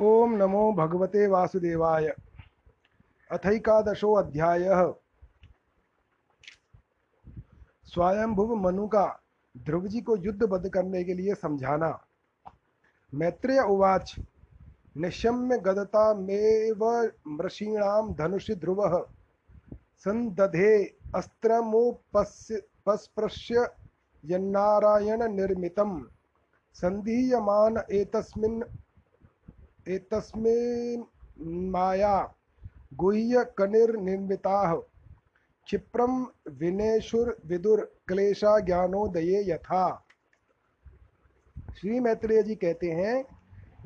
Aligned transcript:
ओम 0.00 0.36
नमो 0.36 0.72
भगवते 0.72 1.26
वासुदेवाय। 1.26 2.14
अथैकादशो 3.30 4.12
अध्यायः। 4.12 4.94
स्वयंभुव 7.84 8.54
मनु 8.54 8.86
का 8.86 9.22
ध्रुव 9.56 9.86
जी 9.86 10.00
को 10.00 10.16
युद्धबद्ध 10.16 10.68
करने 10.68 11.04
के 11.04 11.14
लिए 11.14 11.34
समझाना। 11.34 12.06
मैत्रेय 13.14 13.60
उवाच 13.60 14.14
निशम्य 14.96 15.58
गदता 15.58 16.14
मेव 16.14 17.10
मृषीणाम 17.28 18.14
धनुषि 18.14 18.54
ध्रुव। 18.54 19.06
संदधे 19.98 20.98
अस्त्रमुपस्पृश्य 21.14 23.68
यन्नारायण 24.24 25.32
निर्मितं 25.32 26.04
सन्धीयमान 26.74 27.82
एतस्मिन् 27.92 28.62
एतस्मिन् 29.86 31.02
माया 31.70 32.16
गुह्य 32.94 33.44
कनिर्निर्मिताः 33.58 34.72
क्षिप्रं 35.66 36.14
विनेशुर्विदुर 36.52 37.80
क्लेशा 38.08 38.58
ज्ञानोदये 38.60 39.42
यथा। 39.50 39.84
श्री 41.80 42.00
मैत्रेय 42.00 42.42
जी 42.42 42.54
कहते 42.54 42.90
हैं, 42.90 43.24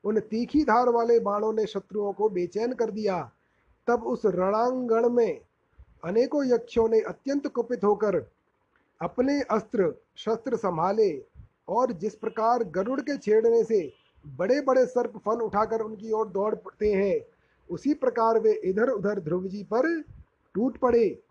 उन 0.04 0.20
तीखी 0.20 0.64
धार 0.64 0.88
वाले 0.88 1.18
बाणों 1.20 1.52
ने 1.52 1.66
शत्रुओं 1.66 2.12
को 2.12 2.28
बेचैन 2.28 2.72
कर 2.72 2.90
दिया। 2.90 3.30
तब 3.86 4.02
उस 4.02 4.22
रणांगण 4.26 5.08
में 5.08 5.40
अनेकों 6.04 6.44
यक्षों 6.44 6.88
ने 6.88 7.00
अत्यंत 7.00 7.46
कुपित 7.46 7.84
होकर 7.84 8.16
अपने 9.00 9.40
अस्त्र 9.40 9.94
शस्त्र 10.16 10.56
संभाले 10.56 11.10
और 11.68 11.92
जिस 11.92 12.14
प्रकार 12.14 12.64
गरुड़ 12.64 13.00
के 13.00 13.16
छेड़ने 13.16 13.64
से 13.64 13.80
बड़े 14.24 14.60
बड़े 14.60 14.84
सर्प 14.86 15.16
फन 15.18 15.40
उठाकर 15.40 15.80
उनकी 15.80 16.12
ओर 16.12 16.28
दौड़ 16.28 16.54
पड़ते 16.54 16.92
हैं। 16.92 17.20
उसी 17.70 17.94
प्रकार 17.94 18.38
वे 18.38 18.52
इधर 18.64 18.90
उधर 18.90 19.20
ध्रुव 19.20 19.46
जी 19.46 19.62
पर 19.64 20.00
टूट 20.54 20.78
पड़े। 20.78 21.22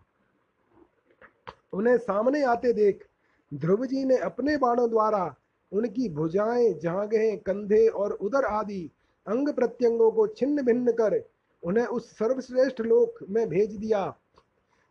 उन्हें 1.72 1.96
सामने 1.98 2.42
आते 2.42 2.72
देख 2.72 3.04
ध्रुव 3.52 3.86
जी 3.86 4.04
ने 4.04 4.16
अपने 4.16 4.56
बाणों 4.56 4.88
द्वारा 4.90 5.34
उनकी 5.72 6.08
भुजाएँ 6.08 6.72
जांघें 6.74 7.38
कंधे 7.38 7.86
और 7.88 8.12
उदर 8.12 8.44
आदि 8.44 8.90
अंग 9.26 9.48
प्रत्यंगों 9.48 10.10
को 10.10 10.26
छिन्न 10.26 10.62
भिन्न 10.62 10.92
कर 10.92 11.22
उन्हें 11.62 11.86
उस 11.86 12.10
सर्वश्रेष्ठ 12.10 12.80
लोक 12.80 13.18
में 13.30 13.48
भेज 13.48 13.74
दिया, 13.76 14.14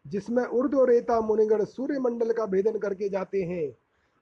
जिसमें 0.05 0.43
उर्दो 0.43 0.85
रेता 0.85 1.65
सूर्य 1.65 1.99
मंडल 1.99 2.31
का 2.31 2.45
भेदन 2.45 2.77
करके 2.79 3.09
जाते 3.09 3.41
हैं। 3.43 3.75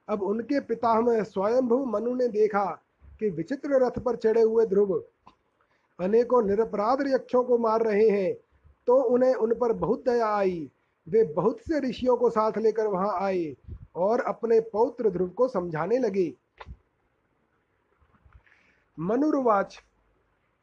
अब 0.08 0.22
उनके 0.22 0.60
पिता 0.60 1.00
में 1.00 1.24
स्वयंभू 1.24 1.84
मनु 1.84 2.14
ने 2.14 2.28
देखा 2.28 2.64
कि 3.20 3.30
विचित्र 3.30 3.78
रथ 3.82 3.98
पर 3.98 4.16
चढ़े 4.16 4.42
हुए 4.42 4.66
ध्रुव 4.66 4.92
अनेकों 5.98 6.42
निरपराध 6.42 7.00
यक्षों 7.06 7.42
को 7.44 7.58
मार 7.58 7.82
रहे 7.82 8.08
हैं 8.10 8.32
तो 8.88 8.94
उन्हें 9.04 9.34
उन 9.34 9.54
पर 9.54 9.72
बहुत 9.74 10.04
दया 10.04 10.26
आई। 10.28 10.70
वे 11.06 11.22
बहुत 11.34 11.60
से 11.60 11.80
ऋषियों 11.80 12.16
को 12.16 12.30
साथ 12.30 12.58
लेकर 12.58 12.86
वहाँ 12.86 13.18
आए 13.20 13.56
और 13.96 14.20
अपने 14.20 14.60
पौत्र 14.72 15.10
ध्रुव 15.10 15.28
को 15.28 15.48
समझाने 15.48 15.98
लगे। 15.98 16.34
मनुर्वाच, 18.98 19.78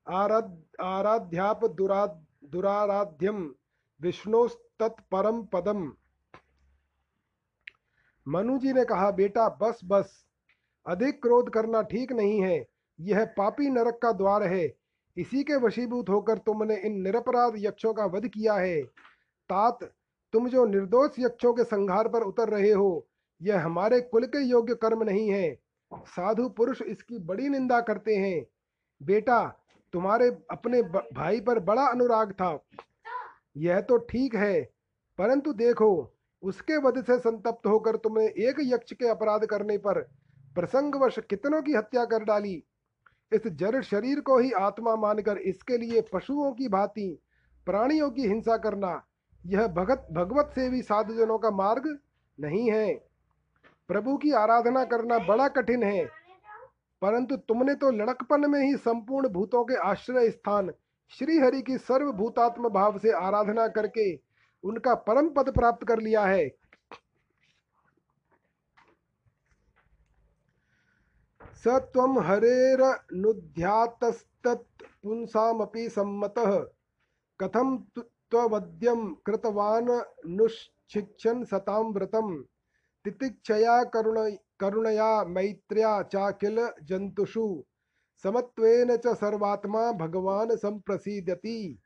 आराध 0.06 0.56
आराध्याप 0.80 1.64
दुरा 1.64 2.04
दुराराध्यं 2.44 3.48
विष्णोस्तत्परम 4.00 5.42
पदम। 5.44 5.92
मनु 8.26 8.58
जी 8.58 8.72
ने 8.72 8.84
कहा, 8.84 9.10
बेटा, 9.10 9.48
बस 9.62 9.80
बस, 9.84 10.26
अधिक 10.86 11.22
क्रोध 11.22 11.50
करना 11.50 11.82
ठीक 11.82 12.12
नहीं 12.12 12.40
है, 12.42 12.66
यह 12.98 13.24
पापी 13.24 13.70
नरक 13.70 13.98
का 14.02 14.12
द्वार 14.12 14.42
है, 14.42 14.66
इसी 15.16 15.42
के 15.44 15.56
वशीभूत 15.56 16.08
होकर 16.08 16.38
तुमने 16.38 16.76
इन 16.76 17.00
निरपराध 17.02 17.54
यक्षों 17.56 17.92
का 17.94 18.06
वध 18.06 18.26
किया 18.28 18.54
है। 18.54 18.80
तात, 19.48 19.78
तुम 20.32 20.48
जो 20.48 20.64
निर्दोष 20.66 21.18
यक्षों 21.18 21.52
के 21.54 21.64
संहार 21.64 22.08
पर 22.08 22.22
उतर 22.22 22.48
रहे 22.48 22.70
हो, 22.70 23.06
यह 23.40 23.64
हमारे 23.64 24.00
कुल 24.00 24.26
के 24.26 24.42
योग्य 24.42 24.74
कर्म 24.74 25.02
नहीं 25.02 25.28
है। 25.30 25.54
साधु 25.92 26.48
पुरुष 26.48 26.82
इसकी 26.82 27.18
बड़ी 27.18 27.48
निंदा 27.48 27.80
करते 27.80 28.16
हैं। 28.16 28.44
बेटा, 29.00 29.46
तुम्हारे 29.92 30.28
अपने 30.50 30.82
भाई 30.82 31.40
पर 31.40 31.58
बड़ा 31.58 31.86
अनुराग 31.86 32.32
था। 32.32 32.58
यह 33.56 33.80
तो 33.80 33.96
ठीक 33.98 34.34
है, 34.34 34.62
परंतु 35.18 35.52
देखो, 35.52 36.12
उसके 36.42 36.76
वध 36.76 37.02
से 37.04 37.18
संतप्त 37.18 37.66
होकर 37.66 37.96
तुमने 37.96 38.24
एक 38.48 38.56
यक्ष 38.60 38.92
के 38.92 39.08
अपराध 39.08 39.44
करने 39.44 39.78
पर 39.78 40.00
प्रसंगवश 40.56 41.18
कितनों 41.30 41.62
की 41.62 41.72
हत्या 41.72 42.04
कर 42.04 42.24
डाली? 42.24 42.62
इस 43.32 43.46
जड़ 43.46 43.82
शरीर 43.82 44.20
को 44.20 44.38
ही 44.38 44.50
आत्मा 44.52 44.94
मानकर 44.96 45.38
इसके 45.38 45.76
लिए 45.78 46.00
पशुओं 46.12 46.52
की 46.52 46.68
भांति 46.68 47.08
प्राणियों 47.66 48.10
की 48.10 48.22
हिंसा 48.22 48.56
करना 48.56 48.90
यह 49.46 49.66
भगत, 49.68 50.06
भगवत 50.12 50.50
सेवी 50.54 50.82
साधुजनों 50.82 51.38
का 51.38 51.50
मार्ग 51.52 51.86
नहीं 52.38 52.70
है। 52.70 52.94
प्रभु 53.90 54.16
की 54.16 54.30
आराधना 54.34 54.84
करना 54.84 55.18
बड़ा 55.26 55.48
कठिन 55.48 55.82
है, 55.82 56.04
परंतु 57.02 57.36
तुमने 57.38 57.74
तो 57.74 57.90
लड़कपन 57.92 58.50
में 58.50 58.60
ही 58.60 58.76
संपूर्ण 58.76 59.28
भूतों 59.28 59.64
के 59.64 59.74
आश्रय 59.88 60.30
स्थान 60.30 60.70
श्री 61.12 61.38
हरि 61.38 61.62
की 61.62 61.78
सर्वभूतात्म 61.78 62.68
भाव 62.68 62.98
से 62.98 63.10
आराधना 63.14 63.66
करके 63.68 64.14
उनका 64.64 64.94
परम 65.06 65.28
पद 65.28 65.50
प्राप्त 65.54 65.86
कर 65.88 66.00
लिया 66.00 66.24
है। 66.24 66.48
स 71.56 71.68
त्वं 71.92 72.18
हरेरनुध्यातस्तत् 72.24 73.22
पुंसामपि 75.02 75.88
सम्मतः। 75.88 76.50
कथं 77.40 77.76
त्ववद्यं 78.30 79.14
कृतवान् 79.14 81.44
सतां 81.44 81.92
व्रतं 81.92 82.42
तितिक्षया 83.04 83.84
करुण, 83.84 84.30
करुणया 84.60 85.24
मैत्र्या 85.24 86.02
चाकिल 86.02 86.68
जन्तुषु। 86.82 87.64
समत्वेन 88.22 88.96
च 88.96 89.06
सर्वात्मा 89.06 89.92
भगवान् 89.92 90.56
सम्प्रसीदति। 90.56 91.78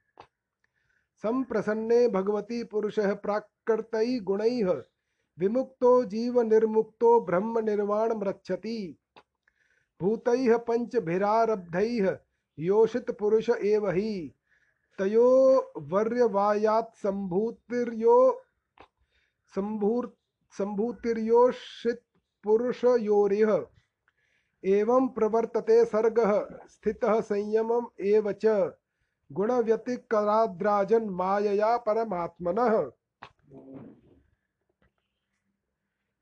सम्प्रसन्ने 1.23 2.09
भगवती 2.09 2.65
पुरुषः 2.65 3.15
प्राकृतै 3.15 4.19
गुणैः। 4.19 4.83
विमुक्तो 5.39 6.05
जीव 6.05 6.41
निर्मुक्तो 6.41 7.21
ब्रह्म 7.21 7.59
निर्वाण 7.59 8.15
मृक्षति 8.15 8.99
भूतैः 10.01 10.57
पंचभिरारब्धैः 10.57 12.19
योषित 12.59 13.11
पुरुष 13.11 13.51
एव 13.51 13.91
हि। 13.91 14.35
तयो 15.01 15.73
वर्यवायात् 15.79 16.97
सम्भूतिर्यो 16.97 18.43
सम्भूर् 19.55 20.07
सम्भूतिर्योषित 20.59 22.03
पुरुषयोरिह 22.45 23.67
एवं 24.65 25.09
प्रवर्तते 25.09 25.85
सर्गः, 25.85 26.47
स्थितः 26.69 27.21
संयमम् 27.21 28.01
एव 28.01 28.33
च। 28.33 28.73
गुणव्यतिकराद्राजन् 29.33 31.11
मायया 31.11 31.77
परमात्मनः। 31.77 32.91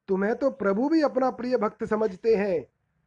तुम्हें 0.08 0.36
तो 0.36 0.50
प्रभु 0.50 0.88
भी 0.88 1.02
अपना 1.02 1.30
प्रिय 1.30 1.56
भक्त 1.56 1.84
समझते 1.84 2.36
हैं, 2.36 2.64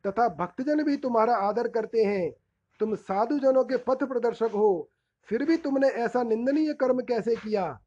तथा 0.07 0.29
भक्तजन 0.29 0.83
भी 0.83 0.97
तुम्हारा 0.97 1.35
आदर 1.35 1.67
करते 1.67 2.03
हैं। 2.03 2.31
तुम 2.79 2.95
साधु 2.95 3.39
जनों 3.39 3.63
के 3.63 3.77
पथ 3.77 4.03
प्रदर्शक 4.03 4.51
हो 4.55 4.90
फिर 5.29 5.45
भी 5.45 5.57
तुमने 5.57 5.87
ऐसा 5.87 6.23
निंदनीय 6.23 6.73
कर्म 6.73 6.99
कैसे 6.99 7.35
किया? 7.35 7.79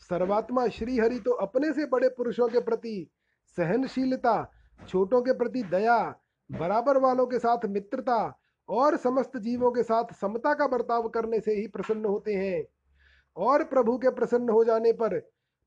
सर्वात्मा 0.00 0.68
श्री 0.68 0.98
हरि 0.98 1.18
तो 1.18 1.30
अपने 1.30 1.72
से 1.72 1.86
बड़े 1.86 2.08
पुरुषों 2.08 2.48
के 2.48 2.60
प्रति 2.60 3.10
सहनशीलता, 3.56 4.52
छोटों 4.88 5.22
के 5.22 5.32
प्रति 5.32 5.62
दया, 5.62 6.20
बराबर 6.52 6.98
वालों 6.98 7.26
के 7.26 7.38
साथ 7.38 7.66
मित्रता 7.66 8.38
और 8.68 8.96
समस्त 8.96 9.36
जीवों 9.36 9.70
के 9.70 9.82
साथ 9.82 10.04
समता 10.14 10.54
का 10.54 10.66
बर्ताव 10.66 11.08
करने 11.08 11.40
से 11.40 11.54
ही 11.54 11.66
प्रसन्न 11.66 12.04
होते 12.04 12.34
हैं। 12.34 12.64
और 13.36 13.64
प्रभु 13.64 13.98
के 13.98 14.10
प्रसन्न 14.10 14.48
हो 14.48 14.64
जाने 14.64 14.92
पर 14.92 15.18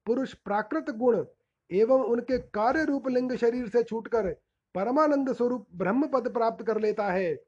पुरुष 0.06 0.33
प्राकृत 0.33 0.85
गुण 0.89 1.25
एवं 1.71 2.03
उनके 2.03 2.38
कार्य 2.38 2.83
रूप 2.83 3.07
लिंग 3.07 3.35
शरीर 3.35 3.68
से 3.69 3.83
छूटकर 3.83 4.31
परमानंद 4.75 5.33
स्वरूप 5.33 5.68
ब्रह्म 5.75 6.07
पद 6.07 6.33
प्राप्त 6.33 6.65
कर 6.65 6.79
लेता 6.81 7.12
है। 7.12 7.44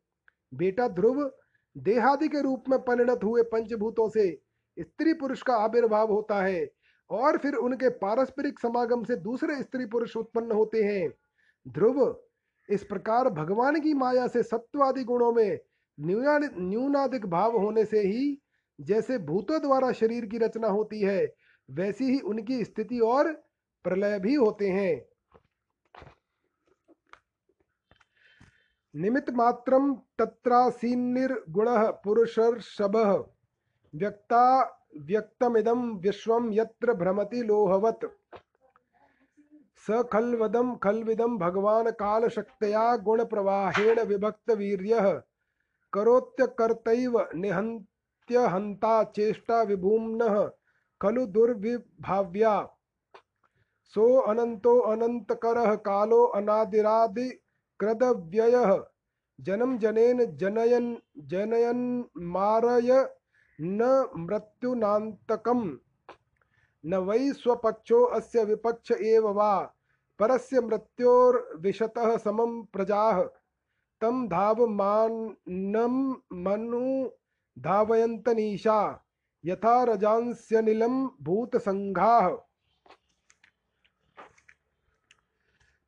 बेटा 0.53 0.87
ध्रुव 0.87 1.31
देहादि 1.77 2.27
के 2.27 2.41
रूप 2.41 2.63
में 2.69 2.79
परिणत 2.79 3.23
हुए 3.23 3.41
पंचभूतों 3.43 4.09
से 4.09 4.29
स्त्री 4.77 5.13
पुरुष 5.13 5.41
का 5.41 5.55
आविर्भाव 5.55 6.11
होता 6.11 6.41
है 6.41 6.69
और 7.09 7.37
फिर 7.37 7.55
उनके 7.55 7.89
पारस्परिक 7.89 8.59
समागम 8.59 9.03
से 9.03 9.15
दूसरे 9.15 9.61
स्त्री 9.61 9.85
पुरुष 9.85 10.15
उत्पन्न 10.17 10.51
होते 10.51 10.83
हैं। 10.83 11.09
ध्रुव, 11.67 12.23
इस 12.69 12.83
प्रकार 12.83 13.29
भगवान 13.29 13.79
की 13.79 13.93
माया 13.93 14.27
से 14.27 14.43
सत्वादि 14.43 15.03
गुणों 15.03 15.31
में 15.33 15.59
न्यूनाधिक 15.97 17.25
भाव 17.25 17.57
होने 17.57 17.85
से 17.85 17.99
ही 17.99 18.37
जैसे 18.79 19.17
भूतों 19.17 19.61
द्वारा 19.61 19.91
शरीर 19.91 20.25
की 20.25 20.37
रचना 20.37 20.67
होती 20.67 21.01
है, 21.01 21.33
वैसी 21.69 22.05
ही 22.05 22.19
उनकी 22.19 22.63
स्थिति 22.63 22.99
और 22.99 23.31
प्रलय 23.85 24.19
भी 24.19 24.33
होते 24.33 24.67
हैं। 24.67 25.05
निमित 28.95 29.30
मात्रम 29.30 29.94
तत्रासीन्निर्गुण 29.94 31.66
पुरुषर्षभ। 32.04 32.98
व्यक्ता 33.95 34.44
व्यक्तमिदं 34.98 35.98
विश्वं 35.98 36.54
यत्र 36.54 36.94
भ्रमति 36.94 37.44
लोहवत्। 37.44 38.06
स 39.88 40.04
खल्वदं 40.13 40.75
खल्विदं 40.75 41.38
भगवान् 41.38 41.92
कालशक्तया 41.92 42.95
गुणप्रवाहेण 42.98 44.04
विभक्तवीर्यः। 44.04 45.22
करोत्यकर्तैव 45.94 47.28
निहन्त्यहन्ता 47.36 49.04
चेष्टा 49.04 49.62
विभूम्नः, 49.62 50.51
खलु 51.01 51.25
दुर्विभाव्या। 51.25 52.69
सो 53.86 54.19
अनन्तो 54.19 54.80
अनन्तकरः 54.80 55.75
कालो 55.75 56.24
अनादिरादि 56.24 57.40
कृतव्ययः। 57.83 58.85
जन्म 59.41 59.77
जनेन 59.77 60.38
जनयन 60.38 61.01
जनयन 61.18 62.06
मारय 62.18 63.15
न 63.62 64.09
मृत्युनान्तकम्। 64.18 65.77
न 66.85 66.95
वै 66.95 67.33
स्वपक्षो 67.33 68.03
अस्य 68.03 68.44
विपक्ष 68.44 68.91
एव 68.91 69.27
वा? 69.27 69.74
परस्य 70.19 70.62
मृत्योर्विशतः 70.62 72.18
समं 72.18 72.63
प्रजाः। 72.65 73.24
तं 74.01 74.27
धावमानं 74.27 76.16
मनु 76.33 77.09
धावयन्तनीशा। 77.59 79.04
यथा 79.45 79.83
रजांस्यनिलं 79.83 81.07
भूतसंघाः 81.21 82.30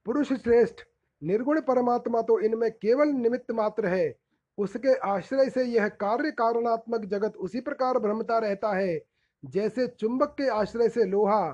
पुरुष 0.05 0.33
श्रेष्ठ 0.33 0.75
निर्गुण 1.21 1.59
परमात्मा 1.61 2.21
तो 2.21 2.39
इनमें 2.39 2.71
केवल 2.71 3.09
निमित्त 3.09 3.51
मात्र 3.51 3.87
है। 3.87 4.13
उसके 4.57 4.93
आश्रय 5.07 5.49
से 5.49 5.63
यह 5.63 5.87
कार्य 5.99 6.31
कारणात्मक 6.31 7.05
जगत 7.05 7.35
उसी 7.37 7.59
प्रकार 7.61 7.99
भ्रमता 7.99 8.37
रहता 8.39 8.75
है, 8.75 8.99
जैसे 9.43 9.87
चुंबक 9.89 10.35
के 10.37 10.47
आश्रय 10.49 10.89
से 10.89 11.05
लोहा, 11.05 11.47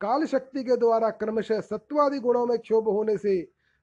काल 0.00 0.24
शक्ति 0.24 0.62
के 0.64 0.76
द्वारा 0.76 1.10
क्रमशः 1.10 1.60
सत्वादि 1.60 2.18
गुणों 2.18 2.46
में 2.46 2.58
क्षोभ 2.58 2.88
होने 2.88 3.16
से 3.16 3.34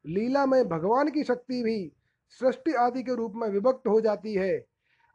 लीला 0.05 0.45
में 0.45 0.63
भगवान 0.69 1.09
की 1.09 1.23
शक्ति 1.23 1.61
भी 1.63 1.91
सृष्टि 2.39 2.73
आदि 2.75 3.03
के 3.03 3.15
रूप 3.15 3.33
में 3.35 3.47
विभक्त 3.49 3.87
हो 3.87 3.99
जाती 4.01 4.33
है। 4.33 4.57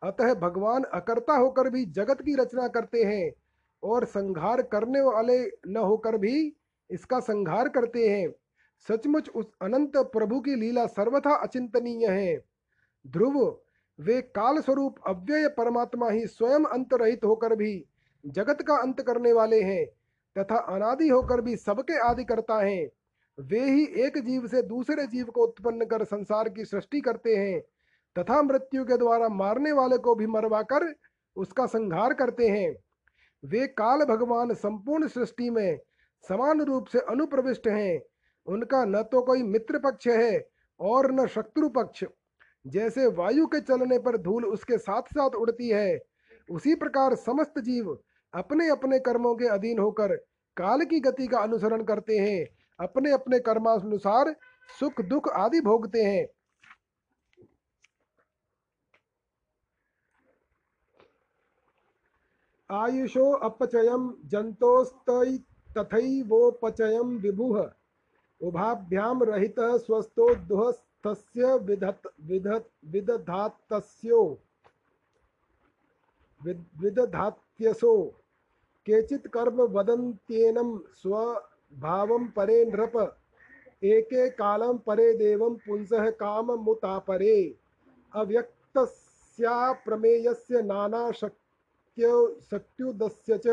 अतः 0.03 0.35
भगवान 0.35 0.83
अकर्ता 0.85 1.37
होकर 1.37 1.71
भी 1.71 1.85
जगत 1.87 2.23
की 2.23 2.35
रचना 2.35 2.69
करते 2.69 3.03
हैं 3.05 3.31
और 3.83 4.05
संहार 4.05 4.63
करने 4.63 5.01
वाले 5.01 5.39
न 5.69 5.77
होकर 5.79 6.17
भी 6.19 6.55
इसका 6.91 7.21
संहार 7.21 7.69
करते 7.69 8.09
हैं। 8.09 8.29
सचमुच 8.89 9.29
उस 9.29 9.51
अनंत 9.63 9.97
प्रभु 9.97 10.41
की 10.41 10.55
लीला 10.55 10.87
सर्वथा 10.87 11.35
अचिंतनीय 11.35 12.07
है। 12.07 12.37
ध्रुव, 13.07 13.39
वे 13.99 14.21
काल 14.21 14.61
स्वरूप 14.61 14.95
अव्यय 15.07 15.49
परमात्मा 15.49 16.11
ही 16.11 16.27
स्वयं 16.27 16.65
अंत 16.65 16.95
रहित 16.95 17.25
होकर 17.25 17.55
भी 17.57 17.85
जगत 18.25 18.63
का 18.63 18.77
अंत 18.77 19.01
करने 19.01 19.33
वाले 19.33 19.61
हैं 19.63 19.85
तथा 20.37 20.59
अनादि 20.75 21.09
होकर 21.09 21.41
भी 21.41 21.57
सबके 21.57 21.99
आदि 21.99 22.25
करता 22.25 22.59
है। 22.59 22.85
वे 23.39 23.61
ही 23.61 23.85
एक 24.07 24.19
जीव 24.19 24.47
से 24.47 24.63
दूसरे 24.63 25.07
जीव 25.07 25.25
को 25.25 25.43
उत्पन्न 25.43 25.85
कर 25.85 26.05
संसार 26.05 26.49
की 26.49 26.65
सृष्टि 26.65 27.01
करते 27.01 27.37
हैं 27.37 27.61
तथा 28.17 28.43
मृत्यु 28.43 28.85
के 28.85 28.97
द्वारा 28.97 29.29
मारने 29.29 29.73
वाले 29.73 29.99
को 29.99 30.15
भी 30.15 30.27
मरवाकर 30.27 30.93
उसका 31.37 31.67
संहार 31.67 32.15
करते 32.15 32.49
हैं। 32.49 32.75
वे 33.43 33.67
काल 33.67 34.05
भगवान 34.05 34.55
संपूर्ण 34.55 35.09
सृष्टि 35.09 35.51
में 35.51 35.79
समान 36.25 36.61
रूप 36.61 36.87
से 36.87 36.99
अनुप्रविष्ट 36.99 37.69
हैं 37.69 38.01
उनका 38.47 38.85
न 38.85 39.03
तो 39.03 39.23
कोई 39.23 39.43
मित्र 39.43 39.79
पक्ष 39.79 40.07
है 40.09 40.47
और 40.81 41.11
न 41.13 41.27
शत्रु 41.27 41.69
पक्ष। 41.69 42.05
जैसे 42.65 43.07
वायु 43.13 43.47
के 43.47 43.61
चलने 43.61 43.99
पर 43.99 44.17
धूल 44.17 44.45
उसके 44.45 44.79
साथ 44.79 45.03
साथ 45.15 45.35
उड़ती 45.37 45.69
है, 45.69 45.99
उसी 46.49 46.75
प्रकार 46.75 47.15
समस्त 47.15 47.59
जीव 47.59 47.99
अपने 48.35 48.69
अपने 48.71 48.99
कर्मों 48.99 49.35
के 49.37 49.47
अधीन 49.47 49.79
होकर 49.79 50.15
काल 50.57 50.85
की 50.85 51.01
गति 51.01 51.27
का 51.27 51.39
अनुसरण 51.39 51.83
करते 51.85 52.19
हैं 52.19 52.47
अपने 52.79 53.11
अपने 53.13 53.39
कर्मानुसार 53.41 54.35
सुख, 54.69 55.01
दुख 55.01 55.29
आदि 55.29 55.61
भोगते 55.61 56.03
हैं। 56.03 56.27
आयुषो 62.71 63.31
अपचयम 63.41 64.13
जंतोस्तई 64.25 65.39
तथैवोपचयम 65.79 67.17
विभुः। 67.19 67.63
उभाभ्याम 68.43 69.23
रहित 69.23 69.61
स्वस्थो 69.61 70.35
दुहस्तस्य 70.35 71.57
विधत 71.59 72.01
विधत 72.25 72.69
विदधातस्यो 72.85 74.23
विदधात्यसो। 76.43 77.95
केचित् 78.87 79.29
कर्म 79.29 79.61
वदन्त्येनं 79.73 80.79
स्वभावं 80.95 82.27
परे 82.29 82.65
नृप। 82.65 82.97
एके 83.85 84.29
कालं 84.31 84.79
परे 84.79 85.13
देवं 85.15 85.55
पुंसः 85.57 86.11
प्रमेयस्य 89.85 90.63
नानाशक् 90.63 91.39
सत्युदस्य 92.43 93.39
च। 93.39 93.47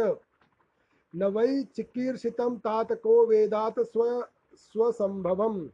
न 1.16 1.24
वै 1.24 1.64
चिकीर्षितं 1.76 2.58
तात 2.58 2.92
को 2.94 3.26
वेदात 3.26 3.80
स्व 3.80 4.04
स्वसंभवम्। 4.60 5.68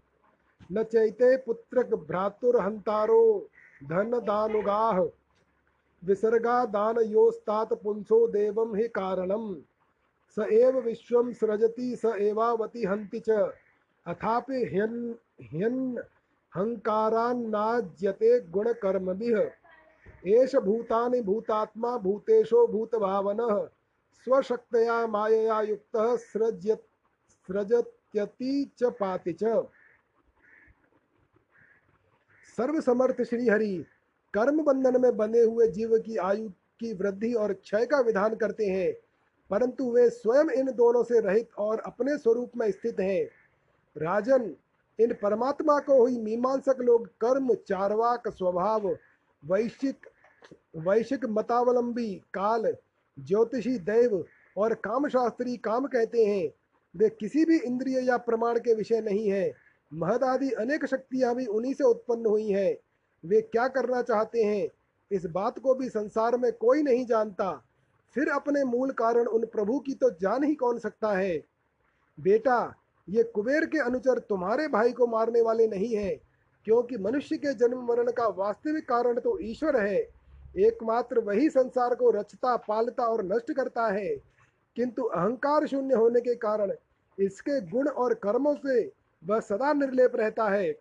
न 0.71 0.83
चैते 0.83 1.37
पुत्रक 1.37 1.93
भ्रातुर्हंतारो 1.93 3.49
धनदानुगाः 3.83 4.99
विसर्गादानयोस्तात 6.03 7.73
पुंसो 7.73 8.27
देवं 8.27 8.75
हि 8.75 8.87
कारणं 8.87 9.55
स 10.35 10.39
एव 10.51 10.79
विश्वं 10.79 11.33
सृजति, 11.33 11.95
स 11.95 12.05
एवावति 12.05 12.83
हन्ति 12.83 13.19
च। 13.19 13.29
अथापि 14.07 14.65
ह्यन् 14.65 15.13
ह्यन् 15.41 15.97
हङ्कारान्नाज्यते 16.55 18.39
गुणकर्मभिः। 18.39 19.51
एष 20.27 20.55
भूतानि 20.55 21.21
भूतात्मा 21.21 21.97
भूतेशो 21.97 22.67
भूतभावनः। 22.67 23.65
स्वशक्तया 24.23 25.07
मायया 25.07 25.61
युक्तः 25.61 26.15
सृज्य 26.15 27.83
सृजत्यति 28.15 28.71
च 28.79 28.91
पाति 28.99 29.33
च। 29.33 29.63
सर्वसमर्थ 32.57 33.21
श्री 33.21 33.47
हरि 33.49 33.75
कर्म 34.33 34.63
बंधन 34.63 35.01
में 35.01 35.15
बंधे 35.17 35.41
हुए 35.41 35.67
जीव 35.67 35.97
की 35.99 36.17
आयु 36.17 36.49
की 36.79 36.93
वृद्धि 36.93 37.33
और 37.33 37.53
क्षय 37.53 37.85
का 37.85 37.99
विधान 37.99 38.35
करते 38.35 38.65
हैं, 38.65 38.93
परंतु 39.49 39.91
वे 39.91 40.09
स्वयं 40.09 40.49
इन 40.51 40.71
दोनों 40.71 41.03
से 41.03 41.19
रहित 41.19 41.49
और 41.57 41.79
अपने 41.79 42.17
स्वरूप 42.17 42.51
में 42.57 42.69
स्थित 42.71 42.99
हैं। 42.99 43.23
राजन, 43.95 44.55
इन 44.99 45.13
परमात्मा 45.13 45.79
को 45.79 45.99
हुई 45.99 46.17
मीमांसक 46.17 46.81
लोग 46.81 47.07
कर्म, 47.21 47.53
चारवाक, 47.67 48.27
स्वभाव, 48.27 48.87
वैश्विक 49.43 50.07
वैश्विक 50.77 51.25
मतावलंबी, 51.25 52.13
काल, 52.33 52.75
ज्योतिषी, 53.17 53.77
दैव 53.79 54.23
और 54.57 54.73
कामशास्त्री, 54.73 55.55
काम 55.57 55.85
कहते 55.85 56.25
हैं। 56.25 56.49
वे 56.95 57.09
किसी 57.09 57.45
भी 57.45 57.57
इंद्रिय 57.57 57.99
या 57.99 58.17
प्रमाण 58.17 58.59
के 58.59 58.73
विषय 58.73 59.01
नहीं 59.01 59.29
है। 59.31 59.53
महद 59.93 60.23
आदि 60.23 60.51
अनेक 60.51 60.85
शक्तियाँ 60.85 61.35
भी 61.35 61.45
उन्हीं 61.45 61.73
से 61.73 61.83
उत्पन्न 61.83 62.25
हुई 62.25 62.49
हैं। 62.49 62.75
वे 63.23 63.41
क्या 63.41 63.67
करना 63.67 64.01
चाहते 64.01 64.43
हैं? 64.43 64.67
इस 65.11 65.25
बात 65.25 65.59
को 65.59 65.75
भी 65.75 65.89
संसार 65.89 66.37
में 66.37 66.51
कोई 66.53 66.81
नहीं 66.83 67.05
जानता। 67.05 67.65
फिर 68.15 68.29
अपने 68.29 68.63
मूल 68.63 68.91
कारण 68.91 69.25
उन 69.25 69.45
प्रभु 69.45 69.79
की 69.79 69.93
तो 69.93 70.09
जान 70.09 70.43
ही 70.43 70.55
कौन 70.55 70.79
सकता 70.79 71.11
है? 71.11 71.43
बेटा, 72.19 72.75
ये 73.09 73.23
कुबेर 73.23 73.65
के 73.65 73.79
अनुचर 73.79 74.19
तुम्हारे 74.19 74.67
भाई 74.67 74.91
को 74.91 75.07
मारने 75.07 75.41
वाले 75.41 75.67
नहीं 75.67 75.95
हैं, 75.95 76.19
क्योंकि 76.65 76.97
मनुष्य 76.97 77.37
के 77.37 77.53
जन्म 77.53 77.85
मरण 77.85 78.11
का 78.11 78.27
वास्तविक 78.27 78.89
कारण 78.89 79.19
तो 79.19 79.37
ईश्वर 79.39 79.85
है। 79.85 79.97
एकमात्र 80.57 81.19
वही 81.19 81.49
संसार 81.49 81.95
को 81.95 82.11
रचता, 82.11 82.55
पालता 82.57 83.03
और 83.03 83.25
नष्ट 83.25 83.51
करता 83.51 83.87
है। 83.87 84.34
किंतु 84.75 85.03
अहंकार 85.03 85.65
शून्य 85.67 85.95
होने 85.95 86.21
के 86.21 86.35
कारण 86.35 86.71
इसके 87.17 87.59
गुण 87.61 87.87
और 87.87 88.13
कर्मों 88.13 88.55
से 88.55 88.91
वह 89.23 89.39
सदा 89.39 89.73
निर्लेप 89.73 90.15
रहता 90.15 90.49
है। 90.49 90.75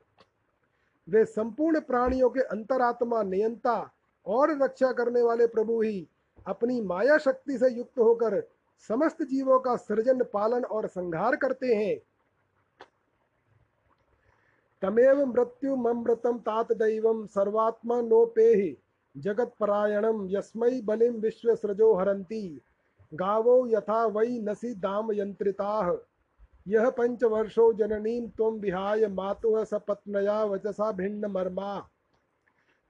वे 1.08 1.24
संपूर्ण 1.24 1.80
प्राणियों 1.80 2.30
के 2.30 2.40
अंतरात्मा, 2.40 3.22
नियंता 3.22 3.92
और 4.26 4.62
रक्षा 4.62 4.92
करने 4.92 5.22
वाले 5.22 5.46
प्रभु 5.46 5.80
ही 5.82 6.08
अपनी 6.46 6.80
माया 6.80 7.18
शक्ति 7.18 7.58
से 7.58 7.70
युक्त 7.70 7.98
होकर 7.98 8.40
समस्त 8.88 9.22
जीवों 9.22 9.58
का 9.60 9.76
सृजन, 9.76 10.22
पालन 10.22 10.64
और 10.64 10.86
संहार 10.86 11.36
करते 11.36 11.74
हैं। 11.74 11.98
तमेव 14.82 15.24
मृत्यु 15.26 15.76
ममृतम 15.76 16.38
तात 16.38 16.72
दैव 16.72 17.26
सर्वात्मा 17.26 18.00
नोपेहि 18.00 18.76
जगत्परायणं 19.16 20.26
यस्मै 20.30 20.80
बलिं 20.84 21.10
विश्वसृजो 21.10 21.94
हरन्ति। 21.94 22.60
गावो 23.14 23.66
यथा 23.66 24.06
वै 24.06 24.28
नसि 24.28 24.74
दामयन्त्रिताः 24.74 25.96
यः 26.68 26.90
पञ्चवर्षो 26.90 27.72
जननी 27.72 28.28
त्वं 28.28 28.60
विहाय 28.60 29.06
मातुः 29.06 29.64
सपत्नया 29.64 30.44
वचसा 30.44 30.92
भिन्न 30.92 31.14
भिन्नमर्मा। 31.14 31.88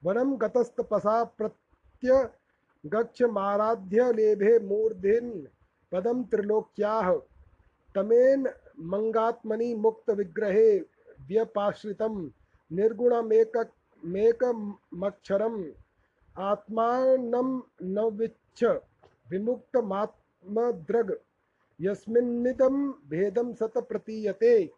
वनं 0.03 0.41
गतस्तपसा 0.41 1.23
प्रत्यगच्छमाराध्य 1.23 4.13
लेभे 4.13 4.59
मूर्धिन् 4.59 5.45
पदम 5.91 6.23
त्रिलोक्याः। 6.23 7.19
तमेन 7.95 8.49
मंगात्मनि 8.79 9.75
मुक्तविग्रहे 9.75 10.85
व्यपाश्रितं 11.27 12.29
निर्गुणमेकमेकमक्षरम् 12.71 15.65
आत्मानं 16.39 17.61
न 17.81 17.99
विच्छ 17.99 18.63
विमुक्तमात्मद्रग, 19.31 21.19
यस्मिन्निदं 21.81 22.91
भेदम 23.09 23.53
सत 23.53 23.73
प्रतीयते। 23.77 24.71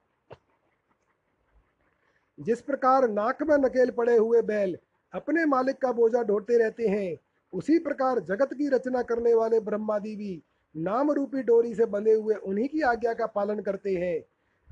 जिस 2.39 2.62
प्रकार 2.62 3.10
नाक 3.10 3.44
में 3.44 3.58
नकेल 3.58 3.92
पड़े 3.92 4.18
हुए 4.18 4.42
बैल 4.42 4.77
अपने 5.13 5.46
मालिक 5.46 5.77
का 5.77 5.92
बोझा 5.92 6.24
ढोते 6.24 6.58
रहते 6.58 6.88
हैं, 6.88 7.18
उसी 7.54 7.80
प्रकार 7.80 8.20
जगत 8.20 8.54
की 8.54 8.70
रचना 8.70 9.01
करने 9.01 9.34
वाले 9.34 9.60
ब्रह्मादि 9.60 10.16
भी 10.16 10.44
नाम 10.77 11.12
रूपी 11.12 11.44
डोरी 11.44 11.75
से 11.75 11.86
बंधे 11.86 12.13
हुए 12.13 12.36
उन्हीं 12.36 12.68
की 12.70 12.82
आज्ञा 12.82 13.13
का 13.13 13.25
पालन 13.25 13.60
करते 13.60 13.96
हैं। 13.96 14.24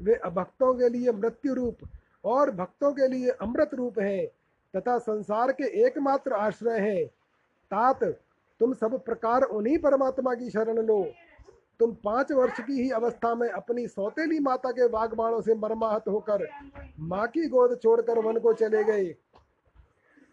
वे 0.04 0.16
अभक्तों 0.16 0.74
के 0.74 0.90
लिए 0.90 1.12
मृत्यु 1.12 1.54
रूप 1.54 1.78
और 2.26 2.52
भक्तों 2.52 2.92
के 2.94 3.08
लिए 3.08 3.30
अमृत 3.30 3.74
रूप 3.74 4.00
हैं, 4.00 4.28
तथा 4.74 4.98
संसार 4.98 5.52
के 5.52 5.64
एकमात्र 5.86 6.34
आश्रय 6.34 6.80
हैं। 6.80 7.06
तात 7.72 8.04
तुम 8.62 8.74
सब 8.74 8.94
प्रकार 9.06 9.42
उन्हीं 9.44 9.78
परमात्मा 9.78 10.34
की 10.34 10.50
शरण 10.50 10.86
लो। 10.86 11.04
तुम 11.80 11.92
पाँच 12.04 12.32
वर्ष 12.32 12.60
की 12.60 12.74
ही 12.74 12.90
अवस्था 12.92 13.34
में 13.36 13.48
अपनी 13.50 13.88
सौतेली 13.88 14.40
माता 14.40 14.72
के 14.72 14.88
बागबाणों 14.90 15.42
से 15.42 15.56
मरमाहत 15.56 16.08
होकर 16.08 16.48
माँ 17.02 17.28
की 17.28 17.48
गोद 17.50 17.78
छोड़कर 17.84 18.20
वन 18.20 18.40
को 18.40 18.54
चले 18.56 18.84
गए। 18.84 19.14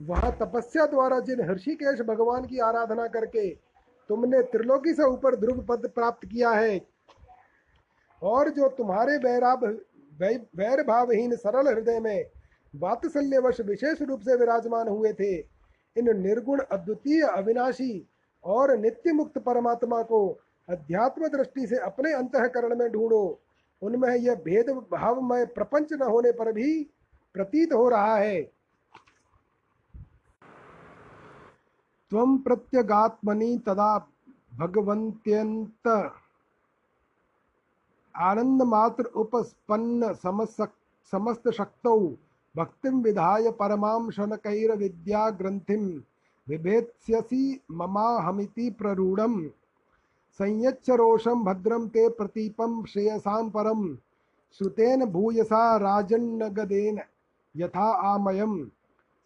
वहाँ 0.00 0.30
तपस्या 0.32 0.86
द्वारा 0.86 1.18
जिन 1.20 1.40
हर्षिकेश 1.40 2.00
भगवान 2.02 2.44
की 2.46 2.58
आराधना 2.60 3.06
करके 3.08 3.48
तुमने 4.10 4.42
त्रिलोकी 4.44 4.92
से 4.94 5.04
ऊपर 5.04 5.36
ध्रुव 5.36 5.64
पद 5.64 5.90
प्राप्त 5.94 6.26
किया 6.26 6.50
है, 6.50 6.80
और 8.22 8.50
जो 8.50 8.68
तुम्हारे 8.70 9.16
वैराब 9.18 9.64
वैर 10.56 10.82
भावहीन 10.84 11.34
सरल 11.36 11.68
हृदय 11.68 12.00
में 12.00 12.24
वात्सल्यवश 12.74 13.60
विशेष 13.60 14.02
रूप 14.02 14.20
से 14.20 14.36
विराजमान 14.36 14.88
हुए 14.88 15.12
थे, 15.12 15.36
इन 15.96 16.16
निर्गुण 16.18 16.60
अद्वितीय 16.62 17.22
अविनाशी 17.24 17.92
और 18.44 18.76
नित्य 18.78 19.12
मुक्त 19.12 19.38
परमात्मा 19.38 20.02
को 20.02 20.26
अध्यात्म 20.68 21.28
दृष्टि 21.28 21.66
से 21.66 21.76
अपने 21.80 22.12
अंतकरण 22.12 22.76
में 22.78 22.90
ढूंढो। 22.92 23.38
उनमें 23.82 24.14
यह 24.16 24.34
भेद 24.44 24.70
भावमय 24.92 25.44
प्रपंच 25.46 25.92
न 25.92 26.02
होने 26.02 26.32
पर 26.32 26.52
भी 26.52 26.82
प्रतीत 27.34 27.72
हो 27.72 27.88
रहा 27.88 28.16
है। 28.16 28.42
त्वं 32.12 32.36
प्रत्यगात्मनि 32.38 33.56
तदा 33.66 33.96
भगवन्त्यंत 34.54 35.88
आनंद 38.14 38.62
मात्र 38.62 39.04
उपस्पन्न 39.16 40.12
समस्त 41.12 41.48
शक्तौ 41.50 41.98
भक्तिं 42.54 43.02
विधाय 43.02 43.50
परमां 43.50 44.10
शनकैर्विद्याग्रन्थिं 44.10 45.84
बिभेत्स्यसि 46.48 47.60
ममाहमिति 47.70 48.70
प्ररूढं 48.78 49.42
संयच्छ 50.40 50.90
रोषं 50.90 51.44
भद्रं 51.44 51.88
ते 51.88 52.08
प्रतीपं 52.18 52.82
श्रेयसां 52.84 53.48
परं 53.50 53.94
श्रुतेन 54.60 55.04
भूयसा 55.12 55.64
राजन्नगदेन 55.76 57.00
यथा 57.54 57.88
आमयं 58.12 58.52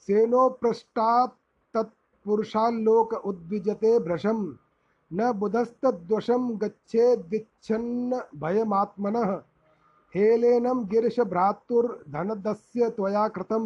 सेनोपृष्टात् 0.08 1.35
तत्पुरुषाल्लोक 1.75 3.12
उद्विजते 3.26 3.99
भ्रशं 3.99 4.40
न 5.11 5.32
बुधस्तद्वशं 5.38 6.49
गच्छेदिच्छन्न 6.62 8.20
भयमात्मनः 8.40 9.30
हेलेनं 10.14 10.85
गिरिशभ्रातुर्धनदस्य 10.90 12.88
त्वया 12.96 13.26
कृतं 13.28 13.64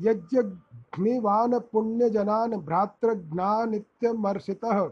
यज्ञग्निवान् 0.00 1.60
पुण्यजनान् 1.72 2.54
भ्रातृज्ञानित्यमर्षितः 2.54 4.90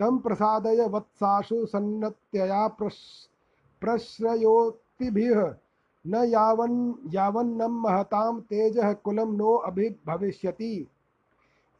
तं 0.00 0.18
प्रसादय 0.18 0.88
वत्साशु 0.88 1.66
सन्नत्यया 1.66 2.68
प्रश, 2.68 2.96
प्रश्रयोतिभिः। 3.80 5.54
न 6.06 6.14
यावन्, 6.14 7.14
यावन्नं 7.14 7.68
महतां 7.68 8.40
तेजः 8.40 8.92
कुलं 8.92 9.36
नो 9.36 9.54
अभिभविष्यति 9.54 10.88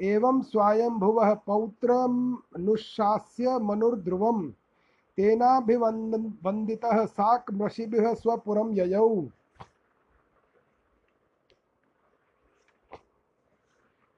एवं 0.01 0.43
स्वायंभुवः 0.43 1.35
पौत्रमनुशास्य 1.35 3.59
मनुर्ध्रुवं 3.59 4.53
तेनाभिवन्दितः 5.17 7.07
साक्मृषिभिः 7.07 8.15
स्वपुरं 8.15 8.73
ययौ। 8.73 9.25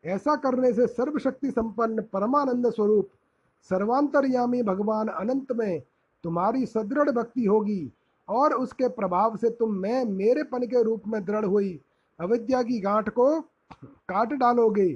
ऐसा 0.06 0.36
करने 0.36 0.72
से 0.72 0.86
सर्वशक्ति 0.86 1.50
संपन्न 1.50 2.02
परमानंद 2.02 2.70
स्वरूप, 2.72 3.08
सर्वांतरयामी 3.70 4.62
भगवान 4.62 5.08
अनंत 5.08 5.52
में 5.52 5.82
तुम्हारी 6.24 6.66
सदृढ़ 6.66 7.10
भक्ति 7.10 7.44
होगी 7.44 7.92
और 8.28 8.54
उसके 8.54 8.88
प्रभाव 8.88 9.36
से 9.36 9.50
तुम 9.50 9.74
मैं 9.74 10.04
मेरे 10.04 10.42
पन 10.42 10.66
के 10.66 10.82
रूप 10.82 11.02
में 11.08 11.24
दृढ़ 11.24 11.44
हुई। 11.44 11.80
अविद्या 12.20 12.62
की 12.62 12.80
गांठ 12.80 13.08
को 13.08 13.40
काट 13.74 14.32
डालोगे। 14.32 14.88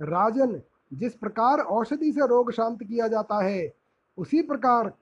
राजन, 0.00 0.60
जिस 0.92 1.14
प्रकार 1.14 1.58
औषधि 1.58 2.12
से 2.12 2.26
रोग 2.26 2.52
शांत 2.52 2.82
किया 2.82 3.08
जाता 3.08 3.42
है, 3.44 3.74
उसी 4.18 4.42
प्रकार 4.42 4.92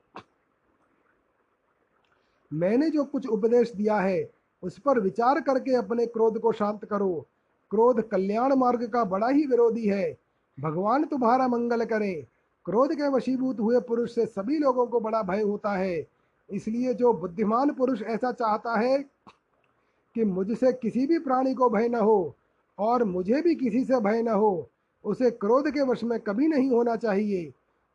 मैंने 2.53 2.91
जो 2.91 3.05
कुछ 3.05 3.27
उपदेश 3.27 3.73
दिया 3.73 3.97
है, 3.97 4.31
उस 4.63 4.79
पर 4.79 5.01
विचार 5.01 5.41
करके 5.41 5.75
अपने 5.75 6.07
क्रोध 6.07 6.39
को 6.39 6.53
शांत 6.53 6.85
करो। 6.85 7.27
क्रोध 7.71 8.09
कल्याण 8.09 8.55
मार्ग 8.55 8.89
का 8.89 9.05
बड़ा 9.05 9.29
ही 9.29 9.47
विरोधी 9.47 9.87
है। 9.87 10.17
भगवान 10.59 11.05
तुम्हारा 11.05 11.49
मंगल 11.49 11.85
करें। 11.85 12.25
क्रोध 12.67 12.93
के 12.93 13.09
वशीभूत 13.09 13.61
हुए 13.61 13.81
पुरुष 13.81 14.15
से 14.15 14.27
सभी 14.27 14.59
लोगों 14.59 14.87
को 14.87 15.01
बड़ा 15.01 15.23
भय 15.23 15.43
होता 15.43 15.77
है। 15.77 16.07
इसलिए 16.51 16.95
जो 16.95 17.13
बुद्धिमान 17.13 17.71
पुरुष 17.71 18.03
ऐसा 18.03 18.33
चाहता 18.33 18.79
है 18.81 18.99
कि 20.17 20.25
मुझसे 20.25 20.73
किसी 20.73 21.07
भी 21.07 21.19
प्राणी 21.19 21.55
को 21.55 21.69
भय 21.71 21.89
न 21.89 21.95
हो 21.95 22.35
और 22.79 23.05
मुझे 23.05 23.41
भी 23.43 23.55
किसी 23.55 23.85
से 23.85 24.01
भय 24.01 24.23
न 24.23 24.29
हो, 24.29 24.69
उसे 25.05 25.31
क्रोध 25.31 25.69
के 25.71 25.83
वश 25.83 26.05
में 26.05 26.19
कभी 26.21 26.49
नहीं 26.49 26.71
होना 26.71 26.97
चाहिए। 26.97 27.53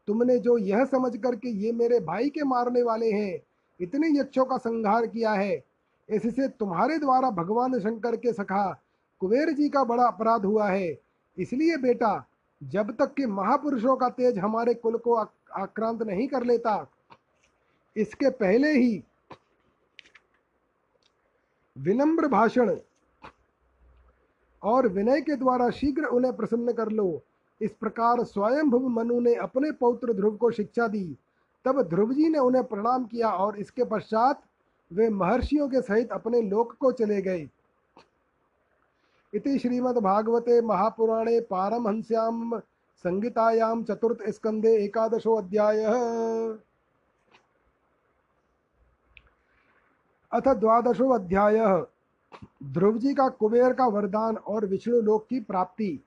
तुमने 0.07 0.37
जो 0.39 0.57
यह 0.57 0.85
समझ 0.85 1.17
कर 1.17 1.35
कि 1.35 1.49
ये 1.65 1.71
मेरे 1.71 1.99
भाई 1.99 2.29
के 2.29 2.43
मारने 2.43 2.83
वाले 2.83 3.11
हैं, 3.11 3.39
इतने 3.79 4.19
यक्षों 4.19 4.45
का 4.45 4.57
संहार 4.57 5.07
किया 5.07 5.31
है, 5.31 5.63
इससे 6.09 6.47
तुम्हारे 6.47 6.97
द्वारा 6.97 7.29
भगवान 7.29 7.79
शंकर 7.79 8.15
के 8.15 8.33
सखा 8.33 8.81
कुबेर 9.21 9.49
जी 9.49 9.69
का 9.69 9.83
बड़ा 9.83 10.03
अपराध 10.03 10.45
हुआ 10.45 10.69
है। 10.69 10.97
इसलिए 11.37 11.77
बेटा, 11.77 12.25
जब 12.61 12.91
तक 12.91 13.13
कि 13.13 13.25
महापुरुषों 13.25 13.95
का 13.95 14.09
तेज 14.09 14.37
हमारे 14.39 14.73
कुल 14.73 14.97
को 14.97 15.15
आक्रांत 15.15 16.01
नहीं 16.03 16.27
कर 16.27 16.43
लेता, 16.43 16.85
इसके 17.95 18.29
पहले 18.29 18.71
ही 18.71 19.03
विनम्र 21.75 22.27
भाषण 22.27 22.75
और 24.63 24.87
विनय 24.87 25.21
के 25.21 25.35
द्वारा 25.35 25.69
शीघ्र 25.69 26.05
उन्हें 26.05 26.35
प्रसन्न 26.35 26.73
कर 26.73 26.89
लो। 26.89 27.23
इस 27.61 27.71
प्रकार 27.71 28.23
स्वयंभुव 28.23 28.87
मनु 28.89 29.19
ने 29.19 29.33
अपने 29.35 29.71
पौत्र 29.71 30.13
ध्रुव 30.13 30.35
को 30.37 30.51
शिक्षा 30.51 30.87
दी। 30.87 31.05
तब 31.65 31.81
ध्रुव 31.81 32.13
जी 32.13 32.29
ने 32.29 32.37
उन्हें 32.37 32.63
प्रणाम 32.63 33.05
किया 33.05 33.29
और 33.29 33.59
इसके 33.59 33.83
पश्चात 33.85 34.41
वे 34.91 35.09
महर्षियों 35.09 35.67
के 35.69 35.81
सहित 35.81 36.11
अपने 36.11 36.41
लोक 36.41 36.73
को 36.73 36.91
चले 36.91 37.21
गए। 37.21 37.49
इति 39.35 39.59
श्रीमद्भागवते 39.59 40.61
महापुराणे 40.61 41.39
पारमहंस्यां 41.39 42.59
संहितायां 42.97 43.83
चतुर्थ 43.83 44.21
एकादशो 44.65 45.35
अध्यायः। 45.35 45.93
अथ 50.31 50.55
द्वादशो 50.55 51.09
अध्याय। 51.09 51.85
ध्रुव 52.63 52.97
जी 52.97 53.13
का 53.13 53.27
कुबेर 53.29 53.73
का 53.73 53.87
वरदान 53.87 54.37
और 54.37 54.65
विष्णु 54.65 55.01
लोक 55.01 55.27
की 55.27 55.39
प्राप्ति। 55.39 56.03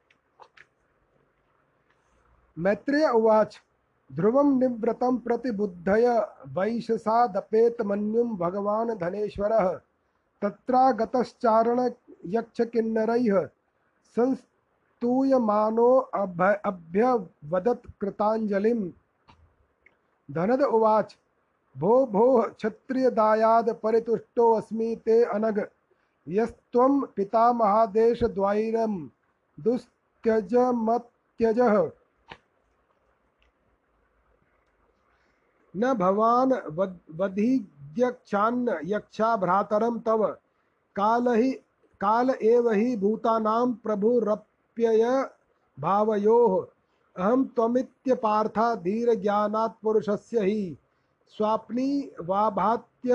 मैत्रेय 2.58 3.08
उवाच, 3.08 3.60
ध्रुवं 4.12 4.58
निव्रतं 4.58 5.18
प्रतिबुद्धय 5.18 6.08
वैशसादपेत 6.48 7.82
मन्युं 7.82 8.36
भगवान् 8.36 8.98
धनेश्वरः, 8.98 9.72
तत्रागतश्चारण 10.42 11.88
यक्षकिन्नरैः 12.26 13.48
संस्तूयमानो 14.16 16.10
अभ्यवदत् 16.66 17.86
कृताञ्जलिं 18.00 18.90
धनद 20.30 20.62
उवाच, 20.62 21.16
भो 21.78 22.06
भो, 22.06 22.42
क्षत्रियदायाद 22.42 23.80
परितुष्टो 23.82 24.52
अस्मि 24.52 25.02
ते 25.04 25.24
अनग 25.24 25.68
यस्त्वं 26.28 27.00
पितामहादेशद्वैरं 27.00 29.08
दुस्त्यजमत्यजः। 29.60 31.90
न 35.76 35.94
भवान् 35.94 37.20
वधिज्ञक्षान्न 37.20 38.78
यक्षा 38.84 39.36
भ्रातरं 39.36 39.98
तव। 39.98 40.36
काल 40.96 41.28
ही 41.28 41.60
काल 42.00 42.30
एव 42.30 42.70
हि 42.70 42.96
भूतानां 42.96 43.72
प्रभुरप्यय 43.84 45.04
भावयोः। 45.78 46.52
अहं 47.16 47.44
त्वमित्य 47.46 48.14
पार्था 48.14 48.74
धीरज्ञानात् 48.74 49.82
पुरुषस्य 49.82 50.40
हि 50.40 50.76
स्वाप्नी 51.36 51.90
वाभात्य 52.20 53.10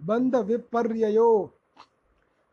बन्धविपर्ययो। 0.00 1.30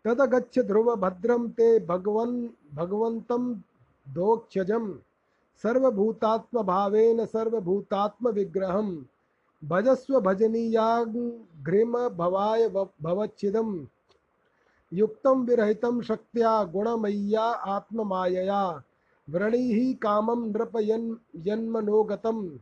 तदगच्छ 0.05 0.59
ध्रुव 0.59 0.95
भद्रम 0.95 1.47
ते 1.49 1.67
भगवन् 1.85 2.35
भगवन्तं 2.75 3.43
दोक्षजं 4.07 4.85
सर्वभूतात्मभावेन 5.63 7.25
सर्वभूतात्मविग्रहं 7.25 8.89
भजस्व 9.69 10.19
भजनीयाघ्रिम 10.19 11.97
भवाय 12.17 12.67
भवच्छिदं 13.03 13.85
युक्तं 14.91 15.45
विरहितं 15.45 16.01
शक्त्या 16.01 16.63
गुणमय्या 16.63 17.45
आत्ममायया। 17.75 18.83
व्रणीः 19.27 19.93
कामं 20.01 20.51
नृप 20.51 20.71
यन् 20.81 21.15
यन्मनोगतं 21.47 22.57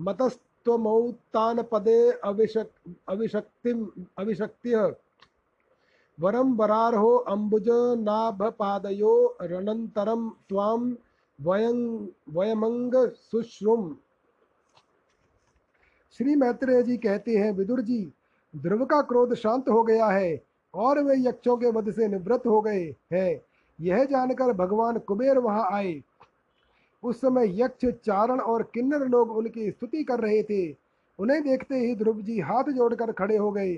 मतस्त्वमौत्तानपदे 0.00 2.00
अविशक् 2.24 2.88
अविशक्तिम् 3.08 3.86
अविशक्तिः। 4.18 4.90
वरं 6.18 6.56
वरार्हो 6.56 7.16
अम्बुजनाभपादयो 7.28 9.36
रणन्तरं 9.40 10.28
त्वां 10.48 10.94
वयं 11.38 12.06
वयमंग 12.34 12.94
सुश्रुम 13.30 13.96
श्री 16.12 16.34
मैत्रेय 16.34 16.82
जी 16.82 16.96
कहते 16.96 17.36
हैं, 17.36 17.52
विदुर 17.52 17.80
जी 17.80 18.12
ध्रुव 18.54 18.84
का 18.84 19.00
क्रोध 19.02 19.34
शांत 19.34 19.68
हो 19.68 19.82
गया 19.82 20.06
है 20.06 20.40
और 20.74 20.98
वे 20.98 21.14
यक्षों 21.18 21.56
के 21.56 21.70
वध 21.70 21.90
से 21.90 22.08
निवृत्त 22.08 22.46
हो 22.46 22.60
गए 22.60 22.94
हैं। 23.12 23.40
यह 23.80 24.04
जानकर 24.04 24.52
भगवान 24.52 24.98
कुबेर 24.98 25.38
वहाँ 25.38 25.68
आए। 25.72 26.02
उस 27.02 27.20
समय 27.20 27.60
यक्ष, 27.62 27.84
चारण 28.04 28.40
और 28.40 28.62
किन्नर 28.74 29.06
लोग 29.08 29.30
उनकी 29.30 29.70
स्तुति 29.70 30.04
कर 30.04 30.20
रहे 30.20 30.42
थे। 30.42 30.76
उन्हें 31.18 31.42
देखते 31.42 31.78
ही 31.78 31.94
ध्रुव 31.96 32.20
जी 32.22 32.40
हाथ 32.40 32.64
जोड़कर 32.64 33.12
खड़े 33.12 33.36
हो 33.36 33.50
गए। 33.50 33.74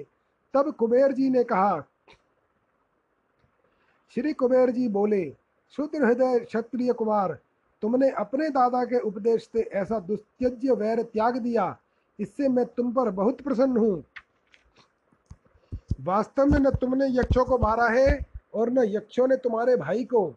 तब 0.54 0.72
कुबेर 0.72 1.12
जी 1.12 1.28
ने 1.30 1.44
कहा, 1.44 1.80
श्री 4.14 4.32
कुबेर 4.32 4.70
जी 4.70 4.88
बोले, 4.88 5.24
शुद्ध 5.70 5.94
हृदय 5.96 6.38
क्षत्रिय 6.38 6.92
कुमार, 6.92 7.38
तुमने 7.82 8.10
अपने 8.10 8.48
दादा 8.50 8.84
के 8.84 8.98
उपदेश 8.98 9.48
से 9.52 9.60
ऐसा 9.62 9.98
दुस्त्यज्य 9.98 10.72
वैर 10.72 11.02
त्याग 11.02 11.36
दिया। 11.36 11.78
इससे 12.20 12.48
मैं 12.48 12.64
तुम 12.66 12.92
पर 12.92 13.10
बहुत 13.10 13.40
प्रसन्न 13.40 13.76
हूँ। 13.76 14.04
वास्तव 16.00 16.46
में 16.46 16.58
न 16.58 16.70
तुमने 16.70 17.06
यक्षों 17.08 17.44
को 17.44 17.58
मारा 17.58 17.88
है 17.88 18.26
और 18.54 18.70
न 18.70 18.84
यक्षों 18.88 19.26
ने 19.28 19.36
तुम्हारे 19.36 19.76
भाई 19.76 20.04
को। 20.04 20.34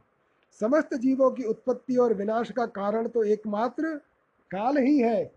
समस्त 0.62 0.94
जीवों 0.94 1.30
की 1.32 1.44
उत्पत्ति 1.44 1.96
और 1.96 2.14
विनाश 2.14 2.52
का 2.52 2.66
कारण 2.66 3.08
तो 3.08 3.24
एकमात्र 3.24 3.96
काल 4.52 4.78
ही 4.78 4.98
है। 5.00 5.32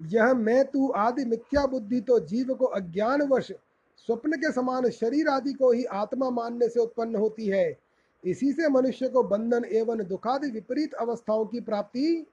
यह 0.00 0.32
मैं, 0.34 0.64
तू 0.64 0.88
आदि 0.88 1.24
मिथ्या 1.24 1.66
बुद्धि 1.66 2.00
तो 2.00 2.18
जीव 2.20 2.54
को 2.54 2.64
अज्ञानवश, 2.64 3.50
स्वप्न 4.08 4.36
के 4.36 4.52
समान 4.52 4.88
शरीर 4.90 5.28
आदि 5.28 5.52
को 5.52 5.72
ही 5.72 5.84
आत्मा 5.84 6.30
मानने 6.30 6.68
से 6.68 6.80
उत्पन्न 6.80 7.16
होती 7.16 7.46
है। 7.46 7.78
इसी 8.24 8.52
से 8.52 8.68
मनुष्य 8.68 9.08
को 9.08 9.22
बंधन 9.22 9.64
एवं 9.64 10.06
दुखादि 10.06 10.50
विपरीत 10.50 10.94
अवस्थाओं 10.94 11.44
की 11.46 11.60
प्राप्ति 11.60 12.26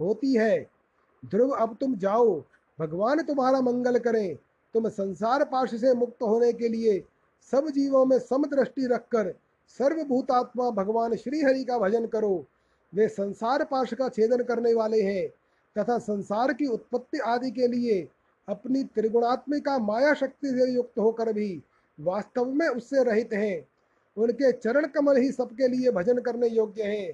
होती 0.00 0.34
है। 0.34 0.77
ध्रुव, 1.26 1.50
अब 1.50 1.76
तुम 1.80 1.96
जाओ। 1.96 2.42
भगवान 2.78 3.22
तुम्हारा 3.22 3.60
मंगल 3.60 3.98
करें। 3.98 4.36
तुम 4.74 4.88
संसार 4.88 5.44
पाश 5.44 5.74
से 5.74 5.94
मुक्त 5.94 6.22
होने 6.22 6.52
के 6.52 6.68
लिए 6.68 7.04
सब 7.52 7.68
जीवों 7.68 8.04
में 8.06 8.18
समदृष्टि 8.18 8.86
रखकर 8.86 9.34
सर्वभूतात्मा 9.68 10.70
भगवान 10.70 11.16
श्री 11.16 11.40
हरि 11.40 11.64
का 11.64 11.78
भजन 11.78 12.06
करो। 12.06 12.46
वे 12.94 13.08
संसार 13.08 13.64
पाश 13.64 13.94
का 13.94 14.08
छेदन 14.08 14.42
करने 14.42 14.74
वाले 14.74 15.02
हैं 15.02 15.28
तथा 15.76 15.98
संसार 15.98 16.52
की 16.52 16.66
उत्पत्ति 16.66 17.18
आदि 17.18 17.50
के 17.50 17.66
लिए 17.66 18.08
अपनी 18.48 18.84
त्रिगुणात्मिका 18.84 19.78
माया 19.78 20.14
शक्ति 20.14 20.48
से 20.48 20.72
युक्त 20.72 20.98
होकर 20.98 21.32
भी 21.32 21.62
वास्तव 22.00 22.44
में 22.44 22.68
उससे 22.68 23.04
रहित 23.04 23.32
हैं। 23.32 23.68
उनके 24.16 24.52
चरण 24.52 24.86
कमल 24.86 25.16
ही 25.16 25.32
सबके 25.32 25.68
लिए 25.68 25.90
भजन 25.90 26.18
करने 26.18 26.48
योग्य 26.48 26.82
हैं। 26.82 27.12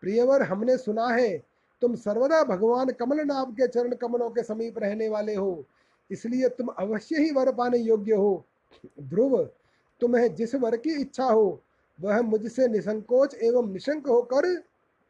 प्रियवर, 0.00 0.42
हमने 0.42 0.76
सुना 0.76 1.06
है 1.06 1.49
तुम 1.82 1.94
सर्वदा 1.96 2.42
भगवान 2.44 2.90
कमल 2.90 3.20
नाम 3.26 3.52
के 3.52 3.66
चरण 3.68 3.94
कमलों 3.94 4.30
के 4.30 4.42
समीप 4.42 4.78
रहने 4.78 5.08
वाले 5.08 5.34
हो, 5.34 5.64
इसलिए 6.10 6.48
तुम 6.48 6.66
अवश्य 6.68 7.16
ही 7.16 7.30
वर 7.30 7.52
पाने 7.52 7.78
योग्य 7.78 8.14
हो। 8.14 8.44
ध्रुव, 9.00 9.42
तुम्हें 10.00 10.34
जिस 10.34 10.54
वर 10.54 10.76
की 10.76 11.00
इच्छा 11.00 11.24
हो, 11.24 11.60
वह 11.98 12.20
मुझसे 12.22 12.68
निसंकोच 12.68 13.34
एवं 13.34 13.72
निशंक 13.72 14.06
होकर 14.06 14.46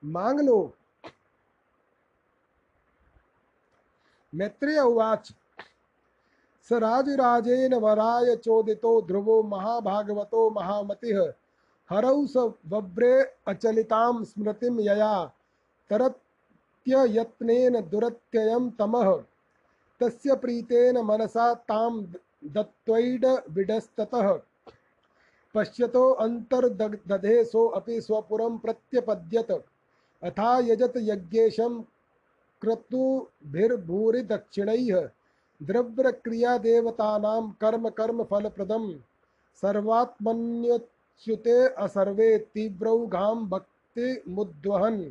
मांग 0.02 0.40
लो। 0.40 0.72
मैत्रेय 4.32 4.78
उवाच। 4.80 5.32
स 6.70 6.72
राजराजेन 6.72 7.74
वराय 7.74 8.34
चोदितो 8.36 9.00
ध्रुवो 9.02 9.42
महाभागवतो 9.42 10.48
महामतिः, 10.50 11.20
हरौ 11.90 12.26
स 12.26 12.36
वव्रे 12.68 13.12
अचलितां 13.46 14.24
स्मृतिं 14.24 14.78
यया 14.80 15.12
तरत्ययत्नेन 16.86 17.80
दुरत्ययं 17.80 18.70
तमः। 18.70 19.22
तस्य 20.00 20.36
प्रीतेन 20.36 20.98
मनसा 20.98 21.54
तां 21.54 22.06
दत्वैड 22.44 23.38
विडस्ततः। 23.50 24.40
पश्यतो 25.54 26.10
अन्तर्दधे 26.10 27.44
सोऽपि 27.44 28.00
स्वपुरं 28.00 28.58
प्रत्यपद्यत। 28.58 29.64
अथा 30.22 30.58
यजत 30.58 30.92
यज्ञेशं 30.96 31.82
क्रतुभिर्भूरिदक्षिणैः। 32.62 35.08
द्रव्यक्रियादेवतानां 35.62 37.52
कर्म 37.60 37.88
कर्म 37.88 38.24
फलप्रदं। 38.24 38.98
सर्वात्मन्यच्युते 39.62 41.68
असर्वे 41.68 42.38
तीव्रौघां 42.38 43.48
भक्तिमुद्वहन्। 43.48 45.10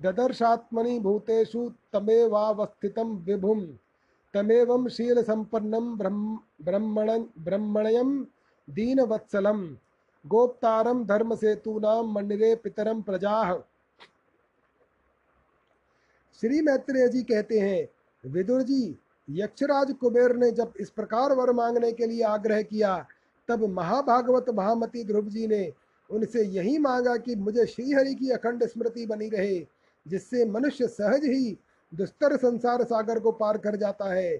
ददर्शात्मनि 0.00 0.98
भूतेषु 0.98 1.70
तमेवावस्थितं 1.92 3.16
विभुं। 3.16 3.60
तमेवं 4.34 4.88
शीलसम्पन्नं 4.88 5.98
ब्रह्म, 5.98 6.38
ब्रह्मण, 6.62 7.24
ब्रह्मणयं 7.38 8.24
दीनवत्सलम 8.70 9.76
गोप्तारम 10.26 11.04
धर्म 11.04 11.34
सेतूनाम 11.34 12.12
मंडिरे 12.12 12.54
पितरम 12.54 13.02
प्रजा। 13.02 13.56
श्री 16.40 16.60
मैत्रेय 16.60 17.08
जी 17.08 17.22
कहते 17.22 17.58
हैं, 17.58 17.88
विदुर 18.24 18.62
जी, 18.62 18.98
यक्षराज 19.30 19.92
कुबेर 19.92 20.36
ने 20.36 20.50
जब 20.50 20.72
इस 20.80 20.90
प्रकार 20.90 21.32
वर 21.32 21.52
मांगने 21.52 21.92
के 21.92 22.06
लिए 22.06 22.22
आग्रह 22.22 22.62
किया, 22.62 23.06
तब 23.48 23.64
महाभागवत 23.64 24.46
महामती 24.50 25.04
ध्रुव 25.04 25.28
जी 25.28 25.46
ने 25.46 25.72
उनसे 26.10 26.44
यही 26.44 26.78
मांगा 26.78 27.16
कि 27.16 27.36
मुझे 27.36 27.66
श्रीहरि 27.66 28.14
की 28.14 28.30
अखंड 28.30 28.64
स्मृति 28.64 29.06
बनी 29.06 29.28
रहे। 29.28 29.75
जिससे 30.06 30.44
मनुष्य 30.44 30.86
सहज 30.86 31.24
ही 31.24 31.58
दुस्तर 31.92 32.36
संसार 32.36 32.84
सागर 32.84 33.18
को 33.18 33.32
पार 33.32 33.58
कर 33.58 33.76
जाता 33.76 34.12
है। 34.12 34.34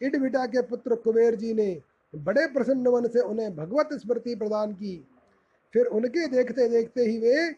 इडविटा 0.00 0.46
के 0.46 0.62
पुत्र 0.62 0.94
कुबेर 0.94 1.34
जी 1.34 1.52
ने 1.54 1.80
बड़े 2.14 2.46
प्रसन्न 2.46 2.88
मन 2.88 3.08
से 3.08 3.20
उन्हें 3.20 3.54
भगवत 3.56 3.88
स्मृति 3.92 4.34
प्रदान 4.34 4.72
की। 4.72 4.96
फिर 5.74 5.86
उनके 5.86 6.26
देखते 6.26 6.68
देखते 6.68 7.02
ही 7.02 7.18
वे 7.18 7.48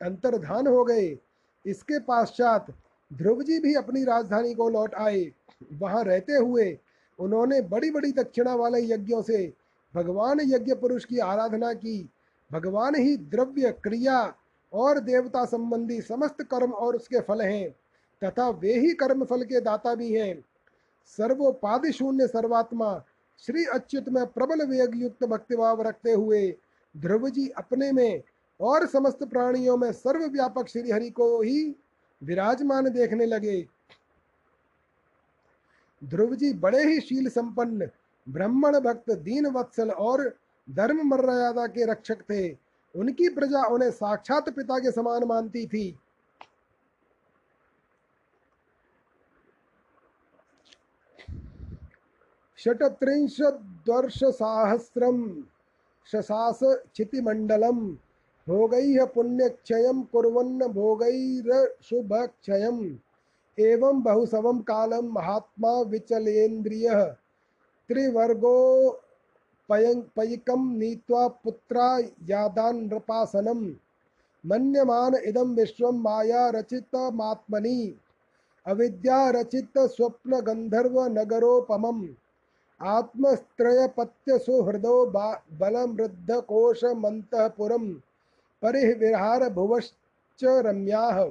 अंतर्धान 0.00 0.66
हो 0.66 0.84
गए। 0.84 1.18
इसके 1.64 1.98
पश्चात 1.98 2.66
ध्रुव 3.10 3.42
जी 3.42 3.58
भी 3.58 3.74
अपनी 3.74 4.04
राजधानी 4.04 4.54
को 4.54 4.68
लौट 4.68 4.94
आए। 4.94 5.30
वहाँ 5.72 6.04
रहते 6.04 6.32
हुए 6.32 6.78
उन्होंने 7.18 7.60
बड़ी 7.62 7.90
बड़ी 7.90 8.12
दक्षिणा 8.12 8.54
वाले 8.54 8.80
यज्ञों 8.84 9.22
से 9.22 9.52
भगवान 9.94 10.40
यज्ञ 10.40 10.74
पुरुष 10.74 11.04
की 11.04 11.18
आराधना 11.18 11.72
की। 11.72 12.10
भगवान 12.50 12.94
ही 12.94 13.16
द्रव्य 13.16 13.70
क्रिया 13.82 14.22
और 14.74 14.98
देवता 15.00 15.44
संबंधी 15.44 16.00
समस्त 16.00 16.42
कर्म 16.42 16.72
और 16.72 16.96
उसके 16.96 17.20
फल 17.20 17.40
हैं, 17.40 17.70
तथा 18.22 18.48
वे 18.50 18.78
ही 18.78 18.92
कर्म 18.94 19.24
फल 19.24 19.42
के 19.42 19.60
दाता 19.60 19.94
भी 19.94 20.12
हैं। 20.12 20.44
सर्वोपाधि 21.06 21.92
शून्य 21.92 22.26
सर्वात्मा, 22.26 23.02
श्री 23.38 23.64
अच्युत 23.64 24.08
में 24.08 24.24
प्रबल 24.26 24.66
वेग 24.66 24.94
युक्त 24.94 25.24
भक्तिभाव 25.24 25.82
रखते 25.82 26.12
हुए 26.12 26.54
ध्रुव 26.94 27.28
जी 27.28 27.48
अपने 27.48 27.90
में 27.92 28.22
और 28.60 28.86
समस्त 28.86 29.24
प्राणियों 29.24 29.76
में 29.76 29.92
सर्वव्यापक 29.92 30.68
श्री 30.68 30.90
हरि 30.90 31.10
को 31.10 31.40
ही 31.42 31.76
विराजमान 32.22 32.88
देखने 32.90 33.26
लगे। 33.26 33.66
ध्रुव 36.02 36.34
जी 36.34 36.52
बड़े 36.52 36.82
ही 36.84 37.00
शील 37.00 37.28
संपन्न, 37.28 37.88
ब्राह्मण 38.26 38.78
भक्त, 38.80 39.10
दीन 39.10 39.46
वत्सल 39.46 39.90
और 39.90 40.28
धर्म 40.68 41.02
मर्यादा 41.06 41.66
के 41.66 41.84
रक्षक 41.84 42.22
थे। 42.22 42.63
उनकी 42.96 43.28
प्रजा 43.28 43.64
उन्हें 43.64 43.90
साक्षात 43.90 44.48
पिता 44.48 44.78
के 44.78 44.90
समान 44.90 45.24
मानती 45.24 45.66
थी। 45.66 45.98
षट्त्रिंशद्वर्षसाहस्रं 52.58 55.42
शशास 56.12 56.60
क्षितिमण्डलं 56.64 57.94
भोगैः 58.46 59.04
पुण्यक्षयं 59.04 60.02
कुर्वन्न 60.02 60.68
भोगैरशुभक्षयम् 60.68 62.98
एवं 63.58 64.02
बहुसवं 64.02 64.60
कालं 64.60 65.12
महात्मा 65.12 65.82
विचलेन्द्रियः 65.82 67.04
त्रिवर्गो 67.88 68.90
पयिकं 69.70 70.78
नीत्वा 70.78 71.28
पुत्रा 71.28 71.98
यादान् 72.24 72.86
नृपासनं 72.86 73.60
मन्यमान 74.46 75.14
इदं 75.14 75.54
विश्वं 75.54 75.92
माया 75.92 76.48
रचितमात्मनि। 76.48 77.98
अविद्या 78.66 79.30
रचित 79.30 79.78
स्वप्न 79.78 80.40
गंधर्व 80.40 81.04
नगरोपमम्। 81.06 82.08
आत्मस्त्रयपत्य 82.82 84.38
सुहृदो 84.38 85.06
बलमृद्ध 85.06 86.30
कोश 86.30 86.84
मंतपुरम 86.84 87.92
परिविहार 88.62 89.50
भुवश्च 89.50 90.44
रम्याः। 90.44 91.24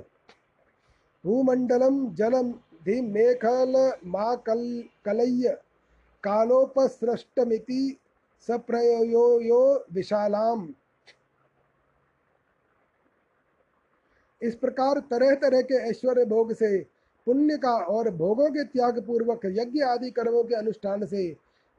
भूमण्डलं 1.26 2.16
जलं 2.16 2.52
धिमेखल 2.86 3.92
मा 4.06 4.36
कल 4.36 4.84
कलय्य। 5.06 5.58
कालोपसृष्टमिति 6.24 7.98
सप्रयो 8.48 9.26
यो 9.42 9.62
विशालाम। 9.94 10.68
इस 14.42 14.56
प्रकार 14.56 15.00
तरह 15.12 15.34
तरह 15.38 15.62
के 15.62 15.76
ऐश्वर्य 15.90 16.26
भोग 16.26 16.54
से, 16.54 16.78
पुण्य 17.28 17.58
का 17.58 17.74
और 17.90 18.10
भोगों 18.12 18.50
के 18.52 18.64
त्याग 18.66 19.00
पूर्वक 19.06 19.46
यज्ञ 19.48 19.82
आदि 19.84 20.10
कर्मों 20.12 20.44
के 20.44 20.56
अनुष्ठान 20.56 21.06
से 21.06 21.30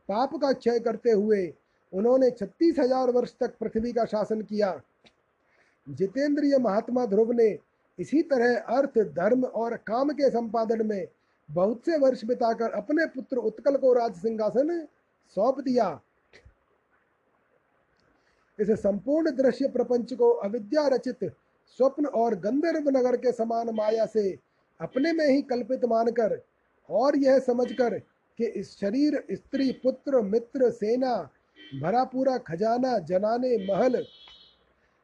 पाप 0.09 0.35
का 0.37 0.53
क्षय 0.55 0.79
करते 0.81 1.11
हुए 1.13 1.47
उन्होंने 1.93 2.31
छत्तीस 2.31 2.79
हज़ार 2.79 3.11
वर्ष 3.11 3.35
तक 3.41 3.57
पृथ्वी 3.59 3.93
का 3.93 4.05
शासन 4.07 4.41
किया। 4.43 4.81
जितेंद्रिय 5.87 6.59
महात्मा 6.59 7.05
ध्रुव 7.07 7.33
ने 7.33 7.49
इसी 7.99 8.23
तरह 8.25 8.57
अर्थ, 8.57 8.99
धर्म 8.99 9.45
और 9.45 9.77
काम 9.77 10.11
के 10.11 10.31
संपादन 10.31 10.87
में 10.87 11.07
बहुत 11.49 11.85
से 11.87 11.99
वर्ष 11.99 12.25
बिताकर 12.25 12.71
अपने 12.73 13.07
पुत्र 13.09 13.37
उत्कल 13.39 13.77
को 13.77 13.93
राज 13.93 14.15
सिंहासन 14.17 14.87
सौंप 15.37 15.61
दिया। 15.61 15.89
इस 18.59 18.71
संपूर्ण 18.71 19.31
दृश्य 19.31 19.69
प्रपंच 19.69 20.13
को 20.13 20.31
अविद्या 20.31 20.87
रचित, 20.89 21.25
स्वप्न 21.79 22.07
और 22.07 22.35
गंधर्व 22.35 22.89
नगर 22.91 23.17
के 23.17 23.33
समान 23.33 23.71
माया 23.71 24.07
से 24.07 24.39
अपने 24.81 25.13
में 25.13 25.27
ही 25.27 25.43
कल्पित 25.43 25.85
मानकर 25.85 26.41
और 26.89 27.17
यह 27.17 27.39
समझकर 27.39 27.99
कि 28.39 28.45
इस 28.47 28.71
शरीर, 28.79 29.25
स्त्री, 29.33 29.71
पुत्र, 29.73 30.21
मित्र, 30.21 30.71
सेना, 30.71 31.17
भरा 31.83 32.05
पूरा 32.05 32.37
खजाना, 32.39 32.99
जनाने, 32.99 33.57
महल 33.67 34.03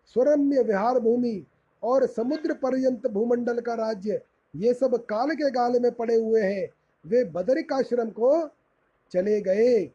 स्वरम्य 0.07 0.63
विहार 0.63 0.99
भूमि 0.99 1.47
और 1.83 2.07
समुद्र 2.07 2.55
पर्यंत 2.55 3.07
भूमंडल 3.07 3.61
का 3.61 3.75
राज्य, 3.75 4.21
ये 4.55 4.75
सब 4.75 4.97
काल 5.05 5.31
के 5.31 5.51
गाल 5.51 5.81
में 5.81 5.91
पड़े 5.93 6.15
हुए 6.15 6.43
हैं। 6.43 6.69
वे 7.05 7.25
बदरिकाश्रम 7.25 8.11
को 8.11 8.49
चले 9.13 9.41
गए। 9.41 9.91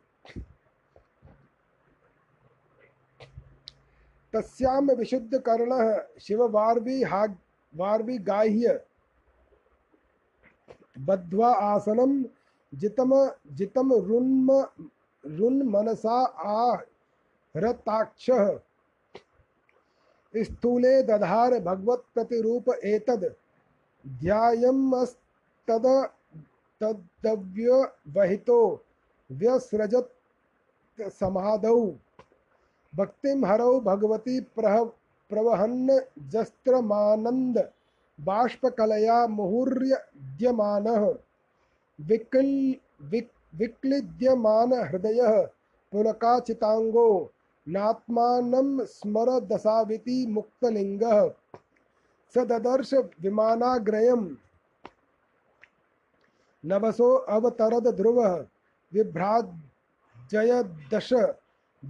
तस्याम 4.36 4.92
विशुद्ध 4.92 5.38
कर्ण 5.40 5.72
शिव 6.22 6.44
वारवी 6.48 7.04
हा 7.04 7.26
वारवी 7.74 8.18
गाह्य। 8.18 8.80
बद्ध्वा 11.00 11.52
आसनं 11.54 12.24
जितम 12.74 13.12
जितम 13.52 13.94
रुन्म, 13.94 14.52
रुन्मनसा 15.24 16.18
आहरताक्षः। 16.52 18.44
स्थूले 20.36 21.04
दधार 21.04 21.60
भगवत 21.60 22.04
प्रतिरूप 22.14 22.70
एतद 22.70 23.24
ध्यायमस्तद 24.06 25.86
तद्व्यवहितो 26.82 28.60
व्यसृजत 29.32 30.10
समाधौ। 31.00 31.80
भक्तिम 32.96 33.46
हरौ 33.46 33.80
भगवती 33.80 34.40
प्रह 34.40 34.92
प्रवहन्न 35.30 36.02
जस्त्रमानंद 36.20 37.70
बाष्पकलया 38.22 39.28
मुहुर्यद्यमानः। 39.28 41.16
विकल 42.02 42.76
विक, 43.02 43.32
विक्लिद्यमान 43.56 44.74
हृदयः 44.74 45.50
पुलकाचितांगो 45.92 47.32
नात्मानं 47.68 48.86
स्मर 48.86 49.40
दशाविति 49.40 50.28
मुक्तलिङ्गः। 50.28 51.34
स 52.34 52.38
ददर्श 52.38 52.94
विमानाग्रयम् 52.94 54.36
नवसो 56.66 57.16
अवतरद 57.16 57.88
ध्रुवः 57.88 58.46
विभ्राजयदश 58.94 61.14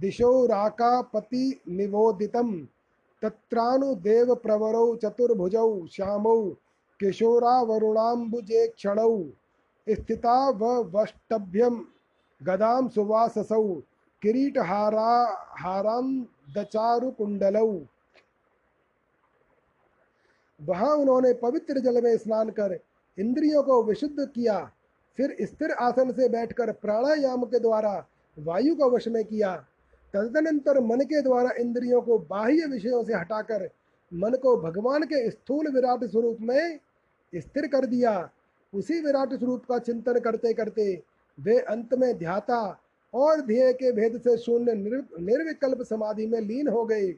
दिशो 0.00 0.30
राकापति 0.46 1.44
निवोदितं 1.68 2.48
तत्रानुदेव 3.22 4.28
प्रवरौ 4.36 4.86
चतुर्भुजौ 5.02 5.70
श्यामौ 5.92 6.40
किशोरावरुणाम्बुजे 7.00 8.62
क्षणौ 8.68 9.14
स्थिता 9.86 10.36
वष्टभ्यं 10.94 11.74
गदां 12.40 12.84
सुवाससौ 12.88 13.68
किरीटहारा 14.22 15.12
हारान्दचारुकुण्डलौ 15.60 17.00
वहाँ 20.60 20.94
उन्होंने 20.96 21.32
पवित्र 21.42 21.74
जल 21.80 21.96
में 22.02 22.16
स्नान 22.16 22.50
कर 22.50 22.70
इंद्रियों 23.18 23.62
को 23.62 23.82
विशुद्ध 23.82 24.26
किया, 24.26 24.58
फिर 25.18 25.36
स्थिर 25.40 25.70
आसन 25.72 26.12
से 26.12 26.28
बैठकर 26.28 26.72
प्राणायाम 26.74 27.44
के 27.44 27.58
द्वारा 27.58 28.06
वायु 28.36 28.74
को 28.76 28.90
वश 28.90 29.08
में 29.08 29.24
किया। 29.24 29.66
तदनंतर 30.16 30.80
मन 30.80 31.00
के 31.00 31.20
द्वारा 31.22 31.50
इंद्रियों 31.58 32.00
को 32.02 32.18
बाह्य 32.30 32.66
विषयों 32.66 33.02
से 33.04 33.14
हटाकर 33.14 33.68
मन 34.12 34.36
को 34.42 34.56
भगवान 34.56 35.02
के 35.02 35.30
स्थूल 35.30 35.68
विराट 35.72 36.04
स्वरूप 36.04 36.38
में 36.40 36.78
स्थिर 37.32 37.66
कर 37.66 37.86
दिया। 37.86 38.30
उसी 38.72 39.00
विराट 39.00 39.34
स्वरूप 39.34 39.64
का 39.64 39.78
चिंतन 39.78 40.18
करते 40.20 40.52
करते 40.52 41.02
वे 41.38 41.58
अंत 41.58 41.94
में 41.94 42.16
ध्याता 42.18 42.60
और 43.14 43.40
ध्येय 43.40 43.72
के 43.72 43.92
भेद 43.92 44.20
से 44.20 44.36
शून्य 44.36 44.74
निर्विकल्प 44.74 45.82
समाधि 45.82 46.26
में 46.26 46.40
लीन 46.40 46.68
हो 46.68 46.84
गए 46.84 47.14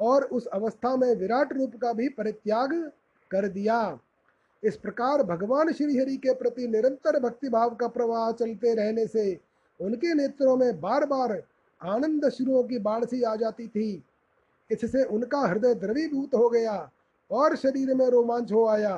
और 0.00 0.24
उस 0.24 0.46
अवस्था 0.46 0.96
में 0.96 1.14
विराट 1.16 1.52
रूप 1.52 1.76
का 1.82 1.92
भी 1.92 2.08
परित्याग 2.08 2.72
कर 3.30 3.48
दिया। 3.48 3.98
इस 4.62 4.76
प्रकार 4.76 5.22
भगवान 5.22 5.72
श्री 5.72 5.98
हरि 5.98 6.16
के 6.16 6.34
प्रति 6.34 6.66
निरंतर 6.68 7.18
भक्ति 7.20 7.48
भाव 7.48 7.74
का 7.74 7.88
प्रवाह 7.88 8.30
चलते 8.32 8.74
रहने 8.74 9.06
से 9.06 9.32
उनके 9.80 10.14
नेत्रों 10.14 10.56
में 10.56 10.80
बार 10.80 11.06
बार 11.06 11.42
आनंद 11.84 12.28
शुरुओं 12.28 12.62
की 12.64 12.78
बाढ़ 12.78 13.04
सी 13.04 13.22
आ 13.22 13.34
जाती 13.36 13.66
थी। 13.68 14.02
इससे 14.70 15.04
उनका 15.04 15.40
हृदय 15.40 15.74
द्रवीभूत 15.76 16.34
हो 16.34 16.48
गया 16.48 16.90
और 17.30 17.56
शरीर 17.56 17.94
में 17.94 18.06
रोमांच 18.06 18.52
हो 18.52 18.66
आया। 18.66 18.96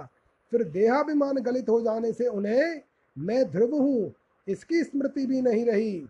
फिर 0.53 0.63
देहाभिमान 0.65 1.37
गलित 1.37 1.69
हो 1.69 1.81
जाने 1.81 2.13
से 2.13 2.27
उन्हें 2.29 2.83
मैं 3.17 3.45
ध्रुव 3.51 3.75
हूँ, 3.75 4.13
इसकी 4.47 4.83
स्मृति 4.85 5.27
भी 5.27 5.41
नहीं 5.43 5.65
रही। 5.67 6.07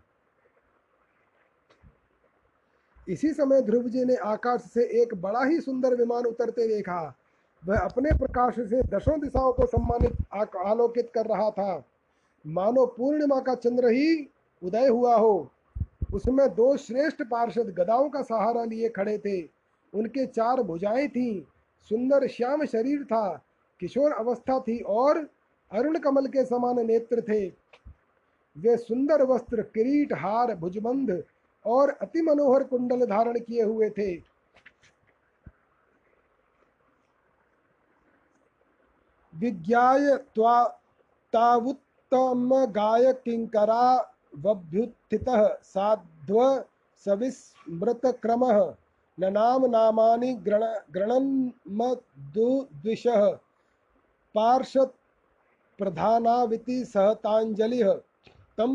इसी 3.07 3.33
समय 3.33 3.63
ध्रुव 3.63 3.89
जी 3.89 4.05
ने 4.05 4.15
आकाश 4.17 4.61
से 4.65 4.85
एक 5.03 5.15
बड़ा 5.15 5.45
ही 5.45 5.61
सुंदर 5.61 5.95
विमान 5.95 6.25
उतरते 6.25 6.67
देखा। 6.69 7.03
वह 7.63 7.79
अपने 7.79 8.11
प्रकाश 8.19 8.55
से 8.61 8.83
दसों 8.89 9.19
दिशाओं 9.21 9.53
को 9.53 9.67
सम्मानित 9.67 10.17
आलोकित 10.67 11.11
कर 11.15 11.27
रहा 11.27 11.51
था। 11.51 11.85
मानो 12.45 12.87
पूर्णिमा 12.87 13.41
का 13.41 13.55
चंद्र 13.55 13.89
ही 13.89 14.29
उदय 14.63 14.87
हुआ 14.87 15.15
हो। 15.17 15.51
उसमें 16.15 16.49
दो 16.55 16.77
श्रेष्ठ 16.77 17.23
पार्षद 17.23 17.75
गदाओं 17.79 18.09
का 18.09 18.23
सहारा 18.23 18.65
लिए 18.65 18.89
खड़े 18.89 19.19
थे। 19.19 19.43
उनके 19.93 20.27
चार 20.27 20.63
भुजाएँ 20.63 21.09
थीं, 21.09 21.41
सुंदर 21.91 22.27
श्याम 22.27 22.65
शरीर 22.65 23.05
था, 23.05 23.43
किशोर 23.81 24.13
अवस्था 24.13 24.59
थी 24.61 24.79
और 24.81 25.19
अरुण 25.73 25.99
कमल 25.99 26.27
के 26.27 26.45
समान 26.45 26.87
नेत्र 26.87 27.21
थे। 27.21 27.47
वे 28.57 28.77
सुंदर 28.77 29.23
वस्त्र, 29.23 29.63
किरीट 29.63 30.13
हार, 30.13 30.55
भुजबंध 30.55 31.23
और 31.65 31.91
अति 32.03 32.23
मनोहर 32.23 32.65
कुंडल 32.65 33.05
धारण 33.07 33.39
किए 33.39 33.63
हुए 33.63 33.91
थे। 33.91 34.15
विज्ञाय 39.35 40.17
तावुत्तम 41.33 42.51
गाय 42.67 43.13
किंकरा 43.13 44.14
वभ्युत्थितः 44.45 45.47
साध्व 45.65 46.39
सविस्मृत 47.07 48.01
क्रम 48.23 48.45
न 49.19 49.31
नाम 49.33 49.67
नामानि 49.71 50.31
ग्रण 50.45 50.63
गृणन्मदुद्विषः 50.95 51.93
पार्षद 54.35 54.91
प्रधानाविति 55.79 56.79
सहतांजलिः 56.85 57.93
तं 58.59 58.73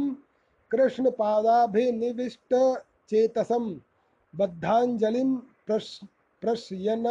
कृष्णपादाभिनिविष्ट 0.72 2.54
चेतसं 3.10 3.66
बद्धांजलिं 4.34 5.30
प्रश 5.68 5.88
प्रश्यन 6.42 7.06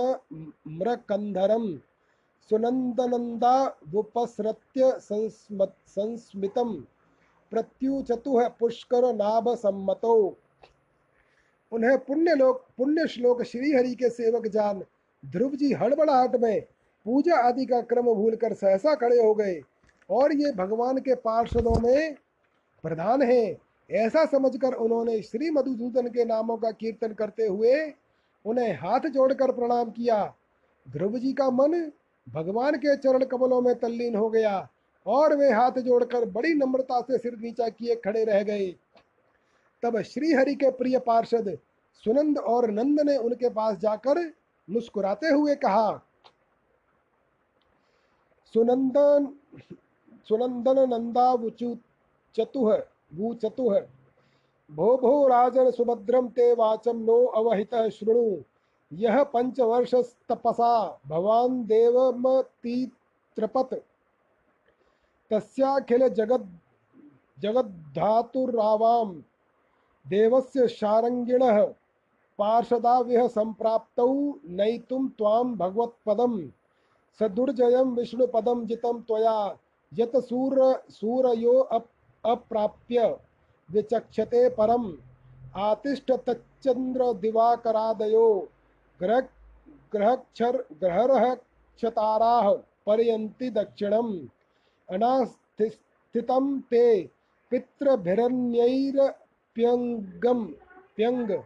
म्रकंधरम 0.78 1.66
सुनंदनंदा 2.50 3.54
वुपसृत्य 3.92 4.90
संस्मितम 7.54 7.62
प्रत्युचतुह 7.62 8.48
पुष्कर 8.48 9.14
नाभ 9.14 9.54
सम्मतो 9.54 10.38
उन्हें 11.72 11.98
पुण्य 11.98 12.34
लोक 12.34 12.66
पुण्य 12.76 13.06
श्लोक 13.06 13.42
श्री 13.42 13.72
हरि 13.72 13.94
के 13.94 14.10
सेवक 14.10 14.46
जान 14.46 14.84
ध्रुव 15.26 15.50
जी 15.50 15.72
हड़बड़ाहट 15.72 16.36
में 16.36 16.60
पूजा 17.04 17.36
आदि 17.36 17.66
का 17.66 17.80
क्रम 17.80 18.02
भूलकर 18.02 18.54
सहसा 18.54 18.94
खड़े 18.94 19.22
हो 19.22 19.34
गए। 19.34 19.60
और 20.10 20.32
ये 20.32 20.52
भगवान 20.52 20.98
के 20.98 21.14
पार्षदों 21.14 21.80
में 21.80 22.14
प्रधान 22.82 23.22
हैं। 23.22 23.56
ऐसा 23.90 24.24
समझकर 24.24 24.74
उन्होंने 24.74 25.22
श्री 25.22 25.50
मधुसूदन 25.50 26.08
के 26.08 26.24
नामों 26.24 26.56
का 26.56 26.70
कीर्तन 26.70 27.12
करते 27.12 27.46
हुए 27.46 27.94
उन्हें 28.46 28.74
हाथ 28.74 29.00
जोड़कर 29.00 29.52
प्रणाम 29.52 29.90
किया। 29.90 30.34
ध्रुव 30.90 31.18
जी 31.18 31.32
का 31.32 31.50
मन 31.50 31.92
भगवान 32.28 32.74
के 32.76 32.96
चरण 32.96 33.24
कमलों 33.24 33.60
में 33.60 33.74
तल्लीन 33.74 34.16
हो 34.16 34.30
गया। 34.30 34.68
और 35.08 35.34
वे 35.36 35.50
हाथ 35.52 35.78
जोड़कर 35.80 36.24
बड़ी 36.30 36.54
नम्रता 36.54 37.00
से 37.00 37.18
सिर 37.18 37.36
नीचा 37.38 37.68
किए 37.68 37.94
खड़े 37.96 38.24
रह 38.24 38.42
गए। 38.42 38.66
तब 39.82 40.00
श्री 40.02 40.32
हरि 40.32 40.54
के 40.54 40.70
प्रिय 40.72 40.98
पार्षद 41.00 41.58
सुनंद 42.04 42.38
और 42.38 42.70
नंद 42.70 43.00
ने 43.00 43.16
उनके 43.18 43.48
पास 43.50 43.76
जाकर 43.78 44.18
मुस्कुराते 44.68 45.28
हुए 45.28 45.54
कहा, 45.56 46.00
सुनंदन 48.54 49.28
सुनंदन 50.28 50.78
नंदा 50.90 51.36
चतुह 52.34 52.68
वु 53.14 53.34
चतुह 53.34 53.78
भो 54.70 54.96
भो 54.96 55.28
राजन 55.28 55.70
सुभद्रम 55.70 56.28
ते 56.28 56.52
वाचम 56.54 56.96
नो 57.04 57.24
अवहित 57.36 57.74
शृणु। 57.92 58.42
यह 58.92 59.22
पंचवर्ष 59.24 59.94
तपसा 60.28 61.00
भवान 61.06 61.64
देवमतीत्रपत। 61.66 62.90
तस्याखिल 65.30 66.08
जगद 66.08 66.58
जगद्धातुरावाम 67.38 69.10
देवस्य 70.06 70.68
शारंगिणः 70.68 71.62
पार्षदाविह 72.38 73.26
संप्राप्तौ 73.28 74.12
नयितुं 74.50 75.08
त्वां 75.08 75.44
भगवत्पदं 75.54 76.38
सदुर्जयं 77.20 77.94
विष्णुपदं 77.94 78.66
जितं 78.66 79.00
त्वया 79.00 79.56
यत 79.92 80.16
सूर 80.16 80.56
सूरयो 80.90 81.58
अप, 81.58 81.86
अप्राप्य 82.24 83.16
विचक्षते 83.68 84.48
परम। 84.48 84.92
आतिष्ठ 85.56 86.12
तच्चंद्र 86.12 87.12
दिवाकरादयो 87.12 88.48
ग्रह 89.00 89.20
ग्रहक्षर 89.92 90.56
ग्रहरक्षताराः 90.80 92.52
परयन्ति 92.86 93.50
दक्षिणम्। 93.50 94.12
अनास्थितं 94.90 96.60
ते 96.70 97.10
पितृभिरन्यैरप्यङ्गं 97.52 100.44
प्यङ्ग 100.96 101.44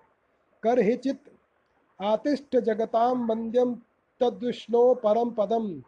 करहिचित् 0.62 1.28
आतिष्ठ 2.00 2.58
जगतां 2.58 3.28
वन्द्यं 3.28 3.74
तद्विष्णो 4.20 4.94
परम 4.94 5.30
पदम। 5.30 5.82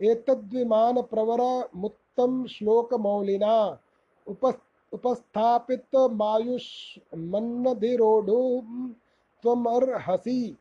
एतद्विमान 0.00 1.02
प्रवर 1.02 1.68
प्रोक्तम 1.74 2.46
श्लोक 2.46 2.94
मौलिना 2.94 3.78
उपस्थापित 4.26 6.08
मायुष 6.12 6.98
मन्नधिरोढ़ 7.14 8.30
त्वमर्हसि। 9.44 10.56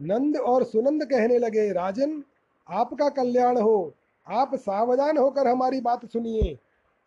नंद 0.00 0.36
और 0.36 0.64
सुनंद 0.64 1.04
कहने 1.04 1.38
लगे, 1.38 1.72
राजन 1.72 2.24
आपका 2.68 3.08
कल्याण 3.08 3.58
हो। 3.58 3.94
आप 4.26 4.54
सावधान 4.54 5.18
होकर 5.18 5.46
हमारी 5.46 5.80
बात 5.80 6.04
सुनिए। 6.06 6.56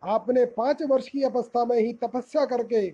आपने 0.02 0.44
पाँच 0.46 0.82
वर्ष 0.82 1.08
की 1.08 1.22
अवस्था 1.22 1.64
में 1.64 1.78
ही 1.78 1.92
तपस्या 1.92 2.44
करके 2.44 2.90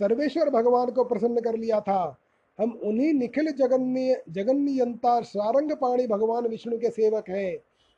सर्वेश्वर 0.00 0.50
भगवान 0.50 0.90
को 0.90 1.04
प्रसन्न 1.04 1.40
कर 1.40 1.56
लिया 1.56 1.80
था। 1.80 2.16
हम 2.58 2.70
उन्हीं 2.84 3.12
निखिल 3.14 3.50
जगन्य 3.50 4.22
जगन्यंता 4.28 5.20
सारंग 5.20 5.72
पाणी 5.72 6.06
भगवान 6.06 6.46
विष्णु 6.46 6.78
के 6.78 6.90
सेवक 6.90 7.28
हैं 7.28 7.56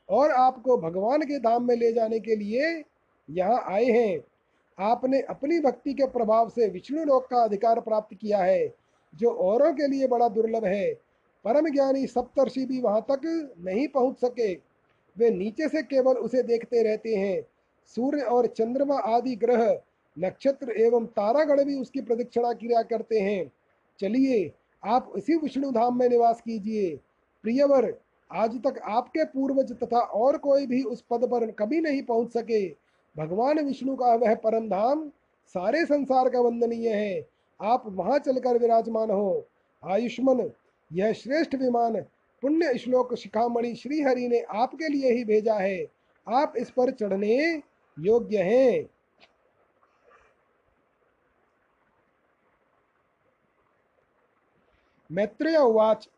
और 0.09 0.31
आपको 0.31 0.77
भगवान 0.77 1.23
के 1.23 1.39
धाम 1.39 1.67
में 1.69 1.77
ले 1.77 1.93
जाने 1.93 2.19
के 2.21 2.37
लिए 2.37 2.83
यहाँ 3.29 3.63
आए 3.69 3.85
हैं। 3.85 4.21
आपने 4.79 5.21
अपनी 5.21 5.61
भक्ति 5.61 5.95
के 5.95 6.07
प्रभाव 6.07 6.49
से 6.49 6.69
विष्णु 6.69 7.05
लोक 7.05 7.27
का 7.27 7.43
अधिकार 7.43 7.81
प्राप्त 7.81 8.15
किया 8.15 8.39
है, 8.39 8.75
जो 9.15 9.31
औरों 9.31 9.73
के 9.73 9.87
लिए 9.87 10.07
बड़ा 10.07 10.29
दुर्लभ 10.29 10.65
है। 10.65 11.10
परम 11.45 11.69
ज्ञानी 11.69 12.07
सप्तर्षि 12.07 12.67
भी 12.67 12.81
वहाँ 12.81 13.01
तक 13.01 13.53
नहीं 13.61 13.89
पहुँच 13.89 14.17
सके। 14.17 14.55
वे 15.19 15.31
नीचे 15.31 15.69
से 15.69 15.83
केवल 15.83 16.15
उसे 16.15 16.43
देखते 16.43 16.83
रहते 16.83 17.15
हैं। 17.15 17.43
सूर्य 17.87 18.23
और 18.23 18.47
चंद्रमा 18.47 18.99
आदि 18.99 19.37
ग्रह, 19.37 19.81
नक्षत्र 20.19 20.71
एवं 20.71 21.07
तारागण 21.07 21.65
भी 21.65 21.81
उसकी 21.81 22.01
प्रदक्षिणा 22.01 22.53
क्रिया 22.53 22.83
करते 22.83 23.21
हैं। 23.21 23.53
चलिए, 24.01 24.53
आप 24.85 25.13
इसी 25.17 25.35
विष्णु 25.35 25.71
धाम 25.71 25.99
में 25.99 26.09
निवास 26.09 26.41
कीजिए। 26.41 26.97
प्रियवर, 27.43 27.95
आज 28.33 28.57
तक 28.57 28.81
आपके 28.85 29.25
पूर्वज 29.25 29.73
तथा 29.73 29.99
और 29.99 30.37
कोई 30.39 30.67
भी 30.67 30.83
उस 30.83 31.05
पद 31.11 31.25
पर 31.25 31.51
कभी 31.51 31.81
नहीं 31.81 32.03
पहुँच 32.03 32.33
सके। 32.33 32.69
भगवान 33.17 33.59
विष्णु 33.59 33.97
का 33.97 34.15
वह 34.15 34.35
परम 34.35 34.69
धाम, 34.69 35.09
सारे 35.47 35.85
संसार 35.85 36.29
का 36.29 36.41
वंदनीय 36.41 36.89
है। 36.89 37.29
आप 37.63 37.83
वहाँ 37.87 38.19
चलकर 38.19 38.59
विराजमान 38.59 39.11
हो। 39.11 39.47
आयुष्मन 39.85 40.51
यह 40.93 41.13
श्रेष्ठ 41.13 41.55
विमान 41.55 42.03
पुण्य 42.43 42.79
श्लोक 42.79 43.15
शिखामणि 43.15 43.75
श्री 43.75 44.03
हरि 44.03 44.29
ने 44.29 44.41
आपके 44.41 44.89
लिए 44.89 45.13
ही 45.13 45.25
भेजा 45.25 45.55
है। 45.55 45.87
आप 46.27 46.53
इस 46.57 46.71
पर 46.71 46.91
चढ़ने 46.91 47.63
योग्य 47.99 48.39
हैं। 48.39 48.91
मैत्रेय 55.11 55.57
उवाच 55.57 56.09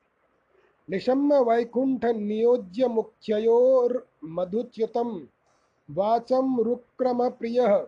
निशम्य 0.91 1.41
वैकुंठ 1.41 2.05
नियोज्य 2.05 2.89
मुख्ययोर्मधुच्युतम 2.89 5.29
वाचम 5.91 6.61
रुक्रम 6.61 7.29
प्रिय 7.29 7.87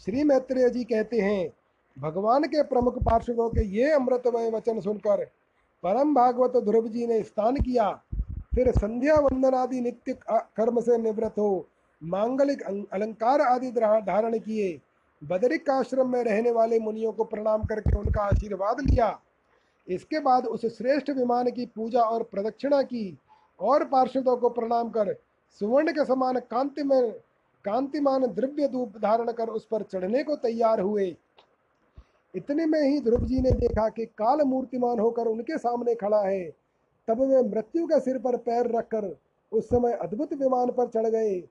श्री 0.00 0.22
मैत्रेय 0.24 0.68
जी 0.70 0.82
कहते 0.84 1.20
हैं, 1.20 1.48
भगवान 1.96 2.44
के 2.44 2.62
प्रमुख 2.62 2.98
पार्षदों 3.04 3.48
के 3.50 3.64
ये 3.68 3.90
अमृतमय 3.92 4.50
वचन 4.50 4.80
सुनकर 4.80 5.24
परम 5.84 6.14
भागवत 6.14 6.56
ध्रुव 6.64 6.88
जी 6.88 7.06
ने 7.06 7.22
स्नान 7.22 7.56
किया। 7.56 7.90
फिर 8.54 8.70
संध्या 8.72 9.14
वंदन 9.16 9.54
आदि 9.54 9.80
नित्य 9.80 10.16
कर्म 10.30 10.80
से 10.80 10.98
निवृत्त 10.98 11.38
हो, 11.38 11.66
मांगलिक 12.02 12.62
अलंकार 12.92 13.40
आदि 13.40 13.70
धारण 13.70 14.38
किए। 14.38 14.80
बदरिक 15.22 15.70
आश्रम 15.70 16.12
में 16.12 16.22
रहने 16.24 16.50
वाले 16.52 16.78
मुनियों 16.80 17.12
को 17.12 17.24
प्रणाम 17.26 17.64
करके 17.64 17.98
उनका 17.98 18.22
आशीर्वाद 18.22 18.80
लिया। 18.80 19.18
इसके 19.88 20.20
बाद 20.20 20.46
उस 20.46 20.66
श्रेष्ठ 20.76 21.10
विमान 21.10 21.50
की 21.50 21.66
पूजा 21.66 22.02
और 22.02 22.22
प्रदक्षिणा 22.24 22.82
की 22.84 23.16
और 23.60 23.84
पार्षदों 23.86 24.36
को 24.36 24.48
प्रणाम 24.50 24.90
कर 24.90 25.14
सुवर्ण 25.60 25.92
के 25.92 26.04
समान 26.04 26.38
कांति 26.40 26.82
में 26.82 27.12
कांतिमान 27.68 28.26
द्रव्य 28.26 28.68
धूप 28.68 28.96
धारण 28.98 29.30
कर 29.32 29.48
उस 29.48 29.66
पर 29.66 29.82
चढ़ने 29.82 30.22
को 30.22 30.36
तैयार 30.36 30.80
हुए। 30.80 31.06
इतने 32.34 32.66
में 32.66 32.80
ही 32.80 33.00
ध्रुव 33.00 33.24
जी 33.26 33.40
ने 33.40 33.50
देखा 33.52 33.88
कि 33.88 34.04
काल 34.18 34.42
मूर्तिमान 34.42 34.98
होकर 34.98 35.26
उनके 35.26 35.58
सामने 35.58 35.94
खड़ा 35.94 36.20
है। 36.20 36.48
तब 37.08 37.20
वे 37.22 37.42
मृत्यु 37.44 37.86
के 37.86 38.00
सिर 38.00 38.18
पर 38.18 38.36
पैर 38.38 38.70
रखकर 38.76 39.14
उस 39.52 39.68
समय 39.68 39.92
अद्भुत 40.02 40.32
विमान 40.34 40.70
पर 40.70 40.88
चढ़ 40.88 41.06
गए। 41.06 41.42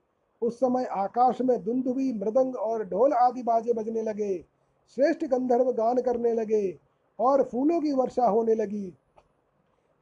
उस 0.42 0.56
समय 0.56 0.84
आकाश 0.96 1.40
में 1.40 1.56
दुंदुबी 1.64 2.12
मृदंग 2.14 2.56
और 2.56 2.84
ढोल 2.84 3.12
आदि 3.12 3.42
बाजे 3.42 3.72
बजने 3.72 4.02
लगे, 4.02 4.38
श्रेष्ठ 4.96 5.24
गंधर्व 5.24 5.72
गान 5.72 6.00
करने 6.02 6.32
लगे 6.34 6.78
और 7.18 7.42
फूलों 7.42 7.80
की 7.80 7.92
वर्षा 7.92 8.26
होने 8.26 8.54
लगी। 8.54 8.92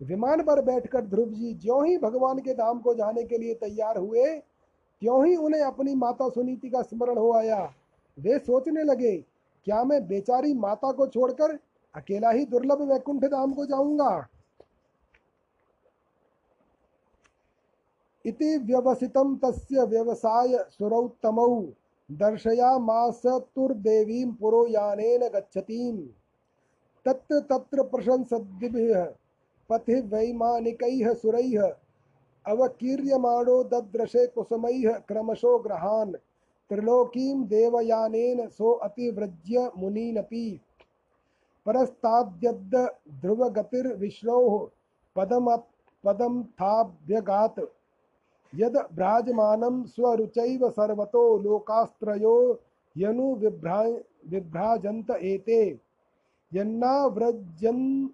विमान 0.01 0.43
पर 0.43 0.63
बैठकर 0.65 1.05
ध्रुव 1.05 1.31
जी 1.31 1.55
ज्यों 1.55 1.87
ही 1.87 1.97
भगवान 1.99 2.39
के 2.39 2.55
धाम 2.55 2.79
को 2.79 2.95
जाने 2.95 3.23
के 3.23 3.39
लिए 3.39 3.55
तैयार 3.57 3.99
हुए 3.99 4.27
क्यों 5.03 5.27
ही 5.27 5.37
उन्हें 5.37 5.63
अपनी 5.63 5.95
माता 5.95 6.29
सुनीति 6.29 6.71
का 6.71 6.83
स्मरण 6.83 7.19
हो 7.19 7.33
आया? 7.33 7.75
वे 8.19 8.39
सोचने 8.39 8.83
लगे, 8.83 9.25
क्या 9.67 9.85
मैं 9.85 10.09
बेचारी 10.09 10.55
माता 10.55 10.93
को 10.93 11.07
छोड़कर 11.07 11.59
अकेला 11.95 12.31
ही 12.31 12.45
दुर्लभ 12.45 12.83
वैकुंठ 12.83 13.25
धाम 13.25 13.53
को 13.53 13.67
जाऊँगा? 13.67 14.29
इति 18.25 18.59
व्यवसितं 18.59 19.37
तस्य 19.37 19.85
व्यवसाय 19.85 20.67
सुरौत्तमौ 20.71 21.65
दर्शयामासतुर्देवीं 22.11 24.33
पुरोयानेन 24.33 25.29
गच्छतीं। 25.29 26.09
तत्र 27.07 27.41
तत्र 27.41 27.83
प्रशंसद्भिः 27.83 29.07
पथि 29.71 30.01
वैमानिकैः 30.01 31.15
सुरैः 31.15 31.75
अवकीर्यमाणो 32.49 33.65
दद्रशे 33.65 34.27
कुसुमैः 34.27 34.99
क्रमशो 34.99 35.59
ग्रहान्। 35.59 36.13
त्रिलोकीं 36.71 37.45
देवयानेन 37.45 38.49
सो 38.49 38.73
अतिव्रज्य 38.73 39.71
मुनीनपि। 39.79 40.61
परस्ताद्यद् 41.67 42.75
ध्रुवगतिर्विष्णोः 43.21 44.69
पदम 45.17 45.57
पदं 46.05 46.43
थाभ्यगात् 46.43 47.61
यद् 48.55 48.77
भ्राजमानं 48.77 49.85
स्वरुचैव 49.85 50.71
सर्वतो 50.71 51.39
लोकास्त्रयो 51.39 52.61
यनु 52.97 53.35
विभ्रा 53.35 53.83
विभ्राजन्त 54.29 55.11
एते। 55.11 55.79
यन्नाव्रजन् 56.55 58.09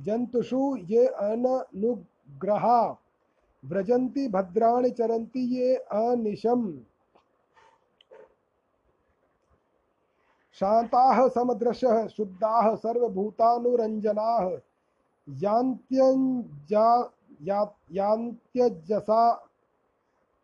जन्तुषु 0.00 0.76
ये 0.76 1.06
अननुग्रहा। 1.06 2.98
व्रजन्ति 3.64 4.28
भद्राणि 4.28 4.90
चरन्ति 4.90 5.40
ये 5.40 5.76
अनिशम्। 5.76 6.78
शान्ताः 10.52 11.28
समदृशः, 11.28 12.06
शुद्धाः 12.06 12.76
सर्वभूतानुरञ्जनाः। 12.76 14.58
यान्त्यञ्जा 15.28 17.12
यान्त्यजसा 17.92 19.48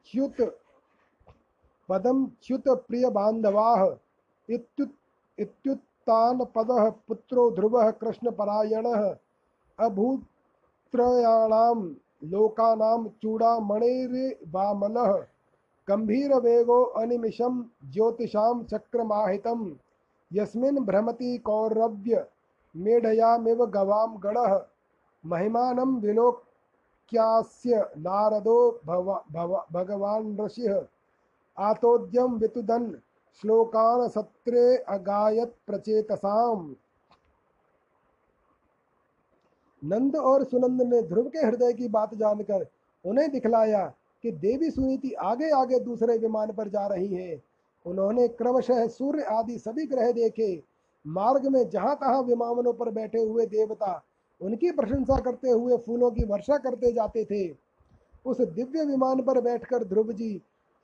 च्युत, 0.06 0.60
पदं 1.88 2.26
च्युत 2.42 2.68
प्रियबान्धवाः। 2.68 3.96
इत्युत्, 4.50 4.90
इत्युत्तानपदः 5.38 6.90
पुत्रो 6.90 7.50
ध्रुवः 7.50 7.90
कृष्णपरायणः। 7.90 9.16
अभूत्रयाणां 9.78 11.94
लोकानां 12.24 13.08
चूडामणिर्वामनः 13.22 15.24
गम्भीरवेगो 15.88 16.82
अनिमिषं 16.82 17.64
ज्योतिषां 17.90 18.64
चक्रमाहितं। 18.64 19.72
यस्मिन् 20.32 20.78
भ्रमति 20.78 21.38
कौरव्य 21.38 22.26
मेढयामिव 22.76 23.66
गवां 23.66 24.16
गणः। 24.24 24.60
महिमानं 25.26 26.00
विलोक्यास्य 26.00 27.90
नारदो 27.98 28.80
भव 28.86 29.22
भव, 29.32 29.64
भगवान् 29.72 30.40
ऋषिः। 30.40 30.82
आतोद्यं 31.58 32.32
वितुदन् 32.38 32.92
श्लोकान् 33.40 34.08
सत्रे 34.08 34.76
अगायत 34.76 35.54
प्रचेतसाम। 35.66 36.76
नंद 39.82 40.16
और 40.16 40.44
सुनंद 40.44 40.82
ने 40.84 41.02
ध्रुव 41.02 41.28
के 41.28 41.38
हृदय 41.38 41.72
की 41.72 41.88
बात 41.88 42.14
जानकर 42.14 42.66
उन्हें 43.04 43.30
दिखलाया 43.30 43.84
कि 44.24 44.30
देवी 44.32 44.70
सुनीति 44.70 45.12
आगे 45.12 45.50
आगे 45.50 45.78
दूसरे 45.80 46.16
विमान 46.18 46.52
पर 46.52 46.68
जा 46.68 46.86
रही 46.86 47.14
है। 47.14 47.42
उन्होंने 47.86 48.26
क्रमशः 48.28 48.86
सूर्य 48.86 49.22
आदि 49.30 49.58
सभी 49.58 49.86
ग्रह 49.86 50.10
देखे। 50.12 50.62
मार्ग 51.04 51.46
में 51.46 51.68
जहाँ 51.70 51.94
तहाँ 51.96 52.22
विमानों 52.22 52.72
पर 52.72 52.90
बैठे 52.90 53.18
हुए 53.18 53.46
देवता 53.46 54.02
उनकी 54.40 54.70
प्रशंसा 54.70 55.18
करते 55.20 55.50
हुए 55.50 55.76
फूलों 55.76 56.10
की 56.10 56.24
वर्षा 56.24 56.56
करते 56.58 56.92
जाते 56.92 57.24
थे। 57.24 57.48
उस 58.26 58.40
दिव्य 58.40 58.84
विमान 58.84 59.22
पर 59.22 59.40
बैठकर 59.40 59.84
ध्रुव 59.84 60.12
जी 60.12 60.32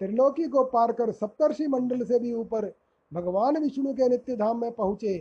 त्रिलोकी 0.01 0.45
को 0.45 0.65
पार 0.65 0.93
कर 0.93 1.11
सप्तर्षि 1.13 1.67
मंडल 1.67 2.05
से 2.05 2.19
भी 2.19 2.33
ऊपर 2.33 2.73
भगवान 3.13 3.59
विष्णु 3.59 3.93
के 3.93 4.09
नित्य 4.09 4.37
धाम 4.37 4.61
में 4.61 4.71
पहुँचे। 4.73 5.15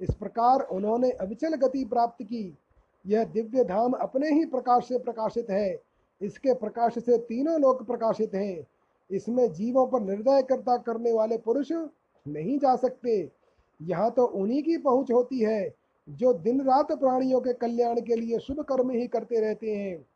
इस 0.00 0.14
प्रकार 0.14 0.60
उन्होंने 0.62 1.10
अविचल 1.10 1.54
गति 1.56 1.84
प्राप्त 1.84 2.22
की। 2.22 2.58
यह 3.08 3.24
दिव्य 3.24 3.64
धाम 3.64 3.92
अपने 3.92 4.30
ही 4.30 4.44
प्रकाश 4.44 4.88
से 4.88 4.98
प्रकाशित 4.98 5.50
है। 5.50 5.80
इसके 6.20 6.54
प्रकाश 6.54 6.98
से 6.98 7.18
तीनों 7.18 7.60
लोक 7.60 7.82
प्रकाशित 7.82 8.34
हैं। 8.34 8.66
इसमें 9.10 9.52
जीवों 9.52 9.86
पर 9.86 10.00
निर्दय 10.00 10.42
करता 10.42 10.76
करने 10.76 11.12
वाले 11.12 11.38
पुरुष 11.38 11.72
नहीं 11.72 12.58
जा 12.58 12.76
सकते। 12.76 13.30
यहाँ 13.82 14.10
तो 14.10 14.24
उन्हीं 14.24 14.62
की 14.62 14.76
पहुँच 14.76 15.12
होती 15.12 15.38
है, 15.38 15.74
जो 16.08 16.32
दिन 16.32 16.60
रात 16.60 16.92
प्राणियों 16.92 17.40
के 17.40 17.52
कल्याण 17.52 18.00
के 18.00 18.16
लिए 18.16 18.38
शुभ 18.38 18.60
कर्म 18.60 18.90
ही 18.90 19.06
करते 19.06 19.40
रहते 19.40 19.76
हैं, 19.76 20.06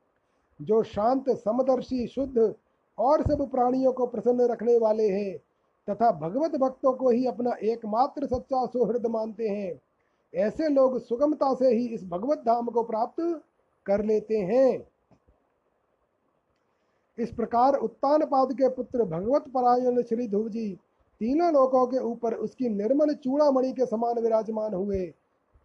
जो 0.61 0.82
शांत, 0.82 1.30
समदर्शी, 1.30 2.07
शुद्ध 2.07 2.55
और 2.99 3.22
सब 3.22 3.51
प्राणियों 3.51 3.93
को 3.93 4.07
प्रसन्न 4.07 4.40
रखने 4.40 4.78
वाले 4.78 5.09
हैं, 5.09 5.36
तथा 5.88 6.11
भगवत 6.12 6.57
भक्तों 6.57 6.93
को 6.93 7.11
ही 7.11 7.26
अपना 7.26 7.57
एकमात्र 7.62 8.26
सच्चा 8.26 8.66
सुहृद 8.66 9.07
मानते 9.07 9.49
हैं। 9.49 9.80
ऐसे 10.35 10.68
लोग 10.68 10.99
सुगमता 10.99 11.53
से 11.55 11.68
ही 11.68 11.87
इस 11.87 12.05
भगवत 12.05 12.39
धाम 12.39 12.66
को 12.66 12.83
प्राप्त 12.83 13.20
कर 13.87 14.05
लेते 14.05 14.39
हैं। 14.39 14.87
इस 17.18 17.33
प्रकार 17.33 17.74
उत्तान 17.74 18.20
के 18.53 18.68
पुत्र 18.68 19.05
भगवत 19.05 19.49
परायण 19.49 20.03
श्री 20.03 20.28
ध्रुव 20.28 20.49
जी 20.49 20.68
तीनों 21.20 21.53
लोकों 21.53 21.87
के 21.87 21.99
ऊपर 21.99 22.35
उसकी 22.35 22.68
निर्मल 22.68 23.14
चूड़ामणि 23.14 23.72
के 23.72 23.87
समान 23.87 24.18
विराजमान 24.18 24.74
हुए। 24.74 25.05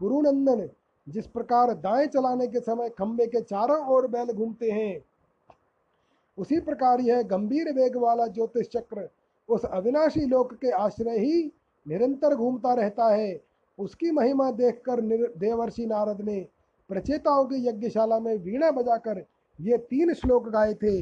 गुरुनंदन 0.01 0.69
जिस 1.07 1.27
प्रकार 1.27 1.73
दाएँ 1.73 2.07
चलाने 2.07 2.47
के 2.47 2.59
समय 2.59 2.89
खम्बे 2.89 3.27
के 3.27 3.41
चारों 3.41 3.79
ओर 3.87 4.07
बैल 4.07 4.27
घूमते 4.27 4.71
हैं, 4.71 5.03
उसी 6.37 6.59
प्रकार 6.59 7.01
यह 7.01 7.21
गंभीर 7.21 7.71
वेग 7.73 7.97
वाला 7.97 8.27
ज्योतिष 8.27 8.67
चक्र 8.67 9.09
उस 9.49 9.65
अविनाशी 9.65 10.25
लोक 10.25 10.53
के 10.53 10.71
आश्रय 10.71 11.17
ही 11.17 11.43
निरंतर 11.85 12.35
घूमता 12.35 12.73
रहता 12.73 13.13
है। 13.15 13.46
उसकी 13.79 14.11
महिमा 14.11 14.51
देखकर 14.51 15.01
देवर्षि 15.37 15.85
नारद 15.85 16.21
ने 16.21 16.39
प्रचेताओं 16.89 17.45
की 17.45 17.67
यज्ञशाला 17.67 18.19
में 18.19 18.37
वीणा 18.37 18.71
बजाकर 18.71 19.23
ये 19.59 19.77
तीन 19.79 20.13
श्लोक 20.13 20.47
गाए 20.49 20.73
थे। 20.73 21.01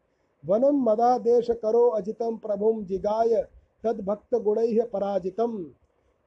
वनं 0.44 0.84
मदादेशकरो 0.84 1.90
अजितं 1.90 2.38
प्रभुं 2.38 2.86
जिगाय 2.86 3.48
तद्भक्तगुणैः 3.84 4.86
पराजितं 4.94 5.66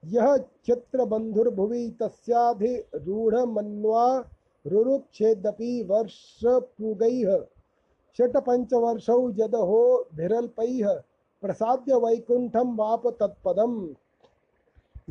यः 0.03 0.37
क्षत्रबन्धुर्भुवि 0.37 1.97
तस्याधिरूढमन्वा 2.03 4.25
रुरुक्षेदपि 4.65 5.83
वर्षपूगैः। 5.83 7.45
षट्पंचवर्षौ 8.19 9.31
यदहो 9.31 10.09
भिरल्पैः 10.15 10.95
प्रसाद्य 11.43 11.95
वैकुंठम 11.95 12.77
वाप 12.77 13.07
तत्पदम 13.21 13.95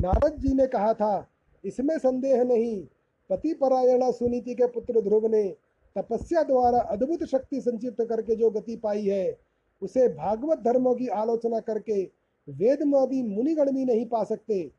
नारद 0.00 0.36
जी 0.38 0.54
ने 0.54 0.66
कहा 0.66 0.94
था 0.94 1.28
इसमें 1.64 1.98
संदेह 1.98 2.44
नहीं। 2.44 2.86
पति 3.30 3.54
परायणा 3.54 4.10
सुनीति 4.10 4.54
के 4.54 4.66
पुत्र 4.66 5.00
ध्रुव 5.00 5.26
ने 5.26 5.56
तपस्या 5.96 6.42
द्वारा 6.42 6.78
अद्भुत 6.78 7.24
शक्ति 7.24 7.60
संचित 7.60 7.96
करके 8.00 8.36
जो 8.36 8.50
गति 8.50 8.76
पाई 8.76 9.04
है, 9.04 9.38
उसे 9.82 10.08
भागवत 10.08 10.58
धर्मों 10.58 10.94
की 10.94 11.08
आलोचना 11.08 11.60
करके 11.60 12.02
वेद 12.02 12.58
वेदमादी 12.58 13.22
मुनिगण 13.22 13.72
भी 13.72 13.84
नहीं 13.84 14.06
पा 14.06 14.24
सकते। 14.24 14.72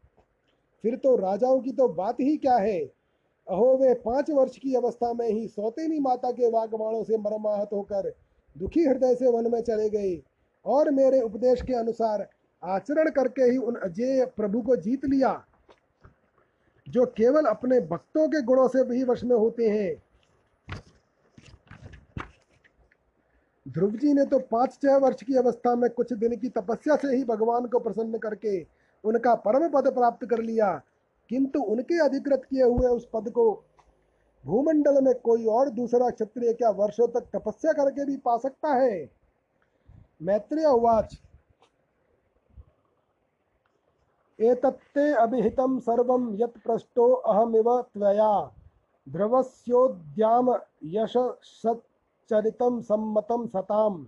फिर 0.83 0.95
तो 0.95 1.15
राजाओं 1.15 1.59
की 1.59 1.71
तो 1.71 1.87
बात 1.87 2.15
ही 2.21 2.37
क्या 2.37 2.55
है? 2.55 2.79
अहो, 3.49 3.77
वे 3.77 3.93
पाँच 3.93 4.31
वर्ष 4.31 4.57
की 4.57 4.75
अवस्था 4.75 5.13
में 5.13 5.29
ही 5.29 5.47
सौतेनी 5.47 5.99
माता 5.99 6.31
के 6.31 6.49
वागवाणों 6.49 7.03
से 7.03 7.17
मरमाहत 7.17 7.69
होकर 7.73 8.13
दुखी 8.57 8.83
हृदय 8.85 9.15
से 9.15 9.27
वन 9.27 9.51
में 9.51 9.61
चले 9.61 9.89
गए 9.89 10.21
और 10.65 10.91
मेरे 10.91 11.21
उपदेश 11.21 11.61
के 11.61 11.73
अनुसार 11.73 12.27
आचरण 12.63 13.09
करके 13.09 13.43
ही 13.43 13.57
उन 13.57 13.75
अजय 13.75 14.25
प्रभु 14.25 14.61
को 14.61 14.75
जीत 14.75 15.05
लिया। 15.05 15.45
जो 16.87 17.05
केवल 17.07 17.45
अपने 17.45 17.79
भक्तों 17.81 18.27
के 18.27 18.41
गुणों 18.41 18.67
से 18.67 18.83
भी 18.83 19.03
वश 19.03 19.23
में 19.23 19.35
होते 19.35 19.69
हैं। 19.69 19.95
ध्रुव 23.65 23.91
जी 23.91 24.13
ने 24.13 24.25
तो 24.25 24.39
पाँच 24.41 24.73
छह 24.73 24.97
वर्ष 24.97 25.23
की 25.23 25.35
अवस्था 25.37 25.75
में 25.75 25.89
कुछ 25.89 26.13
दिन 26.13 26.35
की 26.35 26.49
तपस्या 26.49 26.95
से 26.95 27.15
ही 27.15 27.23
भगवान 27.23 27.65
को 27.65 27.79
प्रसन्न 27.79 28.17
करके 28.17 28.59
उनका 29.03 29.33
परम 29.37 29.67
पद 29.69 29.93
प्राप्त 29.93 30.25
कर 30.25 30.41
लिया, 30.41 30.71
किंतु 31.29 31.59
उनके 31.61 31.99
अधिकृत 31.99 32.41
किए 32.49 32.63
हुए 32.63 32.87
उस 32.87 33.07
पद 33.13 33.29
को 33.29 33.51
भूमंडल 34.43 35.01
में 35.03 35.13
कोई 35.15 35.45
और 35.47 35.69
दूसरा 35.69 36.09
क्षत्रिय 36.09 36.53
क्या 36.53 36.69
वर्षों 36.71 37.07
तक 37.09 37.29
तपस्या 37.35 37.73
करके 37.73 38.05
भी 38.05 38.17
पा 38.17 38.37
सकता 38.37 38.73
है? 38.73 39.09
मैत्रेय 40.21 40.65
उवाच 40.65 41.17
एतत्ते 44.39 45.13
अभिहितं 45.13 45.79
सर्वं 45.79 46.39
यत् 46.39 46.57
पृष्टो 46.65 47.13
अहमिव 47.13 47.81
त्वया। 47.93 48.51
ध्रुवस्योद्याम 49.09 50.55
यशसच्चरितं 50.83 52.81
सम्मतं 52.81 53.47
सतां 53.47 54.05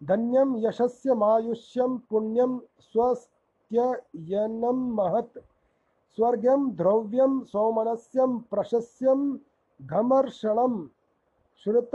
धन्यं 0.00 0.58
यशस्य 0.58 1.14
मायुष्यं 1.14 1.98
पुण्यं 2.10 2.58
स्वस्त्ययनं 2.80 4.94
महत्। 4.94 5.38
स्वर्गं 6.16 6.70
द्रव्यं 6.70 7.44
सौमनस्यं 7.44 8.38
प्रशस्यं 8.50 9.36
घमर्षणं। 9.82 10.88
श्रुत 11.64 11.90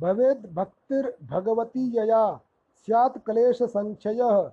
भवेद् 0.00 0.54
भक्तिर्भगवती 0.54 1.98
यया 1.98 2.40
स्यात् 2.76 3.18
क्लेशसङ्क्षयः 3.18 4.52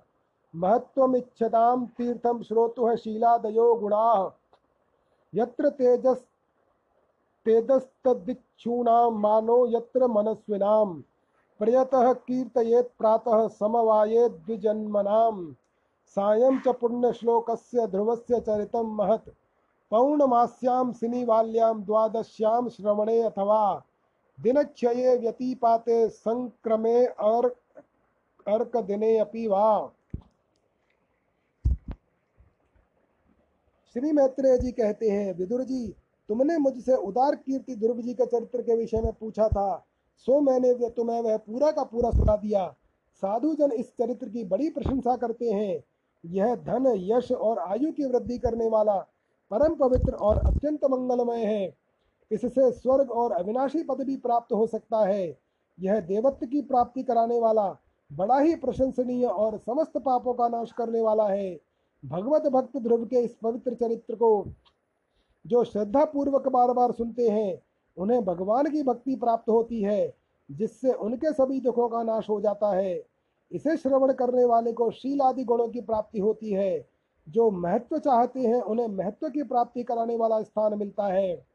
महत्त्वमिच्छतां 0.56 1.86
तीर्थं 1.86 2.42
श्रोतुः 2.42 2.94
शीलादयो 2.94 3.74
गुणाः। 3.74 4.30
यत्र 5.34 5.68
तेजस् 5.68 6.22
तेजस्तदिक्षूणां 7.44 9.10
मानो 9.10 9.66
यत्र 9.66 10.06
मनस्विनां, 10.06 11.00
प्रयतः 11.58 12.12
कीर्तयेत् 12.12 12.98
प्रातः 12.98 13.48
समवायेत् 13.48 14.32
द्विजन्मनां। 14.32 15.52
सायं 16.06 16.60
च 16.60 16.68
पुण्यश्लोकस्य, 16.68 17.86
ध्रुवस्य 17.86 18.40
चरितं 18.40 18.96
महत्। 18.96 19.28
पौर्णमास्यां, 19.90 20.92
सिनिवाल्यां, 20.92 21.84
द्वादश्यां 21.84 22.68
श्रवणे 22.68 23.22
अथवा 23.22 23.82
दिनक्षये 24.42 25.16
व्यतीपाते 25.16 26.08
संक्रमे 26.08 27.04
और 27.06 27.46
अर्क 28.46 28.76
दिने 28.76 29.16
अपि 29.18 29.46
वा। 29.46 29.92
श्री 33.96 34.12
मैत्रेय 34.12 34.56
जी 34.58 34.70
कहते 34.72 35.10
हैं, 35.10 35.34
विदुर 35.34 35.62
जी, 35.62 35.86
तुमने 36.28 36.56
मुझसे 36.58 36.94
उदार 36.94 37.34
कीर्ति 37.34 37.74
ध्रुव 37.76 38.00
जी 38.00 38.14
के 38.14 38.26
चरित्र 38.26 38.62
के 38.62 38.76
विषय 38.76 39.00
में 39.00 39.12
पूछा 39.12 39.48
था, 39.48 39.84
सो 40.18 40.40
मैंने 40.40 40.72
तुम्हें 40.90 41.20
वह 41.20 41.36
पूरा 41.36 41.70
का 41.70 41.82
पूरा 41.82 42.10
सुना 42.10 42.36
दिया। 42.36 42.66
साधु 43.22 43.54
जन 43.54 43.72
इस 43.72 43.90
चरित्र 44.00 44.28
की 44.28 44.44
बड़ी 44.44 44.70
प्रशंसा 44.70 45.16
करते 45.16 45.50
हैं। 45.50 45.82
यह 46.24 46.54
धन, 46.56 46.86
यश 46.96 47.30
और 47.32 47.58
आयु 47.58 47.92
की 47.92 48.04
वृद्धि 48.04 48.38
करने 48.38 48.68
वाला 48.68 48.98
परम 49.50 49.74
पवित्र 49.74 50.12
और 50.12 50.38
अत्यंत 50.46 50.84
मंगलमय 50.84 51.44
है। 51.44 51.81
इससे 52.32 52.72
स्वर्ग 52.72 53.10
और 53.10 53.32
अविनाशी 53.32 53.82
पद 53.82 54.00
भी 54.00 54.16
प्राप्त 54.16 54.52
हो 54.52 54.66
सकता 54.66 55.06
है। 55.06 55.38
यह 55.80 56.00
देवत्व 56.00 56.46
की 56.46 56.62
प्राप्ति 56.62 57.02
कराने 57.02 57.40
वाला 57.40 57.76
बड़ा 58.12 58.38
ही 58.38 58.54
प्रशंसनीय 58.54 59.26
और 59.26 59.58
समस्त 59.58 59.98
पापों 59.98 60.34
का 60.34 60.48
नाश 60.48 60.72
करने 60.72 61.02
वाला 61.02 61.28
है। 61.28 61.60
भगवत 62.04 62.42
भक्त 62.42 62.76
ध्रुव 62.76 63.06
के 63.06 63.16
इस 63.16 63.34
पवित्र 63.34 63.74
चरित्र 63.74 64.14
को 64.14 64.46
जो 65.46 65.64
श्रद्धा 65.64 66.04
पूर्वक 66.04 66.48
बार 66.48 66.72
बार 66.72 66.92
सुनते 66.92 67.28
हैं, 67.28 67.62
उन्हें 67.96 68.24
भगवान 68.24 68.70
की 68.70 68.82
भक्ति 68.82 69.16
प्राप्त 69.16 69.50
होती 69.50 69.82
है, 69.82 70.14
जिससे 70.50 70.92
उनके 70.92 71.32
सभी 71.32 71.60
दुखों 71.60 71.88
का 71.88 72.02
नाश 72.02 72.28
हो 72.28 72.40
जाता 72.40 72.72
है। 72.72 73.06
इसे 73.52 73.76
श्रवण 73.76 74.12
करने 74.12 74.44
वाले 74.44 74.72
को 74.72 74.90
शील 74.90 75.20
आदि 75.20 75.44
गुणों 75.44 75.68
की 75.68 75.80
प्राप्ति 75.80 76.18
होती 76.18 76.50
है। 76.50 76.88
जो 77.28 77.50
महत्व 77.50 77.98
चाहते 77.98 78.40
हैं, 78.40 78.62
उन्हें 78.62 78.88
महत्व 78.88 79.28
की 79.28 79.42
प्राप्ति 79.42 79.82
कराने 79.82 80.16
वाला 80.16 80.42
स्थान 80.42 80.78
मिलता 80.78 81.06
है। 81.06 81.51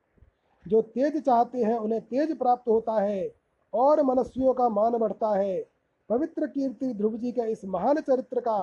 जो 0.67 0.81
तेज 0.81 1.17
चाहते 1.17 1.63
हैं, 1.63 1.77
उन्हें 1.77 2.01
तेज 2.01 2.37
प्राप्त 2.37 2.69
होता 2.69 3.01
है 3.01 3.33
और 3.73 4.01
मनस्वियों 4.03 4.53
का 4.53 4.69
मान 4.69 4.97
बढ़ता 4.97 5.37
है। 5.37 5.65
पवित्र 6.09 6.47
कीर्ति 6.47 6.93
ध्रुव 6.93 7.17
जी 7.17 7.31
के 7.31 7.51
इस 7.51 7.65
महान 7.65 7.99
चरित्र 7.99 8.39
का 8.39 8.59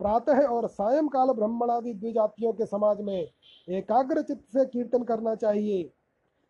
प्रातः 0.00 0.46
और 0.46 0.66
सायंकाल 0.68 1.32
ब्रह्मणादि 1.32 1.92
द्विजातियों 1.94 2.52
के 2.52 2.66
समाज 2.66 3.00
में 3.00 3.28
एकाग्र 3.68 4.22
चित्त 4.22 4.42
से 4.52 4.64
कीर्तन 4.64 5.02
करना 5.02 5.34
चाहिए। 5.34 5.90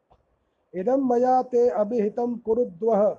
इदं 0.74 1.08
मया 1.08 1.42
ते 1.42 1.68
अभिहितं 1.68 2.38
कुरुद्वः। 2.38 3.16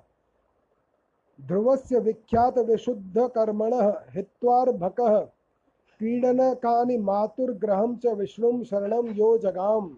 ध्रुवस्य 1.47 1.99
विख्यात 1.99 2.57
विशुद्ध 2.57 3.17
कर्मणः 3.17 3.93
हित्वार्भकः। 4.09 5.27
पीडनकानि 5.99 6.97
मातुर्ग्रहं 6.97 7.97
च 7.97 8.05
विष्णुं 8.05 8.63
शरणं 8.63 9.07
यो 9.07 9.37
जगाम। 9.37 9.97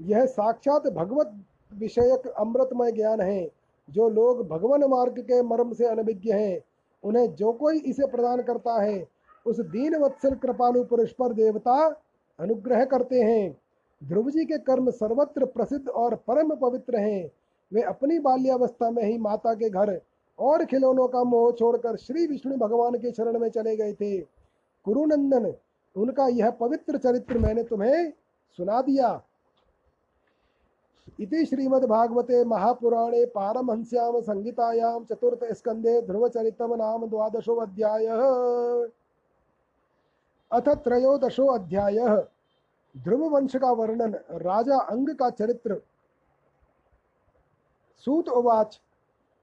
यह 0.00 0.26
साक्षात 0.26 0.86
भगवत 0.86 1.44
विषयक 1.74 2.26
अमृतमय 2.26 2.92
ज्ञान 2.92 3.20
है, 3.20 3.50
जो 3.90 4.08
लोग 4.08 4.48
भगवान 4.48 4.84
मार्ग 4.84 5.18
के 5.18 5.42
मर्म 5.42 5.72
से 5.72 5.86
अनभिज्ञ 5.86 6.32
हैं 6.32 6.60
उन्हें 7.04 7.34
जो 7.34 7.52
कोई 7.52 7.78
इसे 7.78 8.06
प्रदान 8.06 8.42
करता 8.42 8.82
है, 8.82 9.08
उस 9.46 9.60
दीन 9.60 9.96
वत्सल 9.96 10.34
कृपालु 10.34 10.84
पुरुष 10.84 11.12
पर 11.12 11.32
देवता 11.32 12.02
अनुग्रह 12.38 12.84
करते 12.84 13.20
हैं। 13.20 13.56
ध्रुव 14.02 14.30
जी 14.30 14.44
के 14.44 14.58
कर्म 14.58 14.90
सर्वत्र 14.90 15.44
प्रसिद्ध 15.44 15.88
और 15.88 16.14
परम 16.14 16.54
पवित्र 16.54 16.96
हैं। 16.96 17.30
वे 17.72 17.82
अपनी 17.82 18.18
बाल्यावस्था 18.18 18.90
में 18.90 19.02
ही 19.04 19.18
माता 19.18 19.54
के 19.54 19.70
घर 19.70 20.00
और 20.38 20.64
खिलौनों 20.64 21.08
का 21.08 21.24
मोह 21.24 21.52
छोड़कर 21.52 21.96
श्री 21.96 22.26
विष्णु 22.26 22.56
भगवान 22.56 22.94
के 22.94 23.12
शरण 23.12 23.38
में 23.38 23.48
चले 23.48 23.76
गए 23.76 23.92
थे। 23.92 24.20
कुरुनंदन, 24.86 25.52
उनका 25.96 26.26
यह 26.28 26.50
पवित्र 26.50 26.98
चरित्र 26.98 27.38
मैंने 27.38 27.62
तुम्हें 27.62 28.12
सुना 28.58 28.80
दिया। 28.82 29.22
इति 31.20 31.44
श्रीमद्भागवते 31.46 32.44
महापुराणे 32.44 33.24
पारमहंस्याम 33.26 34.20
संहितायां 34.20 34.98
चतुर्थ 35.04 35.44
स्कंदे 35.52 36.00
ध्रुवचरितम 36.02 36.74
नाम 36.74 37.06
द्वादशो 37.06 37.54
अध्याय। 37.56 38.06
अथ 40.50 40.68
त्रयोदशो 40.84 41.46
अध्याय। 41.46 41.98
ध्रुव 42.94 43.28
वंश 43.28 43.56
का 43.56 43.72
वर्णन 43.72 44.14
राजा 44.32 44.78
अंग 44.80 45.08
का 45.08 45.30
चरित्र। 45.30 45.80
सूत 48.06 48.28
उवाच, 48.28 48.80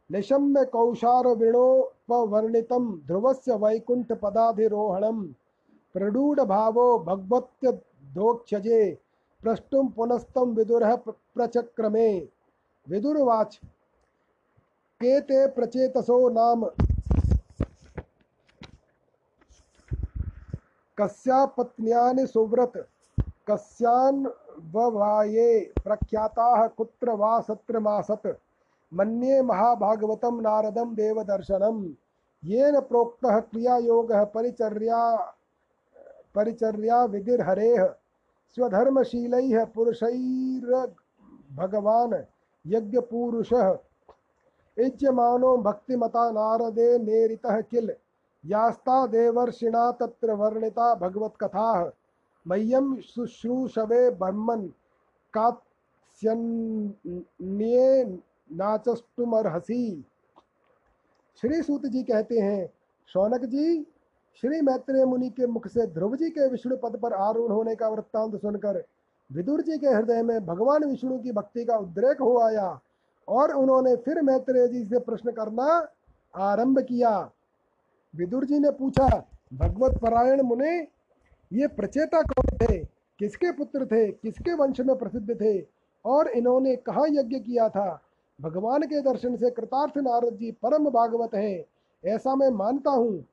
निशम्य 0.10 0.66
कौशार 0.66 1.28
विणोपवर्णितं 1.28 2.91
ध्रुवस्य 3.07 3.55
वैकुंठ 3.55 4.12
पदाधिरोहणं 4.12 5.26
प्रडूढ़ 5.95 6.39
भावो 6.39 6.99
भगवत्य 6.99 7.72
दोक्षजे 8.14 8.97
प्रष्टुम 9.43 9.87
पुनस्तम 9.87 10.49
विदुर 10.49 10.83
प्रचक्रमे। 11.35 12.19
विदुर्वाच 12.87 13.59
केते 15.01 15.47
प्रचेतसो 15.47 16.29
नाम? 16.29 16.65
कस्या 20.97 21.45
पत्न्यानि 21.45 22.27
सुव्रत 22.27 22.73
कस्यान 23.47 24.25
ववाये 24.71 25.71
प्रख्याताः 25.83 26.67
कुत्र 26.67 27.11
वा 27.11 27.39
सत्र 27.41 27.79
मासत 27.79 28.27
मन्ये 28.93 29.41
महाभागवतं 29.41 30.41
नारदं 30.41 30.93
देवदर्शनं। 30.95 31.79
येन 32.43 32.79
प्रोक्तः 32.79 33.39
क्रियायोगः 33.39 34.23
परिचर्या 34.25 35.01
परिचर्या 36.35 37.03
विधिर्हरेः। 37.05 37.89
स्वधर्मशीलैः 38.56 39.66
पुरुषैर्भगवान् 39.66 42.24
यज्ञपूरुषः। 42.68 43.78
इज्यमानो 44.78 45.58
भक्तिमता 45.58 46.32
नारदे 46.32 46.97
नेरितः 46.97 47.62
किल? 47.62 47.93
यास्ता 48.45 49.08
देवर्षिणा 49.08 49.91
तत्र 49.91 50.34
वर्णिता 50.34 50.95
भगवत्कथाः। 50.95 51.91
मह्यम 52.47 53.00
शुश्रूषवे 53.00 54.10
ब्रह्मन 54.10 54.74
कात्स्यन्ये 55.34 58.20
नाचस्तुमर्हसी। 58.52 60.06
श्री 61.41 61.62
सूत 61.62 61.86
जी 61.86 62.04
कहते 62.04 62.39
हैं, 62.39 62.70
शौनक 63.08 63.45
जी 63.45 63.88
श्री 64.41 64.61
मैत्रेय 64.61 65.05
मुनि 65.05 65.29
के 65.29 65.47
मुख 65.47 65.67
से 65.67 65.87
ध्रुव 65.87 66.15
जी 66.15 66.29
के 66.29 66.47
विष्णु 66.47 66.77
पद 66.77 66.99
पर 66.99 67.13
आरूढ़ 67.13 67.51
होने 67.51 67.75
का 67.75 67.87
वृत्तांत 67.87 68.35
सुनकर 68.35 68.83
विदुर 69.31 69.61
जी 69.61 69.77
के 69.77 69.87
हृदय 69.87 70.21
में 70.23 70.45
भगवान 70.45 70.83
विष्णु 70.83 71.19
की 71.19 71.31
भक्ति 71.31 71.65
का 71.65 71.77
उद्रेक 71.77 72.21
हो 72.21 72.39
आया 72.39 72.79
और 73.27 73.51
उन्होंने 73.51 73.95
फिर 73.95 74.21
मैत्रेय 74.21 74.67
जी 74.67 74.83
से 74.83 74.99
प्रश्न 74.99 75.31
करना 75.31 75.87
आरंभ 76.35 76.79
किया। 76.79 77.31
विदुर 78.15 78.45
जी 78.45 78.59
ने 78.59 78.71
पूछा, 78.71 79.27
भगवत 79.53 79.97
परायण 79.97 80.41
मुनि, 80.41 80.87
ये 81.53 81.67
प्रचेता 81.67 82.21
कौन 82.21 82.57
थे? 82.57 82.85
किसके 83.19 83.51
पुत्र 83.51 83.85
थे? 83.85 84.11
किसके 84.11 84.53
वंश 84.53 84.79
में 84.79 84.95
प्रसिद्ध 84.95 85.41
थे? 85.41 85.65
और 86.05 86.27
इन्होंने 86.27 86.75
कहाँ 86.75 87.07
यज्ञ 87.07 87.39
किया 87.39 87.69
था? 87.69 88.01
भगवान 88.41 88.81
के 88.81 89.01
दर्शन 89.01 89.35
से 89.35 89.49
कृतार्थ 89.49 89.97
नारद 89.97 90.33
जी 90.33 90.51
परम 90.51 90.89
भागवत 90.89 91.35
हैं। 91.35 91.65
ऐसा 92.05 92.35
मैं 92.35 92.49
मानता 92.49 92.91
हूँ। 92.91 93.25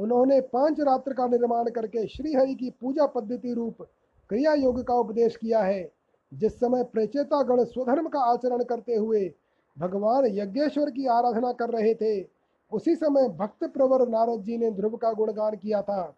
उन्होंने 0.00 0.40
पाँच 0.40 0.80
रात्र 0.80 1.12
का 1.12 1.26
निर्माण 1.26 1.70
करके 1.70 2.06
श्रीहरि 2.06 2.54
की 2.54 2.70
पूजा 2.70 3.06
पद्धति 3.06 3.52
रूप 3.52 3.82
क्रिया 4.30 4.54
योग 4.54 4.82
का 4.82 4.94
उपदेश 4.94 5.36
किया 5.36 5.62
है। 5.62 5.90
जिस 6.34 6.54
समय 6.60 6.82
प्रचेता 6.84 7.42
गण 7.42 7.64
स्वधर्म 7.64 8.08
का 8.08 8.20
आचरण 8.20 8.62
करते 8.64 8.94
हुए 8.94 9.34
भगवान 9.78 10.26
यज्ञेश्वर 10.26 10.90
की 10.90 11.06
आराधना 11.06 11.52
कर 11.52 11.70
रहे 11.70 11.94
थे, 11.94 12.26
उसी 12.72 12.94
समय 12.94 13.28
भक्त 13.28 13.64
प्रवर 13.64 14.08
नारद 14.08 14.42
जी 14.42 14.58
ने 14.58 14.70
ध्रुव 14.70 14.96
का 14.96 15.12
गुणगान 15.12 15.56
किया 15.56 15.82
था। 15.82 16.16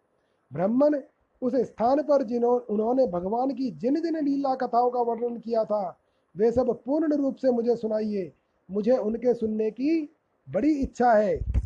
ब्राह्मण 0.53 1.01
उस 1.43 1.55
स्थान 1.57 2.03
पर 2.03 2.23
जिन्हों 2.23 2.59
उन्होंने 2.61 3.07
भगवान 3.07 3.51
की 3.51 3.71
जिन 3.71 4.01
जिन 4.01 4.17
लीला 4.25 4.55
कथाओं 4.55 4.91
का 4.91 5.01
वर्णन 5.01 5.39
किया 5.39 5.65
था, 5.65 5.99
वे 6.37 6.53
सब 6.53 6.79
पूर्ण 6.87 7.13
रूप 7.15 7.37
से 7.37 7.51
मुझे 7.51 7.77
सुनाइए। 7.77 8.33
मुझे 8.71 8.97
उनके 8.97 9.35
सुनने 9.35 9.71
की 9.71 10.15
बड़ी 10.51 10.73
इच्छा 10.73 11.13
है। 11.13 11.62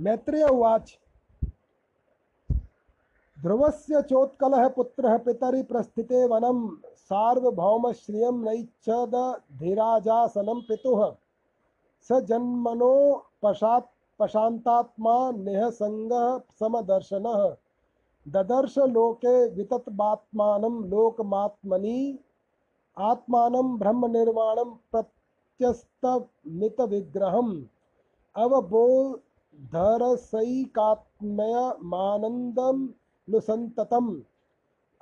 मैत्रेय 0.00 0.44
उवाच 0.44 0.98
ध्रुवस्य 3.42 4.02
चोत्कलः 4.02 4.68
पुत्रः 4.68 5.18
पितरि 5.18 5.62
प्रस्थिते 5.62 6.26
वनं, 6.26 6.76
सार्वभौमश्रियं 6.96 8.32
नैच्छद 8.32 9.40
धीराजासनं 9.58 10.60
पितुः। 10.60 11.14
स 12.02 12.12
जन्मनो 12.12 13.26
पशात्, 13.42 13.86
पशान्तात्मा 14.18 15.30
निःसङ्गः 15.30 16.38
समदर्शनः। 16.38 17.56
ददर्श 18.28 18.78
लोके 18.78 19.48
वितत्बात्मानं 19.48 20.88
लोकमात्मनि, 20.88 22.18
आत्मानं 22.98 23.78
ब्रह्मनिर्वाणं 23.78 24.64
प्रत्यस्तमितविग्रहम्। 24.64 27.64
अवबोधरसैकात्मयमानन्दं 28.36 29.29
नुसन्ततम्। 33.28 34.20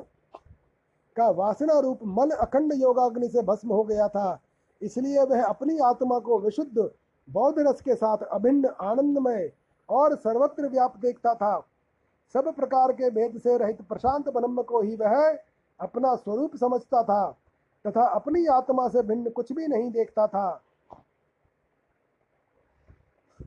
का 1.16 1.28
वासना 1.30 1.78
रूप 1.80 1.98
मल 2.08 2.30
अखंड 2.32 2.72
योगाग्नि 2.72 3.28
से 3.28 3.42
भस्म 3.42 3.68
हो 3.70 3.82
गया 3.84 4.08
था, 4.08 4.40
इसलिए 4.82 5.22
वह 5.22 5.44
अपनी 5.44 5.78
आत्मा 5.80 6.18
को 6.18 6.38
विशुद्ध 6.40 6.90
बौद्ध 7.28 7.58
रस 7.58 7.80
के 7.80 7.94
साथ 7.94 8.22
अभिन्न, 8.24 8.68
आनंदमय 8.80 9.50
और 9.88 10.14
सर्वत्र 10.16 10.68
व्याप 10.68 10.96
देखता 10.96 11.34
था। 11.34 11.58
सब 12.34 12.54
प्रकार 12.56 12.92
के 12.92 13.10
भेद 13.10 13.38
से 13.38 13.56
रहित 13.58 13.82
प्रशांत 13.82 14.28
ब्रह्म 14.28 14.62
को 14.62 14.80
ही 14.80 14.96
वह 14.96 15.38
अपना 15.80 16.14
स्वरूप 16.16 16.56
समझता 16.56 17.02
था। 17.02 17.36
तथा 17.84 18.06
अपनी 18.10 18.46
आत्मा 18.52 18.88
से 18.88 19.02
भिन्न 19.02 19.30
कुछ 19.30 19.52
भी 19.52 19.66
नहीं 19.66 19.90
देखता 19.90 20.26
था। 20.26 20.48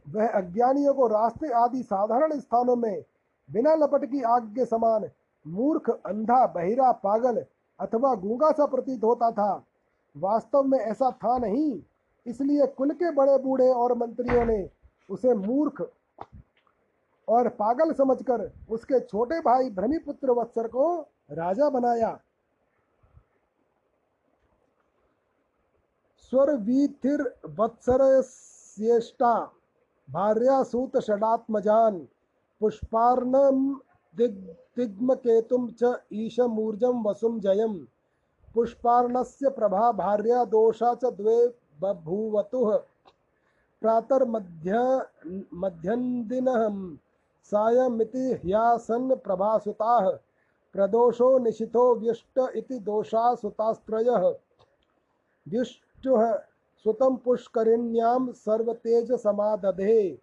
वह 0.10 0.28
अज्ञानियों 0.30 0.94
को 0.94 1.08
रास्ते 1.08 1.52
आदि 1.56 1.84
साधारण 1.84 2.40
स्थानों 2.40 2.76
में 2.76 3.04
बिना 3.50 3.74
लपट 3.76 4.06
की 4.06 4.22
आग 4.24 4.48
के 4.56 4.66
समान 4.66 5.10
मूर्ख, 5.46 5.90
अंधा, 5.90 6.46
बहिरा, 6.48 6.92
पागल 6.94 7.44
अथवा 7.80 8.14
गूँगा 8.16 8.52
सा 8.52 8.66
प्रतीत 8.66 9.04
होता 9.04 9.32
था। 9.32 9.64
वास्तव 10.16 10.64
में 10.64 10.78
ऐसा 10.80 11.10
था 11.14 11.38
नहीं, 11.38 11.82
इसलिए 12.26 12.66
कुल 12.68 12.92
के 12.94 13.12
बड़े 13.12 13.38
बूढ़े 13.38 13.68
और 13.70 13.94
मंत्रियों 13.98 14.46
ने 14.46 14.68
उसे 15.10 15.34
मूर्ख 15.36 15.82
और 17.28 17.48
पागल 17.52 17.92
समझकर 17.94 18.52
उसके 18.70 19.00
छोटे 19.00 19.40
भाई 19.40 19.70
भ्रमिपुत्र 19.72 20.32
वत्सर 20.32 20.68
को 20.68 20.86
राजा 21.32 21.70
बनाया। 21.70 22.18
स्वर्वीथिर 26.34 27.22
वत्सर 27.60 28.22
श्रेष्ठा 28.22 29.34
भार्या 30.10 30.64
सूत 30.64 30.98
षडात्मजान 30.98 31.98
पुष्पार्णम 32.60 33.76
दिग 34.18 34.38
दिग्म 34.78 35.14
केतुम 35.14 35.68
च 35.82 35.92
ईशमूर्जम 36.14 37.04
वसुम 37.08 37.40
जयम। 37.40 37.76
पुष्पार्णस्य 38.56 39.50
प्रभा 39.50 39.92
भार्या 39.92 40.46
दोषा 40.46 40.94
च 40.96 41.06
द्वे 41.06 41.38
बभूवतुः। 41.82 42.78
प्रातर्मध्य 43.82 45.06
मध्यन्दिनः 45.54 46.68
सायमिति 47.44 48.26
ह्यासन् 48.46 49.16
प्रभासुताः। 49.16 50.10
प्रदोषो 50.76 51.38
निशितो 51.40 51.96
व्युष्ट 51.96 52.40
इति 52.56 52.80
दोषा 52.80 53.36
सुतास्त्रयः 53.36 54.32
व्युष्टुः 56.06 56.34
सुतं 56.84 57.16
पुष्करिण्यां 57.16 58.32
सर्वतेज 58.36 59.12
समादधे। 59.12 60.20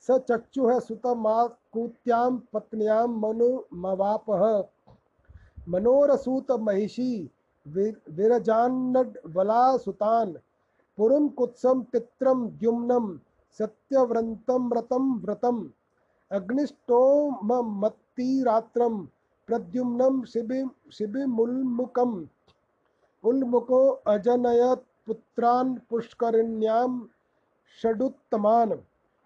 स 0.00 0.10
चक्षुः 0.28 0.78
सुतमाकूत्यां 0.78 2.38
पत्न्यां 2.52 3.06
मनुमवापः 3.22 4.62
मनोरसूत 5.68 6.52
महिषी 6.60 7.30
विरजान्नड्वला 7.66 9.76
सुतान्। 9.76 10.34
पुरुं 10.98 11.28
कुत्सं 11.28 11.82
तित्रं 11.92 12.58
द्युम्नं 12.58 13.18
सत्यव्रन्तं 13.58 14.70
व्रतं 14.70 15.18
व्रतम्। 15.18 15.68
अग्निष्टोमत्तिरात्रं 16.32 19.06
प्रद्युम्नं 19.48 20.24
शिबि 20.24 20.64
शिबिमुल्मुकम् 20.92 22.26
उल्मुको 23.24 23.88
अजनयत् 24.06 24.87
पुत्रान् 25.08 25.76
पुष्करिण्यां 25.90 26.98
षडुत्तमान् 27.82 28.72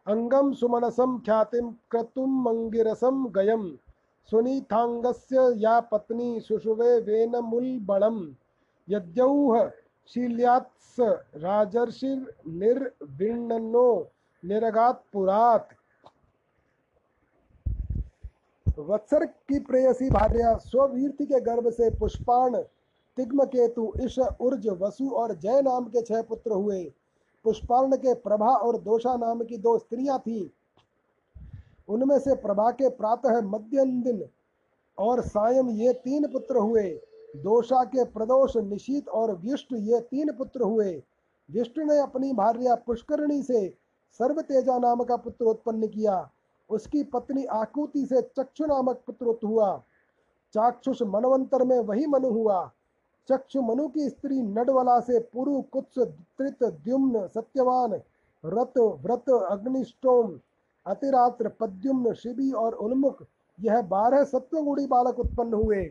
अङ्गं 0.06 0.52
सुमनसं 0.52 1.18
ख्यातिं 1.18 1.72
क्रतुमङ्गिरसं 1.90 3.26
गयम्। 3.36 3.76
सुनीतांगस्य 4.30 5.52
या 5.56 5.80
पत्नी 5.80 6.40
सुषुवे 6.40 7.00
वेनमुल्बणं 7.00 8.32
यद्यौह 8.88 9.70
शील्यात्स 10.10 10.96
राजर्षिर्निर्विण्णनो 11.44 14.10
निरगात 14.42 15.02
पुरात। 15.12 15.68
वत्सर 18.78 19.24
की 19.24 19.60
प्रेयसी 19.60 20.10
भार्या 20.10 20.58
स्ववीर्थी 20.58 21.26
के 21.26 21.40
गर्भ 21.40 21.70
से 21.70 21.90
पुष्पाण 21.90 22.62
तिग्म 23.16 23.44
केतु 23.44 23.92
ईश 24.00 24.18
उर्ज 24.18 24.68
वसु 24.68 25.10
और 25.10 25.34
जय 25.34 25.62
नाम 25.62 25.84
के 25.84 26.02
छह 26.02 26.22
पुत्र 26.22 26.52
हुए। 26.52 26.92
पुष्पार्ण 27.44 27.96
के 27.96 28.14
प्रभा 28.14 28.50
और 28.56 28.76
दोषा 28.76 29.16
नाम 29.16 29.44
की 29.44 29.56
दो 29.56 29.78
स्त्रियाँ 29.78 30.18
थीं। 30.18 30.48
उनमें 31.88 32.18
से 32.18 32.34
प्रभा 32.34 32.70
के 32.70 32.88
प्रातः 32.88 33.40
मध्यम 33.40 34.02
दिन 34.02 34.24
और 34.98 35.20
सायं 35.20 35.68
ये 35.70 35.92
तीन 35.92 36.26
पुत्र 36.26 36.56
हुए। 36.56 36.88
दोषा 37.36 37.84
के 37.84 38.04
प्रदोष 38.04 38.56
निशीत 38.56 39.08
और 39.08 39.36
व्युष्ट 39.36 39.68
ये 39.72 40.00
तीन 40.00 40.32
पुत्र 40.32 40.62
हुए। 40.62 41.02
व्युष्ट 41.50 41.78
ने 41.78 41.98
अपनी 41.98 42.32
भार्या 42.32 42.74
पुष्करणी 42.74 43.42
से 43.42 43.68
सर्वतेजा 44.20 44.78
नाम 44.78 45.04
का 45.04 45.16
पुत्र 45.16 45.44
उत्पन्न 45.44 45.86
किया। 45.86 46.30
उसकी 46.70 47.02
पत्नी 47.02 47.44
आकुति 47.44 48.06
से 48.06 48.22
चक्षु 48.22 48.66
नामक 48.66 49.02
पुत्र 49.06 49.38
हुआ। 49.44 49.82
चाक्षुष 50.54 51.02
मनवंतर 51.02 51.64
में 51.64 51.78
वही 51.78 52.06
मनु 52.06 52.30
हुआ। 52.30 52.72
चक्षु 53.28 53.62
मनु 53.62 53.88
की 53.88 54.08
स्त्री 54.08 54.40
नडवला 54.42 55.00
से 55.00 55.18
पुरु 55.20 55.60
कुत्स 55.62 55.98
त्रित 56.38 56.64
द्युम्न 56.64 57.26
सत्यवान, 57.26 57.92
रत 58.44 58.78
व्रत 58.78 59.30
अग्निष्टोम, 59.30 60.38
अतिरात्र 60.86 61.48
पद्युम्न 61.48 62.12
शिबी 62.12 62.50
और 62.52 62.72
उन्मुख। 62.72 63.24
यह 63.60 63.82
बारह 63.82 64.24
सत्वगुणी 64.24 64.86
बालक 64.86 65.18
उत्पन्न 65.18 65.54
हुए। 65.54 65.90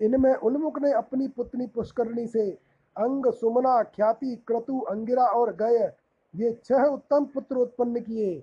इनमें 0.00 0.34
उन्मुख 0.34 0.78
ने 0.78 0.92
अपनी 0.92 1.28
पुत्री 1.28 1.66
पुष्करणी 1.66 2.26
से 2.26 2.50
अंग, 2.96 3.26
सुमना, 3.32 3.82
ख्याति, 3.82 4.36
क्रतु, 4.46 4.80
अंगिरा 4.80 5.24
और 5.24 5.56
गय, 5.56 5.92
ये 6.34 6.60
छह 6.64 6.82
उत्तम 6.82 7.24
पुत्र 7.24 7.56
उत्पन्न 7.56 8.00
किए। 8.00 8.34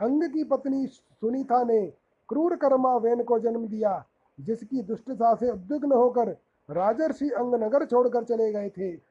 अंग 0.00 0.22
की 0.24 0.44
पत्नी 0.44 0.86
सुनीता 0.86 1.62
ने 1.62 1.80
क्रूर 2.28 2.56
कर्मा 2.56 2.96
वेन 2.96 3.22
को 3.22 3.38
जन्म 3.38 3.66
दिया, 3.66 4.04
जिसकी 4.40 4.82
दुष्टता 4.82 5.34
से 5.34 5.50
उद्विग्न 5.50 5.92
होकर 5.92 6.36
राजर्षि 6.68 7.30
अंगनगर 7.30 7.84
छोड़कर 7.84 8.24
चले 8.24 8.52
गए 8.52 8.68
थे। 8.68 9.08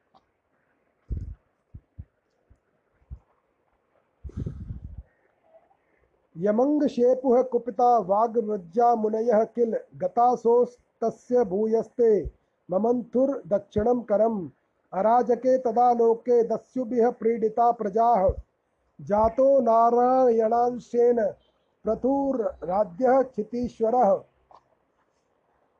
यमंग 6.36 6.86
शेपुः 6.86 7.42
कुपिता 7.42 7.98
वाग 7.98 8.38
मज्जा 8.38 8.94
मुनय 8.94 9.44
किल 9.54 9.76
गतासोस्तस्य 9.96 11.44
भूयस्ते 11.44 12.10
ममंथुर 12.70 13.42
दक्षिणं 13.46 14.02
करम। 14.02 14.50
अराजके 14.92 15.58
तदा 15.58 15.92
लोके 15.92 16.42
दस्युभिः 16.42 17.10
प्रीडिता 17.10 17.70
प्रजा। 17.72 18.28
जातो 19.00 19.60
नारायणांशेन 19.60 21.24
प्रथुर्राध्यः 21.84 23.22
क्षितीश्वरः। 23.22 24.12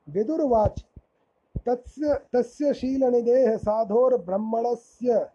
विदुर्वाच। 0.08 0.84
तस्य 1.68 2.20
तस्य 2.32 2.74
शीलनिधेः 2.74 3.56
साधोर्ब्रह्मणस्य 3.56 5.30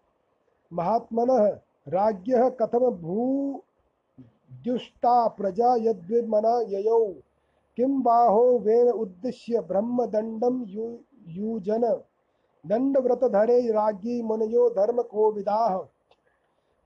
महात्मनः 0.72 1.58
राज्ञः 1.88 2.48
कथम 2.48 2.78
भूद्युष्टा 2.78 5.28
प्रजा 5.28 5.74
यद्विमना 5.74 6.60
ययौ? 6.60 7.14
किं 7.76 8.02
बाहो 8.02 8.58
वेन 8.58 8.88
उद्दिश्य 8.88 9.60
ब्रह्मदण्डं 9.60 10.66
यु, 10.66 10.98
यूजन? 11.28 12.00
दण्डव्रतधरे 12.66 13.72
राज्ञी 13.72 14.22
मुनयो 14.22 14.70
धर्मकोविदाः। 14.70 15.86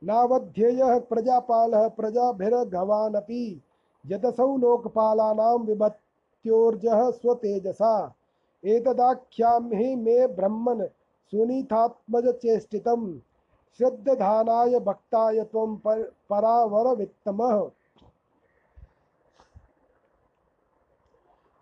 नावध्येयः 0.04 0.98
प्रजापालः 0.98 1.88
प्रजाभिर्घवानपि 1.88 3.62
यदसौ 4.06 4.56
लोकपालानां 4.56 5.58
विभत्योर्जः 5.58 7.10
स्वतेजसा। 7.10 8.14
एतदाख्यां 8.64 9.60
मे 9.96 10.26
ब्रह्मन् 10.26 10.86
सुनीतात्मजचेष्टितं 11.32 13.18
श्रद्धधानाय 13.80 14.78
भक्ताय 14.78 15.40
त्वं 15.44 15.76
पर, 15.76 16.02
परावरवित्तमः। 16.30 17.60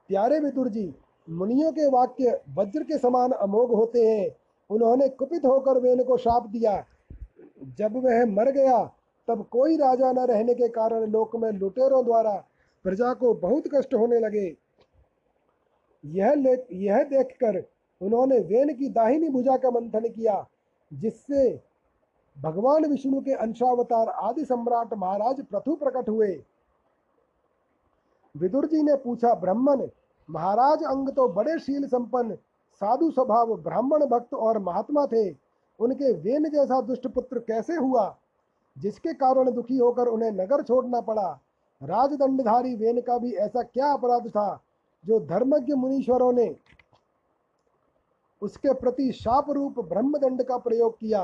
प्यारे 0.08 0.38
विदुर 0.40 0.68
जी 0.68 0.94
मुनियों 1.30 1.72
के 1.72 1.88
वाक्य 1.90 2.40
वज्र 2.54 2.82
के 2.82 2.98
समान 2.98 3.32
अमोघ 3.32 3.70
होते 3.70 4.06
हैं। 4.08 4.36
उन्होंने 4.70 5.08
कुपित 5.08 5.44
होकर 5.44 5.78
वेन 5.78 6.02
को 6.04 6.16
शाप 6.16 6.46
दिया। 6.46 6.84
जब 7.78 7.96
वह 7.96 8.24
मर 8.26 8.50
गया 8.50 8.78
तब 9.28 9.46
कोई 9.50 9.76
राजा 9.76 10.12
न 10.12 10.18
रहने 10.18 10.54
के 10.54 10.68
कारण 10.68 11.06
लोक 11.06 11.36
में 11.36 11.50
लुटेरों 11.52 12.04
द्वारा 12.04 12.44
प्रजा 12.84 13.12
को 13.14 13.34
बहुत 13.34 13.64
कष्ट 13.74 13.94
होने 13.94 14.18
लगे। 14.18 14.56
यह 16.06 16.34
ले, 16.34 16.52
यह 16.72 17.02
देखकर 17.02 17.62
उन्होंने 18.00 18.38
वेन 18.38 18.74
की 18.74 18.88
दाहिनी 18.88 19.28
भुजा 19.28 19.56
का 19.56 19.70
मंथन 19.70 20.08
किया, 20.08 20.46
जिससे 20.92 21.60
भगवान 22.36 22.84
विष्णु 22.86 23.20
के 23.20 23.32
अंशावतार 23.32 24.08
आदि 24.08 24.44
सम्राट 24.44 24.94
महाराज 24.94 25.40
प्रथु 25.44 25.74
प्रकट 25.74 26.08
हुए। 26.08 26.28
विदुर 28.34 28.66
जी 28.66 28.82
ने 28.82 28.96
पूछा, 28.96 29.34
ब्राह्मण, 29.34 29.86
महाराज 30.28 30.82
अंग 30.82 31.08
तो 31.08 31.28
बड़े 31.28 31.58
शील 31.58 31.86
संपन्न, 31.86 32.34
साधु 32.80 33.10
स्वभाव 33.10 33.56
ब्राह्मण 33.56 34.04
भक्त 34.06 34.34
और 34.34 34.58
महात्मा 34.58 35.06
थे, 35.06 35.30
उनके 35.80 36.12
वेन 36.12 36.48
जैसा 36.48 36.80
दुष्ट 36.80 37.06
पुत्र 37.06 37.38
कैसे 37.38 37.74
हुआ, 37.74 38.16
जिसके 38.76 39.12
कारण 39.14 39.50
दुखी 39.50 39.78
होकर 39.78 40.06
उन्हें 40.06 40.30
नगर 40.30 40.62
छोड़ना 40.62 41.00
पड़ा? 41.00 41.40
राजदंडधारी 41.82 42.74
वेन 42.74 43.00
का 43.00 43.18
भी 43.18 43.32
ऐसा 43.32 43.62
क्या 43.62 43.92
अपराध 43.92 44.28
था? 44.28 44.62
जो 45.04 45.18
धर्मज्ञ 45.22 45.74
मुनीश्वरों 45.74 46.32
ने 46.32 46.54
उसके 48.42 48.72
प्रति 48.74 49.10
शाप 49.14 49.50
रूप 49.50 49.78
ब्रह्मदंड 49.88 50.42
का 50.42 50.56
प्रयोग 50.58 50.98
किया, 50.98 51.22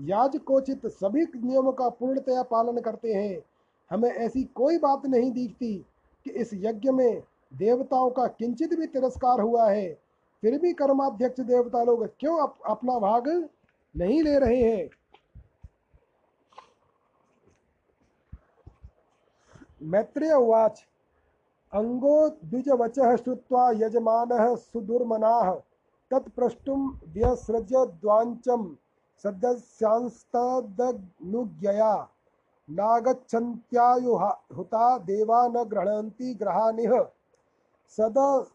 याजकोचित 0.00 0.86
सभी 0.86 1.22
नियमों 1.22 1.72
का 1.72 1.88
पूर्णतया 1.88 2.42
पालन 2.42 2.80
करते 2.80 3.14
हैं। 3.14 3.42
हमें 3.90 4.10
ऐसी 4.10 4.44
कोई 4.44 4.78
बात 4.78 5.06
नहीं 5.06 5.32
दिखती 5.32 5.74
कि 6.24 6.30
इस 6.30 6.50
यज्ञ 6.54 6.90
में 6.90 7.22
देवताओं 7.56 8.10
का 8.10 8.26
किंचित 8.26 8.74
भी 8.74 8.86
तिरस्कार 8.86 9.40
हुआ 9.40 9.70
है। 9.70 9.98
फिर 10.42 10.58
भी 10.58 10.72
कर्माध्यक्ष 10.72 11.40
देवता 11.40 11.82
लोग 11.82 12.06
क्यों 12.20 12.38
अप, 12.42 12.58
अपना 12.66 12.98
भाग 12.98 13.48
नहीं 13.96 14.22
ले 14.22 14.38
रहे 14.38 14.62
हैं? 14.62 14.88
मैत्रेय 19.82 20.32
उवाच 20.32 20.84
अंगो 21.72 22.28
द्विजवचः 22.28 23.16
श्रुत्वा 23.16 23.70
यजमानः 23.70 24.54
सुदुर्मनाः 24.56 25.50
तत्प्रष्टुं 26.10 26.88
व्यसृज 27.08 27.72
द्वाञ्चं 27.72 28.74
सदस्यांस्तदनुज्ञया 29.22 32.08
नागच्छन्त्यायुहुता 32.68 34.98
देवा 34.98 35.48
न 35.48 35.64
गृह्णन्ति 35.64 36.34
ग्रहानिह 36.34 37.06
सद 37.96 38.46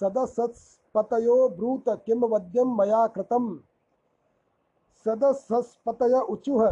सदसत्पतयो 0.00 1.48
ब्रूत 1.48 1.84
किं 2.06 2.20
वद्यं 2.20 2.76
मया 2.76 3.06
कृतं 3.06 3.58
सदसस्पतय 5.06 6.26
उचुः 6.28 6.70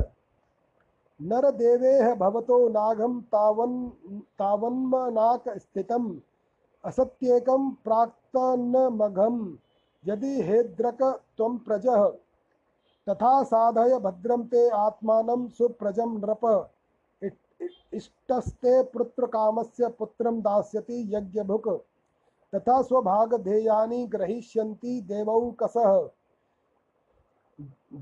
नरदेवेह 1.21 2.15
भवतो 2.15 2.69
नागं 2.69 3.21
तावन् 3.35 3.91
तावन्मनाक 4.39 5.59
स्थितम्। 5.59 6.17
असत्येकं 6.85 7.71
प्राक्तन्मघं 7.85 9.57
यदि 10.05 10.43
हेद्रक 10.43 11.21
त्वं 11.37 11.59
प्रजः। 11.59 12.11
तथा 13.09 13.43
साधय 13.43 13.99
भद्रम 13.99 14.43
ते 14.43 14.69
आत्मानं 14.69 15.49
सुप्रजं 15.49 16.19
नृप। 16.19 16.71
इष्टस्ते 17.93 18.83
पुत्रकामस्य 18.83 19.89
पुत्रं 19.89 20.41
दास्यति 20.41 21.11
यज्ञभुक्। 21.15 21.69
तथा 22.55 22.83
स्वभागधेयानि 22.83 24.07
ग्रहीष्यन्ति 24.07 25.01
देवौकसः 25.01 26.09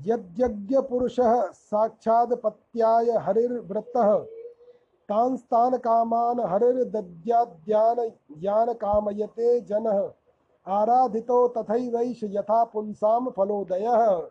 यद्यज्ञपुरुषः 0.05 1.51
साक्षादपत्याय 1.51 3.11
हरिर्वृत्तः। 3.11 4.17
तांस्तान 5.09 5.77
कामान 5.77 6.39
हरिर्दद्याद्यान 6.39 8.11
यान 8.37 8.73
कामयते 8.73 9.61
जनः। 9.61 10.11
आराधितो 10.67 11.47
तथैवैष 11.47 12.19
यथा 12.23 12.63
पुंसाम 12.63 13.29
फलोदयः। 13.29 14.29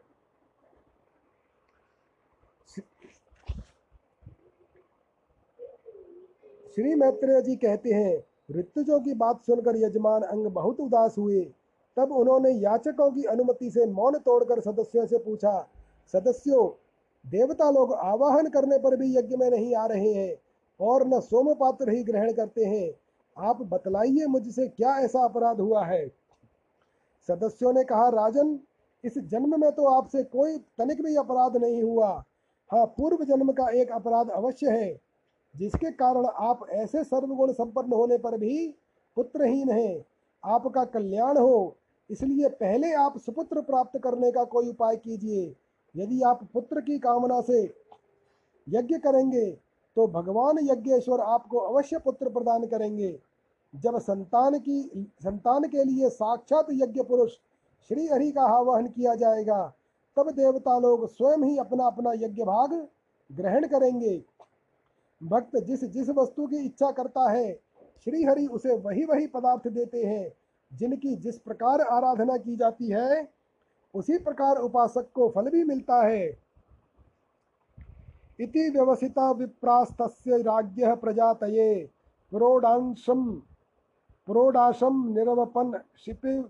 श्री 6.77 6.95
मैत्रेय 6.95 7.41
जी 7.43 7.55
कहते 7.57 7.91
हैं, 7.91 8.23
ऋतुजों 8.51 8.99
की 9.01 9.13
बात 9.15 9.41
सुनकर 9.43 9.77
यजमान 9.77 10.23
अंग 10.23 10.47
बहुत 10.47 10.81
उदास 10.81 11.15
हुए। 11.19 11.41
तब 11.97 12.11
उन्होंने 12.13 12.51
याचकों 12.51 13.11
की 13.11 13.23
अनुमति 13.25 13.71
से 13.71 13.87
मौन 13.87 14.17
तोड़कर 14.17 14.61
सदस्यों 14.61 15.07
से 15.07 15.19
पूछा, 15.19 15.69
सदस्यों, 16.15 16.69
देवता 17.25 17.71
लोग 17.71 17.93
आवाहन 17.93 18.49
करने 18.49 18.79
पर 18.79 18.97
भी 18.97 19.17
यज्ञ 19.17 19.37
में 19.37 19.49
नहीं 19.51 19.75
आ 19.77 19.87
रहे 19.87 20.13
हैं 20.13 20.37
और 20.81 21.07
न 21.09 21.21
सोम 21.21 21.53
पात्र 21.55 21.91
ही 21.91 22.03
ग्रहण 22.05 22.33
करते 22.33 22.65
हैं। 22.65 22.93
आप 23.37 23.63
बतलाइए 23.63 24.27
मुझसे 24.27 24.69
क्या 24.69 24.99
ऐसा 24.99 25.25
अपराध 25.25 25.61
हुआ 25.61 25.85
है? 25.85 26.07
सदस्यों 27.29 27.73
ने 27.73 27.85
कहा, 27.85 28.09
राजन, 28.09 28.59
इस 29.05 29.19
जन्म 29.19 29.61
में 29.61 29.71
तो 29.73 29.87
आपसे 29.87 30.23
कोई 30.23 30.57
तनिक 30.79 31.03
भी 31.03 31.17
अपराध 31.17 31.57
नहीं 31.57 31.83
हुआ। 31.83 32.13
हाँ 32.71 32.87
पूर्व 32.87 33.25
जन्म 33.25 33.53
का 33.53 33.69
एक 33.71 33.93
अपराध 33.93 34.31
अवश्य 34.31 34.71
है। 34.71 35.06
जिसके 35.59 35.91
कारण 35.93 36.27
आप 36.27 36.67
ऐसे 36.71 37.03
सर्वगुण 37.05 37.53
संपन्न 37.53 37.93
होने 37.93 38.19
पर 38.19 38.37
भी 38.39 38.69
पुत्रहीन 39.17 39.71
हैं। 39.71 40.05
आपका 40.45 40.85
कल्याण 40.85 41.39
हो। 41.39 41.77
इसलिए 42.11 42.49
पहले 42.49 42.93
आप 42.95 43.19
सुपुत्र 43.19 43.61
प्राप्त 43.61 43.99
करने 43.99 44.31
का 44.33 44.45
कोई 44.45 44.69
उपाय 44.69 44.97
कीजिए। 44.97 45.55
यदि 45.95 46.21
आप 46.23 46.45
पुत्र 46.53 46.81
की 46.81 46.99
कामना 46.99 47.41
से 47.41 47.63
यज्ञ 48.67 48.99
करेंगे 48.99 49.51
तो 49.97 50.07
भगवान 50.07 50.59
यज्ञेश्वर 50.63 51.21
आपको 51.21 51.59
अवश्य 51.59 51.99
पुत्र 51.99 52.29
प्रदान 52.29 52.67
करेंगे। 52.67 53.19
जब 53.75 53.99
संतान 53.99 54.59
की, 54.59 55.13
संतान 55.23 55.65
के 55.65 55.85
लिए 55.85 56.09
साक्षात 56.09 56.67
यज्ञ 56.73 57.03
पुरुष 57.03 57.33
श्री 57.91 58.07
हरि 58.07 58.31
का 58.31 58.43
आवाहन 58.43 58.87
किया 58.87 59.15
जाएगा, 59.15 59.73
तब 60.17 60.31
देवता 60.31 60.79
लोग 60.79 61.07
स्वयं 61.09 61.43
ही 61.45 61.57
अपना 61.59 61.87
अपना 61.87 62.13
यज्ञ 62.13 62.43
भाग 62.43 62.73
ग्रहण 63.31 63.67
करेंगे। 63.67 64.17
भक्त 65.23 65.57
जिस 65.57 65.85
जिस 65.85 66.09
वस्तु 66.11 66.47
की 66.47 66.57
इच्छा 66.57 66.91
करता 66.91 67.31
है 67.31 67.53
श्री 68.05 68.23
हरि 68.25 68.47
उसे 68.47 68.77
वही 68.77 69.05
वही 69.05 69.27
पदार्थ 69.27 69.69
देते 69.69 70.05
हैं, 70.05 70.33
जिनकी 70.73 71.15
जिस 71.17 71.39
प्रकार 71.39 71.81
आराधना 71.81 72.37
की 72.37 72.57
जाती 72.57 72.89
है, 72.89 73.29
उसी 73.95 74.19
प्रकार 74.19 74.57
उपासक 74.57 75.07
को 75.15 75.29
फल 75.29 75.49
भी 75.51 75.65
मिलता 75.65 76.03
है। 76.03 76.27
इति 78.41 78.69
व्यवसिता 78.71 79.31
विप्रास्तस्य 79.31 80.39
राज्ञ 80.43 80.87
प्रजातये 80.95 81.91
पुरोडांशम 82.33 83.25
पुरोडाशम 84.29 85.05
निरवपन 85.09 85.81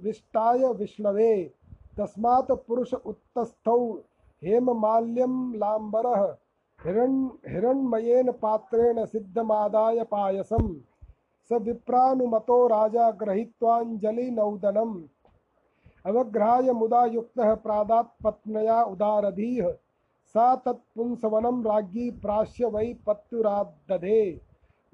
विष्टाय 0.03 0.67
विष्णवे, 0.73 1.53
तस्मात् 1.99 2.53
पुरुष 2.69 2.95
उत्तस्थौ 2.95 3.79
हेममाल्यम 4.43 5.55
लांबरः 5.55 6.37
हिरण 6.85 7.29
हिरण्मयेन 7.49 8.33
पात्रेण 8.33 9.05
सिद्धमादाय 9.05 10.05
पायसम 10.05 10.77
स 11.49 11.53
विप्रानुमतो 11.53 12.67
राजा 12.67 13.11
गृहीत्वाञ्जलिनौदनम् 13.11 15.03
अवग्रहाय 16.07 16.73
मुदा 16.73 17.05
युक्तः 17.05 17.55
प्रादात्पत्न्या 17.55 18.83
उदारधीः। 18.83 19.71
सा 20.27 20.57
तत्पुंसवनं 20.57 21.65
राज्ञी 21.65 22.11
प्राश्य 22.11 22.67
वै 22.67 22.97
पत्युरादधे। 23.07 24.41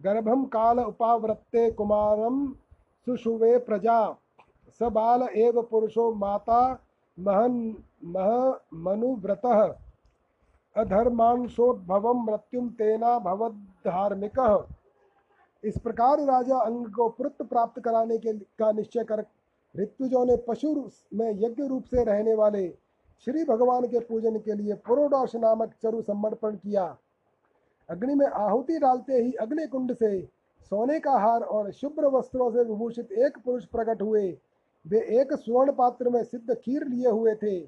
गर्भं 0.01 0.45
काल 0.45 0.81
उपावृत्ते 0.81 1.71
कुमारं 1.71 2.53
सुषुवे 3.05 3.59
प्रजा। 3.59 4.17
स 4.69 4.83
बाल 4.83 5.23
एव 5.23 5.63
पुरुषो 5.63 6.15
माता 6.15 6.79
महन् 7.19 7.75
मह 8.05 8.61
मनुव्रतः। 8.75 9.77
अधर्मांशोद्भव 10.77 12.13
मृत्युम 12.15 12.69
तेना 12.69 13.19
भवधार्मिक 13.19 14.39
इस 15.65 15.79
प्रकार 15.79 16.21
राजा 16.21 16.59
अंग 16.59 16.87
को 16.87 17.09
पुत्र 17.09 17.45
प्राप्त 17.45 17.81
कराने 17.81 18.19
के 18.19 18.33
का 18.59 18.71
निश्चय 18.73 19.05
कर 19.05 19.25
ऋतुजों 19.75 20.25
ने 20.27 20.37
पशु 20.49 20.75
में 21.15 21.31
यज्ञ 21.41 21.67
रूप 21.67 21.85
से 21.85 22.05
रहने 22.05 22.35
वाले 22.35 22.69
श्री 23.27 23.45
भगवान 23.45 23.87
के 23.87 24.01
पूजन 24.01 24.39
के 24.39 24.55
लिए 24.55 24.75
पुरोडाश 24.87 25.35
नामक 25.37 25.75
चरु 25.83 26.01
समर्पण 26.03 26.57
किया। 26.57 26.85
अग्नि 27.89 28.15
में 28.15 28.27
आहुति 28.27 28.79
डालते 28.79 29.13
ही 29.15 29.33
अग्नि 29.41 29.67
कुंड 29.67 29.93
से 29.95 30.21
सोने 30.71 30.99
का 31.01 31.13
हार 31.19 31.41
और 31.41 31.71
शुभ्र 31.73 32.07
वस्त्रों 32.09 32.51
से 32.51 32.63
विभूषित 32.63 33.13
एक 33.13 33.39
पुरुष 33.45 33.65
प्रकट 33.67 34.03
हुए। 34.03 34.29
वे 34.85 35.01
एक 35.21 35.33
स्वर्ण 35.35 35.73
पात्र 35.73 36.09
में 36.09 36.23
सिद्ध 36.25 36.55
खीर 36.55 36.87
लिए 36.87 37.11
हुए 37.11 37.35
थे। 37.35 37.61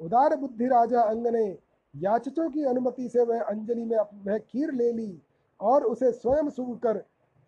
उदार 0.00 0.36
बुद्धि 0.36 0.66
राजा 0.66 1.02
अंग 1.02 1.26
ने 1.26 1.46
याचकों 1.96 2.50
की 2.50 2.64
अनुमति 2.64 3.08
से 3.08 3.24
वह 3.24 3.42
अंजलि 3.42 3.84
में 3.84 3.96
वह 3.96 4.38
खीर 4.38 4.72
ले 4.72 4.92
ली 4.92 5.22
और 5.60 5.84
उसे 5.84 6.12
स्वयं 6.12 6.50
सूखकर 6.50 6.98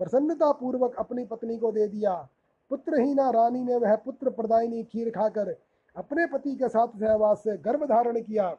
प्रसन्नता 0.00 0.52
पूर्वक 0.52 0.94
अपनी 0.98 1.24
पत्नी 1.24 1.56
को 1.58 1.72
दे 1.72 1.88
दिया। 1.88 2.28
पुत्रहीना 2.70 3.30
रानी 3.30 3.62
ने 3.62 3.76
वह 3.76 3.96
पुत्र 3.96 4.30
प्रदायनी 4.30 4.82
खीर 4.84 5.10
खाकर 5.10 5.56
अपने 5.96 6.26
पति 6.26 6.54
के 6.54 6.68
साथ 6.68 6.88
सहवास 6.88 7.38
से 7.38 7.56
गर्भ 7.56 7.84
धारण 7.84 8.20
किया। 8.20 8.56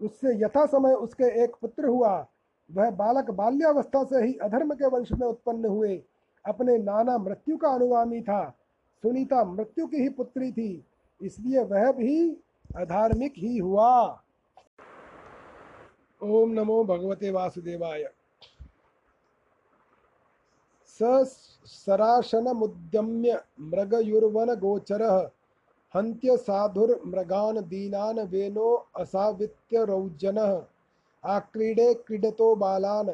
उससे 0.00 0.34
यथा 0.36 0.66
समय 0.66 0.92
उसके 0.92 1.44
एक 1.44 1.56
पुत्र 1.60 1.86
हुआ। 1.86 2.26
वह 2.72 2.90
बालक 2.90 3.30
बाल्यावस्था 3.30 4.04
से 4.04 4.24
ही 4.24 4.34
अधर्म 4.34 4.74
के 4.74 4.86
वंश 4.86 5.12
में 5.12 5.26
उत्पन्न 5.26 5.64
हुए। 5.64 6.02
अपने 6.44 6.78
नाना 6.78 7.18
मृत्यु 7.18 7.56
का 7.56 7.68
अनुगामी 7.68 8.20
था। 8.22 8.54
सुनीता 9.02 9.44
मृत्यु 9.44 9.86
की 9.86 9.96
ही 9.96 10.08
पुत्री 10.08 10.52
थी। 10.52 10.84
इसलिए 11.20 11.64
वह 11.64 11.92
भी 11.92 12.43
अधार्मिक 12.76 13.34
ही 13.38 13.58
हुआ। 13.58 13.90
ओम 16.20 16.50
नमो 16.50 16.84
भगवते 16.84 17.30
वासुदेवाय। 17.30 18.04
सराशनमुद्यम्य 21.66 23.40
मृगयुर्वनगोचरः 23.60 25.16
हन्त्य 25.94 26.36
साधुर्मृगान् 26.36 27.58
दीनान् 27.62 28.18
वेनो 28.28 28.68
असावित्यरौजनः 28.96 30.52
आक्रीडे 31.24 31.88
क्रीडतो 31.94 32.54
बालान् 32.56 33.10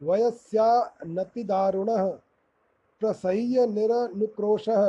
वयस्या 0.00 0.68
नतिदारुणः। 1.06 2.04
प्रसह्य 3.00 3.66
निरनुक्रोशः 3.66 4.82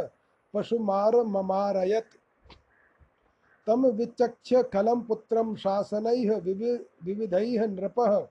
पशुमारममारयत्। 0.53 2.18
तम 3.69 3.87
विचक्ष्य 3.87 4.63
खलम 4.63 5.01
पुत्रं 5.01 5.55
शासन 5.55 6.41
विवि, 6.41 6.85
विविधैः 7.03 7.67
नृपः। 7.67 8.27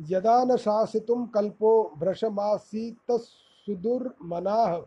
यदा 0.00 0.44
न 0.44 0.56
शासितुं 0.56 1.26
कल्पो 1.26 1.92
भ्रशमासीतसुदुर्मनाः 1.98 4.82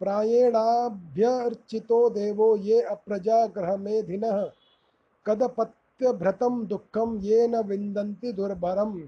प्रायेणाभ्यर्चितो 0.00 2.10
देवो 2.10 2.56
ये 2.56 2.82
अप्रजाग्रहमेधिनः। 2.82 4.50
कदपत्यभ्रतं 5.26 6.66
दुखम 6.66 7.18
ये 7.18 7.48
न 7.48 7.56
विन्दन्ति 7.56 8.32
दुर्भरम्। 8.32 9.02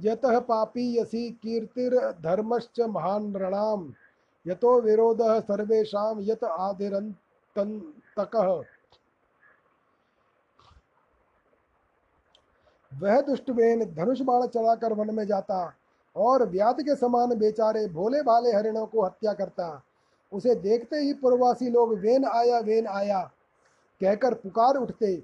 यतः 0.00 0.40
पापीयसी 0.40 1.30
कीर्तिर्धर्मश्च 1.30 2.80
महान् 2.80 3.32
नृणां 3.32 3.90
यतो 4.46 4.80
विरोधः 4.80 5.40
सर्वेषां 5.40 6.20
यत 6.20 6.44
आदिरन्तकः 7.58 8.62
वह 12.92 13.20
दुष्टवेन 13.20 13.84
धनुष 13.94 14.20
बाण 14.20 14.46
चढ़ाकर 14.46 14.92
वन 14.92 15.14
में 15.14 15.26
जाता 15.26 15.74
और 16.16 16.48
व्याध 16.48 16.80
के 16.80 16.96
समान 16.96 17.38
बेचारे 17.38 17.86
भोले 17.88 18.22
भाले 18.22 18.52
हरिणों 18.52 18.86
को 18.86 19.04
हत्या 19.04 19.32
करता। 19.32 19.82
उसे 20.32 20.54
देखते 20.54 20.96
ही 20.96 21.12
पूर्ववासी 21.12 21.70
लोग, 21.70 21.98
वेन 21.98 22.24
आया 22.24 22.58
वेन 22.58 22.86
आया? 22.86 23.20
कहकर 24.00 24.34
पुकार 24.34 24.76
उठते। 24.76 25.22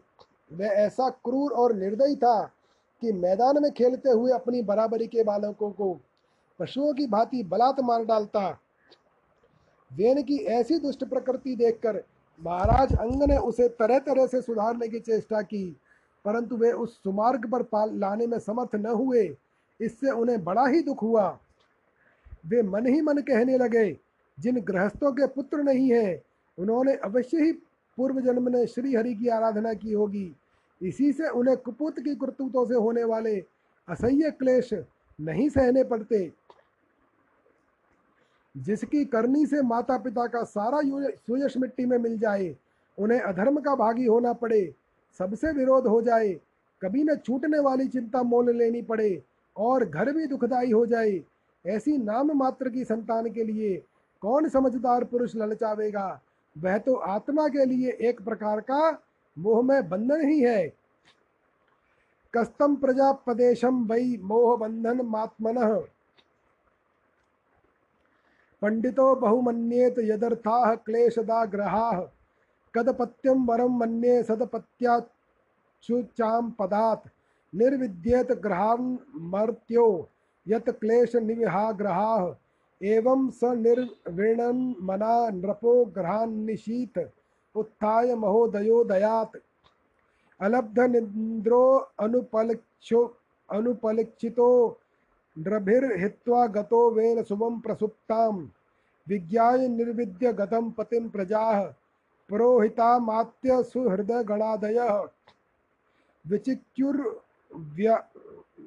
वह 0.53 0.67
ऐसा 0.67 1.09
क्रूर 1.11 1.53
और 1.53 1.73
निर्दयी 1.73 2.17
था 2.17 2.43
कि 3.03 3.13
मैदान 3.13 3.63
में 3.63 3.71
खेलते 3.73 4.11
हुए 4.11 4.33
अपनी 4.33 4.63
बराबरी 4.63 5.07
के 5.07 5.25
बालकों 5.25 5.71
को 5.71 6.01
पशुओं 6.61 6.93
की 6.95 7.07
भांति 7.07 7.43
बलात् 7.43 7.81
मार 7.81 8.05
डालता। 8.05 8.49
वेन 9.91 10.23
की 10.23 10.37
ऐसी 10.37 10.79
दुष्ट 10.79 11.05
प्रकृति 11.05 11.57
देखकर 11.57 12.03
महाराज, 12.47 12.93
अंग 12.93 13.23
ने 13.23 13.37
उसे 13.37 13.69
तरह 13.69 13.99
तरह 13.99 14.27
से 14.27 14.41
सुधारने 14.41 14.89
की 14.89 15.01
चेष्टा 15.01 15.43
की, 15.43 15.77
परंतु 16.25 16.57
वे 16.57 16.73
उस 16.73 16.97
सुमार्ग 17.05 17.51
पर 17.51 17.63
पाल 17.63 17.99
लाने 17.99 18.27
में 18.27 18.39
समर्थ 18.39 18.75
न 18.75 18.87
हुए। 18.87 19.37
इससे 19.81 20.11
उन्हें 20.11 20.45
बड़ा 20.45 20.67
ही 20.67 20.81
दुख 20.83 21.03
हुआ। 21.03 21.39
वे 22.47 22.63
मन 22.63 22.87
ही 22.87 23.01
मन 23.01 23.19
कहने 23.19 23.59
लगे, 23.59 23.97
जिन 24.39 24.61
गृहस्थों 24.61 25.13
के 25.13 25.27
पुत्र 25.27 25.63
नहीं 25.63 25.93
हैं, 25.93 26.23
उन्होंने 26.59 26.95
अवश्य 26.95 27.43
ही 27.43 27.53
पूर्व 27.99 28.21
जन्म 28.21 28.53
में 28.53 28.67
श्री 28.67 28.95
हरि 28.95 29.15
की 29.15 29.29
आराधना 29.29 29.75
की 29.75 29.93
होगी। 29.93 30.37
इसी 30.83 31.13
से 31.13 31.29
उन्हें 31.29 31.57
कुपुत 31.57 31.99
की 32.01 32.15
कर्तुतों 32.15 32.67
से 32.67 32.75
होने 32.75 33.05
वाले 33.05 33.39
असह्य 33.89 34.31
क्लेश 34.31 34.71
नहीं 35.21 35.49
सहने 35.49 35.85
पड़ते। 35.85 36.33
जिसकी 38.57 39.05
करनी 39.05 39.47
से 39.47 39.63
माता 39.63 39.99
पिता 39.99 40.27
का 40.27 40.43
सारा 40.43 40.81
सुयश 40.85 41.57
मिट्टी 41.57 41.85
में 41.85 41.99
मिल 41.99 42.19
जाए, 42.19 42.57
उन्हें 42.99 43.21
अधर्म 43.21 43.61
का 43.61 43.75
भागी 43.75 44.07
होना 44.07 44.33
पड़े, 44.33 44.75
सबसे 45.19 45.53
विरोध 45.53 45.87
हो 45.87 46.03
जाए, 46.03 46.29
कभी 46.83 47.05
न 47.05 47.17
छूटने 47.17 47.59
वाली 47.59 47.89
चिंता 47.89 48.23
मोल 48.23 48.57
लेनी 48.57 48.83
पड़े, 48.83 49.23
और 49.57 49.85
घर 49.85 50.13
भी 50.13 50.27
दुखदाई 50.27 50.73
हो 50.73 50.87
जाए, 50.87 51.21
ऐसी 51.67 51.97
नाम 51.99 52.33
मात्र 52.33 52.69
की 52.69 52.85
संतान 52.85 53.31
के 53.31 53.45
लिए 53.45 53.77
कौन 54.23 54.49
समझदार 54.49 55.05
पुरुष 55.05 55.37
ललचावेगा? 55.37 56.21
वह 56.57 56.79
तो 56.79 56.95
आत्मा 56.95 57.49
के 57.49 57.65
लिए 57.65 57.91
एक 58.01 58.21
प्रकार 58.25 58.61
का 58.61 59.03
मोह 59.39 59.63
में 59.63 59.89
बंधन 59.89 60.29
ही 60.29 60.41
है। 60.41 60.69
कस्तम 62.35 62.77
प्रजापदेशम 62.77 63.85
वही 63.87 64.17
मोह 64.17 64.57
बंधन 64.57 65.01
मात्मन। 65.01 65.85
पंडितो 68.63 69.07
बहुमन्येत 69.15 69.99
यदर्था 70.05 70.75
क्लेशदा 70.87 71.41
ग्रहा 71.45 71.91
कदपत्यम 72.75 73.39
वरम 73.47 73.73
मन्ये 73.79 74.15
सदपत्याचुचाम 74.23 75.05
पदात 76.59 77.03
निर्विद्येत 77.53 78.31
ग्रहान 78.45 78.83
मर्त्यो, 79.33 79.87
यत 80.47 80.67
क्लेश 80.81 81.15
निविहाग्रहा 81.17 82.15
एवं 82.81 83.21
स 83.31 83.41
निर्वीणन 83.57 84.59
मना 84.83 85.15
नृपो 85.35 85.73
ग्रहान्निशीत। 85.95 86.99
उत्थाय 87.55 88.09
महोदयोदयात् 88.15 89.37
अलब्ध 90.41 90.79
निन्द्रो 90.81 91.63
अनुपलक्षो 92.01 93.01
अनुपलक्षितो 93.49 94.51
नृभिर्हित्वा 95.39 96.47
गतो 96.47 96.91
वेन 96.91 97.23
शुभं 97.23 97.61
प्रसुप्तां। 97.61 98.49
विज्ञाय 99.09 99.69
निर्विद्य 99.69 100.33
पुरोहिता 102.29 102.99
मात्य 102.99 103.63
सुहृदगणादयः। 103.63 105.09
विचिक्युर्व्य 106.27 108.03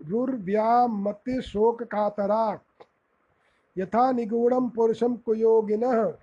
रुर्व्यामतिशोककातरा 0.06 2.60
यथा 3.78 4.12
निगूढ़ 4.12 4.54
पुरुषम 4.54 5.16
कुयोगिनः। 5.16 6.14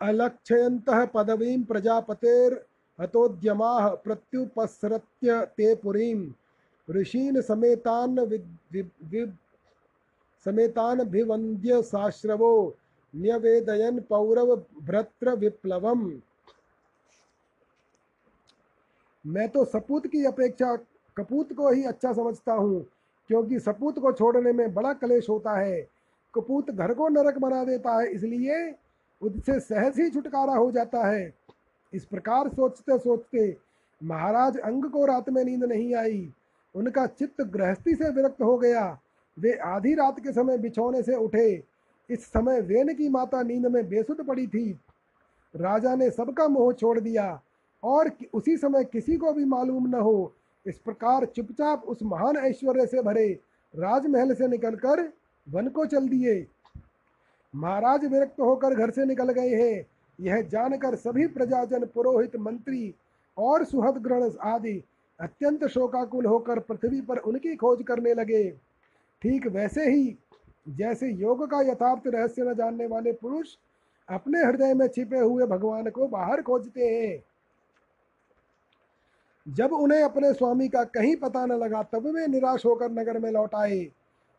अलक्षयन्तः 0.00 1.06
पदवीं 1.06 1.64
प्रजापतेर्हतोद्यमाः 1.64 3.88
प्रत्युपसृत्य 3.88 5.48
ते 5.56 5.74
पुरीं 5.74 6.32
ऋषीन् 6.88 7.40
समेतान् 7.42 8.18
समेतान् 10.46 11.02
भिवन्द्य 11.02 11.82
साश्रवो 11.82 12.76
न्यवेदयन् 13.14 14.00
पौरव 14.00 14.54
भ्रत्र 14.82 15.34
विप्लवम। 15.36 16.10
मैं 19.24 19.48
तो 19.48 19.64
सपूत 19.64 20.06
की 20.06 20.24
अपेक्षा 20.24 20.74
कपूत 21.16 21.52
को 21.52 21.70
ही 21.70 21.84
अच्छा 21.84 22.12
समझता 22.12 22.52
हूँ, 22.52 22.80
क्योंकि 23.30 23.58
सपूत 23.60 23.98
को 23.98 24.12
छोड़ने 24.12 24.52
में 24.52 24.74
बड़ा 24.74 24.92
कलेश 24.94 25.28
होता 25.28 25.58
है। 25.58 25.80
कपूत 26.34 26.70
घर 26.70 26.92
को 26.94 27.08
नरक 27.08 27.38
बना 27.38 27.64
देता 27.64 27.98
है, 28.00 28.06
इसलिए 28.06 28.74
उससे 29.20 29.58
सहज 29.60 30.00
ही 30.00 30.08
छुटकारा 30.10 30.54
हो 30.54 30.70
जाता 30.70 31.06
है। 31.06 31.32
इस 31.92 32.04
प्रकार 32.04 32.48
सोचते 32.48 32.98
सोचते 32.98 33.56
महाराज 34.00 34.58
अंग 34.58 34.84
को 34.84 35.04
रात 35.06 35.30
में 35.30 35.44
नींद 35.44 35.64
नहीं 35.64 35.94
आई। 35.94 36.28
उनका 36.76 37.06
चित्त 37.06 37.42
गृहस्थी 37.42 37.94
से 37.94 38.10
विरक्त 38.10 38.42
हो 38.42 38.56
गया। 38.58 38.98
वे 39.36 39.52
आधी 39.56 39.94
रात 39.94 40.20
के 40.20 40.32
समय 40.32 40.58
बिछौने 40.58 41.02
से 41.02 41.14
उठे। 41.14 41.62
इस 42.10 42.24
समय 42.24 42.60
वेन 42.60 42.94
की 42.94 43.08
माता 43.08 43.42
नींद 43.42 43.66
में 43.66 43.88
बेसुध 43.88 44.26
पड़ी 44.26 44.46
थी। 44.46 44.70
राजा 45.54 45.94
ने 45.94 46.10
सबका 46.10 46.48
मोह 46.48 46.72
छोड़ 46.72 46.98
दिया 47.00 47.40
और 47.82 48.10
उसी 48.34 48.56
समय 48.56 48.84
किसी 48.84 49.16
को 49.16 49.32
भी 49.32 49.44
मालूम 49.44 49.86
न 49.86 49.94
हो, 49.94 50.32
इस 50.66 50.78
प्रकार 50.78 51.24
चुपचाप 51.26 51.84
उस 51.84 52.02
महान 52.02 52.36
ऐश्वर्य 52.36 52.86
से 52.86 53.02
भरे 53.02 53.28
राजमहल 53.74 54.34
से 54.34 54.48
निकलकर 54.48 55.02
वन 55.46 55.68
को 55.68 55.86
चल 55.86 56.08
दिए। 56.08 56.46
महाराज 57.54 58.04
विरक्त 58.04 58.40
होकर 58.40 58.74
घर 58.74 58.90
से 58.90 59.04
निकल 59.04 59.32
गए 59.32 59.54
हैं। 59.54 59.86
यह 60.18 60.40
जानकर 60.42 60.94
सभी 60.94 61.26
प्रजाजन, 61.26 61.84
पुरोहित, 61.84 62.36
मंत्री 62.36 62.94
और 63.36 63.64
सुहद 63.64 63.98
ग्रहण 63.98 64.30
आदि 64.42 64.82
अत्यंत 65.20 65.64
शोकाकुल 65.64 66.26
होकर 66.26 66.58
पृथ्वी 66.58 67.00
पर 67.00 67.18
उनकी 67.18 67.54
खोज 67.56 67.82
करने 67.82 68.14
लगे। 68.14 68.50
ठीक 69.22 69.46
वैसे 69.46 69.90
ही, 69.90 70.16
जैसे 70.68 71.10
योग 71.10 71.46
का 71.50 71.60
यथार्थ 71.60 72.06
रहस्य 72.06 72.42
न 72.42 72.54
जानने 72.54 72.86
वाले 72.86 73.12
पुरुष 73.12 73.56
अपने 74.08 74.44
हृदय 74.44 74.74
में 74.74 74.86
छिपे 74.88 75.18
हुए 75.18 75.46
भगवान 75.46 75.90
को 75.90 76.06
बाहर 76.08 76.42
खोजते 76.42 76.84
हैं। 76.86 77.22
जब 79.46 79.72
उन्हें 79.72 80.02
अपने 80.02 80.32
स्वामी 80.32 80.68
का 80.68 80.82
कहीं 80.84 81.16
पता 81.16 81.44
न 81.46 81.52
लगा, 81.52 81.82
तब 81.82 82.06
वे 82.06 82.26
निराश 82.26 82.64
होकर 82.66 82.90
नगर 82.90 83.18
में 83.18 83.30
लौट 83.30 83.54
आए 83.54 83.86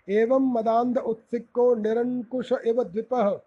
एवं 0.09 0.53
मदान्ध 0.53 0.97
उत्सिक्को 0.97 1.75
निरंकुश 1.75 2.51
इव 2.51 2.83
द्विपः। 2.83 3.39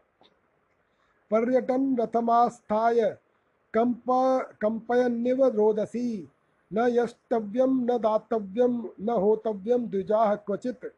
पर्यटन 1.31 1.97
रथमास्थाय 1.97 3.17
कंप, 3.75 4.03
कंपयन्निव 4.63 5.47
रोदसी। 5.47 6.29
न 6.73 6.79
यष्टव्यम 6.79 7.85
न 7.85 7.87
दातव्यम 7.87 8.91
न 9.01 9.09
होतव्यम 9.09 9.87
द्विजाह 9.87 10.35
क्वचित। 10.35 10.95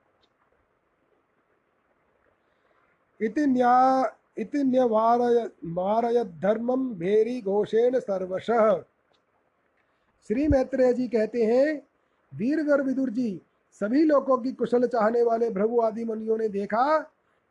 इति 3.20 3.46
न्या 3.46 4.16
इति 4.36 4.62
न्यवारय 4.64 6.24
धर्मम 6.24 6.88
भेरी 6.94 7.40
घोषेण 7.40 7.98
सर्वशः। 7.98 8.76
श्री 10.30 10.46
मैत्रेय 10.48 10.92
जी 10.92 11.08
कहते 11.08 11.44
हैं 11.44 11.74
वीरवर 12.32 12.82
विदुर 12.82 13.10
जी, 13.10 13.40
सभी 13.80 14.04
लोगों 14.04 14.38
की 14.38 14.52
कुशल 14.52 14.86
चाहने 14.86 15.22
वाले 15.22 15.50
भृगु 15.50 15.80
आदि 15.80 16.04
मुनियों 16.04 16.38
ने 16.38 16.48
देखा 16.48 16.98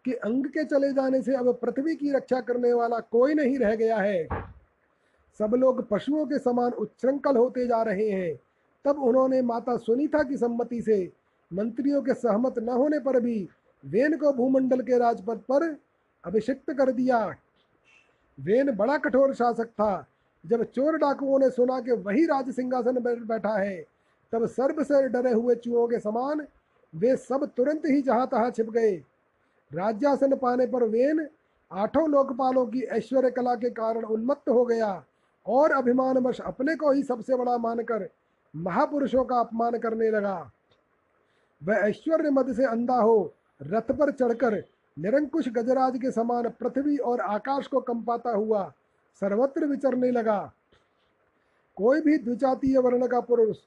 कि 0.06 0.14
अंग 0.14 0.46
के 0.46 0.64
चले 0.64 0.92
जाने 0.94 1.22
से 1.22 1.36
अब 1.36 1.54
पृथ्वी 1.54 1.96
की 1.96 2.12
रक्षा 2.12 2.40
करने 2.42 2.74
वाला 2.74 3.00
कोई 3.00 3.34
नहीं 3.34 3.58
रह 3.58 3.76
गया 3.76 3.98
है। 3.98 4.28
सब 5.40 5.54
लोग 5.56 5.88
पशुओं 5.90 6.26
के 6.26 6.40
समान 6.40 6.72
उच्छृंखल 6.72 7.38
होते 7.38 7.68
जा 7.68 7.82
रहे 7.84 8.10
हैं। 8.10 8.36
तब 8.86 9.04
उन्होंने 9.04 9.42
माता 9.42 9.78
सुनीता 9.78 10.24
की 10.24 10.38
सम्मति 10.38 10.82
से 10.82 11.12
मंत्रियों 11.52 12.02
के 12.02 12.14
सहमत 12.14 12.60
न 12.60 12.70
होने 12.70 13.00
पर 13.00 13.20
भी 13.20 13.48
वेन 13.84 14.18
को 14.18 14.32
भूमंडल 14.34 14.82
के 14.82 14.98
राजपद 14.98 15.38
पर 15.52 15.72
अभिषिक्त 16.24 16.72
कर 16.72 16.92
दिया। 16.92 17.26
वेन 18.38 18.72
बड़ा 18.76 18.98
कठोर 18.98 19.34
शासक 19.34 19.68
था। 19.68 20.08
जब 20.46 20.64
चोर 20.64 20.98
डाकुओं 20.98 21.40
ने 21.40 21.50
सुना 21.50 21.80
कि 21.80 21.92
वही 21.92 22.26
राज 22.26 22.50
सिंहासन 22.50 23.00
बैठा 23.28 23.58
है, 23.58 23.86
तब 24.32 24.46
सर्व 24.46 24.84
से 24.84 25.08
डरे 25.10 25.32
हुए 25.32 25.56
चूहों 25.56 25.88
के 25.88 26.00
समान 26.00 26.46
वे 26.94 27.16
सब 27.16 27.46
तुरंत 27.58 27.82
ही 27.86 28.02
जहाँ 28.02 28.28
तहां 28.28 28.52
छिप 28.52 28.70
गए। 28.70 28.96
राज्यासन 29.72 30.36
पाने 30.36 30.68
पर 30.68 30.84
वेन 30.84 31.28
आठों 31.72 32.10
लोकपालों 32.10 32.66
की 32.66 32.82
ऐश्वर्य 32.82 33.32
कला 33.32 33.56
के 33.56 33.70
कारण 33.70 34.04
उन्मत्त 34.04 34.50
हो 34.50 34.66
गया 34.66 35.04
और 35.46 35.72
अभिमानवश 35.72 36.42
अपने 36.42 36.76
को 36.76 36.92
ही 36.92 37.04
सबसे 37.04 37.36
बड़ा 37.36 37.58
मानकर 37.58 38.08
महापुरुषों 38.56 39.24
का 39.24 39.40
अपमान 39.40 39.78
करने 39.78 40.10
लगा। 40.12 40.52
वह 41.64 41.76
ऐश्वर्य 41.76 42.30
मद 42.30 42.54
से 42.54 42.66
अंधा 42.66 42.96
हो, 42.96 43.34
रथ 43.62 43.92
पर 43.92 44.12
चढ़कर 44.12 44.64
निरंकुश 45.00 45.50
गजराज 45.50 45.98
के 45.98 46.12
समान 46.12 46.50
पृथ्वी 46.50 46.98
और 46.98 47.22
आकाश 47.22 47.68
को 47.68 47.80
कंपाता 47.80 48.32
हुआ 48.32 48.74
सर्वत्र 49.20 49.66
विचरने 49.66 50.12
लगा। 50.12 50.54
कोई 51.76 52.02
भी 52.02 52.18
द्विजातीय 52.18 52.78
वर्ण 52.78 53.08
का 53.08 53.22
पुरुष 53.22 53.58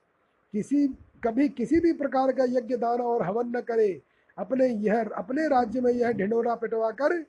किसी, 0.52 0.88
कभी 1.24 1.48
किसी 1.48 1.80
भी 1.80 1.92
प्रकार 1.92 2.32
का 2.32 2.44
यज्ञ, 2.44 2.76
दान 2.76 3.00
और 3.00 3.22
हवन 3.22 3.56
न 3.56 3.60
करे। 3.60 4.02
अपने 4.38 4.66
यह, 4.66 5.08
अपने 5.16 5.48
राज्य 5.48 5.80
में 5.80 5.92
यह 5.92 6.12
ढिंडोरा 6.12 6.54
पिटवा 6.54 6.90
कर 6.90 7.24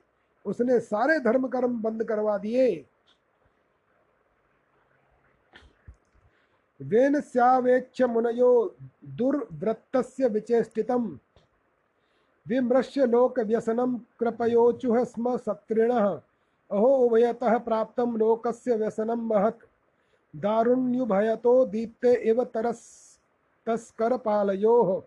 उसने 0.46 0.80
सारे 0.80 1.20
धर्म 1.20 1.48
कर्म 1.48 1.82
बंद 1.82 2.04
करवा 2.04 2.38
दिए। 2.38 2.86
वेन 6.82 7.22
मुनयो 8.06 8.76
दुर्वृत्तस्य 9.04 10.28
विचेष्टितम्। 10.28 11.18
विमृश्य 12.48 13.06
लोक 13.06 13.38
व्यसनम 13.38 14.00
कृपयोचुह 14.20 15.04
स्म 15.04 15.36
सत्रिणः। 15.36 16.20
अहो, 16.70 16.96
उभयतः 16.96 17.58
प्राप्तं 17.58 18.16
लोकस्य 18.16 18.76
व्यसनं 18.76 19.16
महत्। 19.16 19.66
दारुण्युभयतो 20.36 21.64
दीप्ते 21.64 22.14
इव 22.14 22.44
तरस्, 22.44 23.18
तस्करपालयोः। 23.66 25.02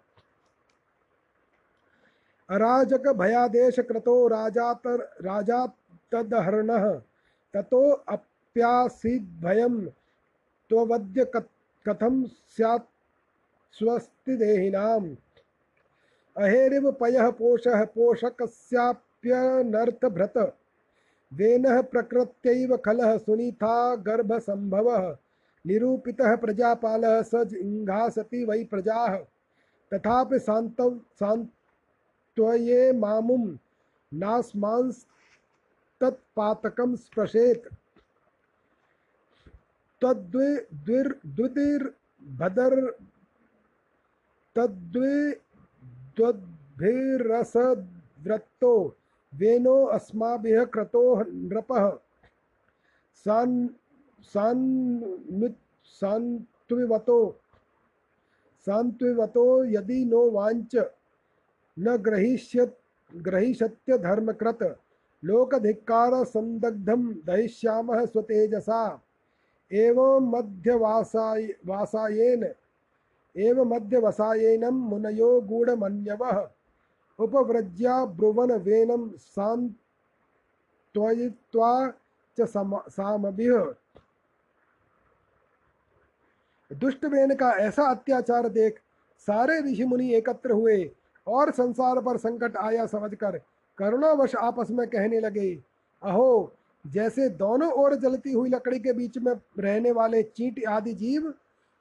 अराजक 2.49 3.07
भयादेश 3.07 3.79
कृतो 3.79 4.27
राजातर 4.27 4.99
राजा 5.21 5.67
तदहरणः 6.11 7.01
ततो 7.53 7.91
अप्यासीद्भयं 7.91 9.85
त्ववद्य 10.69 11.31
कथं 11.35 12.23
स्यात् 12.25 12.85
स्वस्तिदेहिनाम्। 13.71 15.15
अहेरिव 16.37 16.91
पयः 16.91 17.29
पोषः 17.29 17.85
पोषकस्याप्यनर्थभृत 17.85 20.57
वेनः 21.33 21.81
प्रकृत्यैव 21.81 22.77
खलः 22.77 23.17
सुनीता 23.17 23.95
गर्भसम्भवः। 23.95 25.17
निरूपितः 25.65 26.35
प्रजापालः 26.35 27.21
स 27.21 27.31
इङ्घासति 27.61 28.45
वै 28.45 28.63
प्रजाः। 28.63 29.17
तथापि 29.91 30.39
शान्तव 30.39 31.01
शान्त्वये 31.19 32.93
मामुं 32.93 33.57
नास्मांस्तत्पातकं 34.13 36.95
स्पृशेत्। 36.95 37.67
तद्विर्द्विर्भदर् 40.01 42.91
तद्वि 44.55 45.35
त्वद्भिरसद्वृत्तो 46.21 48.95
वेनो 49.33 49.85
अस्माभिः 49.85 50.63
क्रतो 50.63 51.19
नृपः। 51.19 51.97
सान् 53.25 53.69
सान्त्विवतो 55.99 57.39
सान्त्विवतो 58.65 59.65
यदि 59.65 60.05
नो 60.05 60.31
वाञ्च, 60.31 60.75
न 61.79 61.97
ग्रहीष्यत् 61.97 62.77
ग्रहीष्यत्य 63.15 63.97
धर्मकृत 63.97 64.79
लोकधिक्कार 65.23 66.25
संदग्धम 66.25 67.15
दहिष्यामः 67.27 68.05
स्वतेजसा। 68.05 69.01
एवं 69.71 70.31
मध्यवासाय, 70.31 71.47
वासायेन 71.65 72.43
एव 73.35 73.63
मध्यवसायेनं 73.63 74.71
मुनयो 74.89 75.41
गूढमन्यवः। 75.41 76.47
उपव्रज्या 77.19 78.05
ब्रुवन 78.05 78.51
वेनं 78.51 79.09
सान्त्वयित्वा 79.17 79.73
च 82.37 82.47
सामभिः। 82.89 83.73
दुष्ट 86.71 87.05
वेन 87.05 87.35
का 87.35 87.51
ऐसा 87.59 87.83
अत्याचार 87.91 88.47
देख 88.49 88.79
सारे 89.27 89.59
ऋषि 89.61 89.85
मुनि 89.85 90.13
एकत्र 90.15 90.51
हुए 90.51 90.91
और 91.27 91.51
संसार 91.51 92.01
पर 92.01 92.17
संकट 92.17 92.57
आया 92.57 92.85
समझकर 92.85 93.37
करुणावश 93.77 94.35
आपस 94.35 94.67
में 94.71 94.87
कहने 94.87 95.19
लगे, 95.19 95.63
अहो, 96.03 96.53
जैसे 96.87 97.29
दोनों 97.29 97.71
ओर 97.73 97.95
जलती 97.95 98.31
हुई 98.31 98.49
लकड़ी 98.49 98.79
के 98.79 98.93
बीच 98.93 99.17
में 99.17 99.33
रहने 99.59 99.91
वाले 99.91 100.23
चींट 100.23 100.65
आदि 100.69 100.93
जीव 100.93 101.33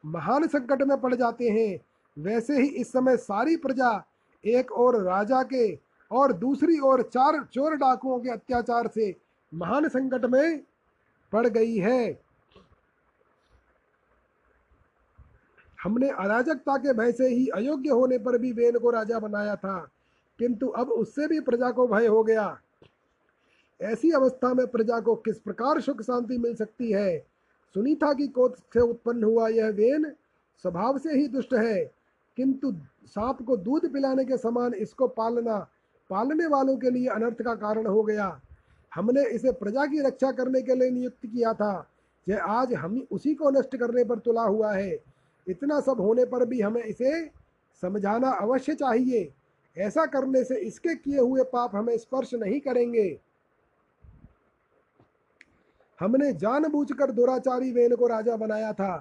महान 0.04 0.46
संकट 0.46 0.82
में 0.82 1.00
पड़ 1.00 1.14
जाते 1.14 1.48
हैं। 1.48 1.80
वैसे 2.16 2.60
ही 2.60 2.68
इस 2.70 2.92
समय 2.92 3.16
सारी 3.16 3.56
प्रजा 3.56 3.92
एक 4.44 4.72
और 4.72 5.02
राजा 5.02 5.42
के 5.42 5.74
और 6.10 6.32
दूसरी 6.32 6.78
ओर 6.80 7.02
चार 7.04 7.42
चोर 7.52 7.74
डाकुओं 7.76 8.18
के 8.20 8.30
अत्याचार 8.30 8.88
से 8.88 9.14
महान 9.52 9.88
संकट 9.88 10.24
में 10.24 10.60
पड़ 11.32 11.46
गई 11.46 11.76
है। 11.76 12.18
हमने 15.78 16.08
अराजकता 16.10 16.76
के 16.76 16.92
भय 16.92 17.12
से 17.12 17.28
ही 17.28 17.46
अयोग्य 17.48 17.90
होने 17.90 18.18
पर 18.18 18.38
भी 18.38 18.52
वेन 18.52 18.78
को 18.78 18.90
राजा 18.90 19.18
बनाया 19.18 19.54
था, 19.56 19.78
किंतु 20.38 20.66
अब 20.68 20.90
उससे 20.90 21.26
भी 21.26 21.40
प्रजा 21.40 21.70
को 21.70 21.86
भय 21.88 22.06
हो 22.06 22.22
गया। 22.24 22.58
ऐसी 23.80 24.10
अवस्था 24.10 24.52
में 24.54 24.66
प्रजा 24.66 25.00
को 25.00 25.14
किस 25.16 25.38
प्रकार 25.38 25.80
सुख 25.80 26.02
शांति 26.02 26.38
मिल 26.38 26.54
सकती 26.54 26.90
है? 26.92 27.26
सुनीता 27.74 28.12
की 28.12 28.28
कोत 28.28 28.56
से 28.58 28.80
उत्पन्न 28.80 29.24
हुआ 29.24 29.48
यह 29.48 29.68
वेन 29.68 30.12
स्वभाव 30.62 30.98
से 30.98 31.12
ही 31.12 31.28
दुष्ट 31.28 31.54
है। 31.54 31.92
किंतु 32.36 32.72
सांप 33.06 33.42
को 33.42 33.56
दूध 33.56 33.92
पिलाने 33.92 34.24
के 34.24 34.36
समान 34.36 34.74
इसको 34.74 35.08
पालना, 35.08 35.68
पालने 36.10 36.46
वालों 36.46 36.76
के 36.76 36.90
लिए 36.90 37.08
अनर्थ 37.08 37.42
का 37.42 37.54
कारण 37.54 37.86
हो 37.86 38.02
गया। 38.02 38.40
हमने 38.94 39.24
इसे 39.24 39.52
प्रजा 39.52 39.86
की 39.86 40.00
रक्षा 40.00 40.32
करने 40.32 40.62
के 40.62 40.74
लिए 40.74 40.90
नियुक्त 40.90 41.26
किया 41.26 41.52
था। 41.52 41.90
यह 42.28 42.42
आज 42.42 42.74
हम 42.74 43.06
उसी 43.10 43.34
को 43.34 43.50
नष्ट 43.50 43.76
करने 43.76 44.04
पर 44.04 44.18
तुला 44.18 44.42
हुआ 44.42 44.72
है। 44.72 44.98
इतना 45.48 45.80
सब 45.80 46.00
होने 46.00 46.24
पर 46.24 46.46
भी 46.46 46.60
हमें 46.60 46.82
इसे 46.82 47.26
समझाना 47.80 48.30
अवश्य 48.30 48.74
चाहिए। 48.74 49.32
ऐसा 49.78 50.06
करने 50.06 50.44
से 50.44 50.56
इसके 50.56 50.94
किए 50.94 51.18
हुए 51.18 51.42
पाप 51.42 51.70
हमें 51.74 51.98
स्पर्श 51.98 52.34
नहीं 52.34 52.60
करेंगे। 52.60 53.20
हमने 56.00 56.32
जानबूझकर 56.34 57.10
दुराचारी 57.10 57.70
वेन 57.72 57.94
को 57.96 58.06
राजा 58.06 58.36
बनाया 58.36 58.72
था, 58.72 58.96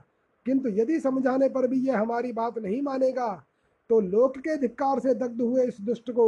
किंतु 0.46 0.70
यदि 0.72 1.00
समझाने 1.00 1.50
पर 1.50 1.68
भी 1.68 1.80
यह 1.88 2.00
हमारी 2.00 2.32
बात 2.34 2.58
नहीं 2.60 2.82
मानेगा 2.82 3.32
तो 3.90 4.00
लोक 4.00 4.38
के 4.38 4.56
धिक्कार 4.58 5.00
से 5.00 5.14
दग्ध 5.16 5.42
हुए 5.42 5.66
इस 5.68 5.80
दुष्ट 5.82 6.12
को 6.12 6.26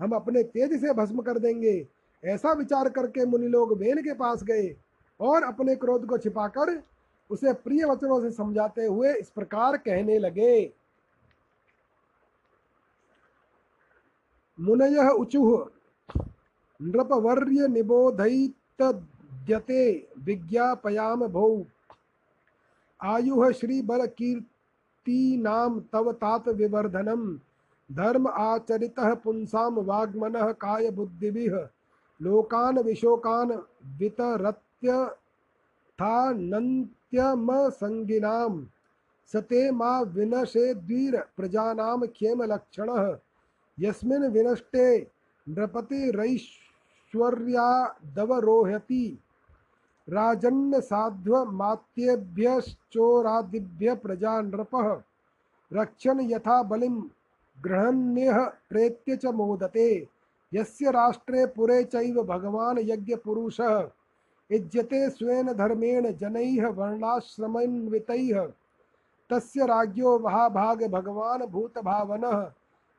हम 0.00 0.12
अपने 0.12 0.42
तेज 0.44 0.80
से 0.80 0.92
भस्म 0.94 1.22
कर 1.22 1.38
देंगे। 1.38 1.86
ऐसा 2.22 2.52
विचार 2.52 2.88
करके 2.88 3.26
मुनि 3.26 3.48
लोग 3.48 3.76
वेन 3.78 4.02
के 4.02 4.12
पास 4.14 4.42
गए 4.42 4.74
और 5.20 5.42
अपने 5.42 5.74
क्रोध 5.76 6.06
को 6.06 6.18
छिपाकर 6.18 6.70
उसे 7.30 7.52
प्रिय 7.54 7.84
वचनों 7.84 8.20
से 8.20 8.30
समझाते 8.30 8.86
हुए 8.86 9.12
इस 9.14 9.30
प्रकार 9.30 9.76
कहने 9.78 10.18
लगे। 10.18 10.72
मुनय 14.58 15.08
उचुह 15.10 15.70
नृपवर्य 16.80 17.68
निबोधत 17.68 18.82
द्यते 19.46 19.84
विज्ञापयाम 20.24 21.26
भौ 21.28 21.48
आयुः 23.00 23.50
श्रीबल 23.52 24.06
कीर्ति 24.08 25.20
नाम 25.42 25.80
तव 25.92 26.12
तात 26.12 26.44
विवर्धनम। 26.48 27.22
धर्म 27.90 28.26
आचरितः 28.28 29.14
पुंसां 29.14 29.70
वाग्मनः 29.84 30.50
काय 30.60 30.90
बुद्धिभिः 30.90 31.54
लोकान 32.20 32.78
विशोकान 32.78 33.48
वितरत्य 33.98 34.90
था 35.98 36.16
नन्त्यम 36.32 37.48
संगिनाम 37.70 38.52
सते 39.34 39.62
मा 39.70 39.92
विनशे 40.14 40.66
द्वीर 40.74 41.14
प्रजानां 41.36 42.00
क्षेम 42.06 42.38
लक्षणः 42.42 43.04
यस्मिन् 43.78 44.32
विनष्टे 44.32 44.86
नृपति 45.46 46.00
रैश्वर्यादवरोहति 46.16 47.24
राजन्न 50.08 50.80
साध्व 50.80 51.44
मात्येभ्यश्चोरादिभ्य 51.44 53.94
प्रजा 53.94 54.40
नृप। 54.40 55.04
रक्षन 55.72 56.20
यथा 56.20 56.62
बलिम 56.62 57.10
गृहण्यः 57.64 58.44
प्रेत्य 58.44 59.16
च 59.16 59.26
मोदते। 59.26 60.08
यस्य 60.54 60.90
राष्ट्रे 60.90 61.46
पुरे 61.46 61.84
चैव 61.84 62.22
भगवान् 62.22 62.78
यज्ञपुरुषः। 62.78 63.88
युज्यते 64.50 65.10
स्वेन 65.10 65.52
धर्मेण 65.52 66.12
जनैः 66.12 66.68
वर्णाश्रमन्वितैः। 66.68 68.48
तस्य 69.30 69.66
राज्यो 69.66 70.18
महाभाग 70.18 70.86
भगवान 70.86 71.46
भूतभावनः। 71.46 72.52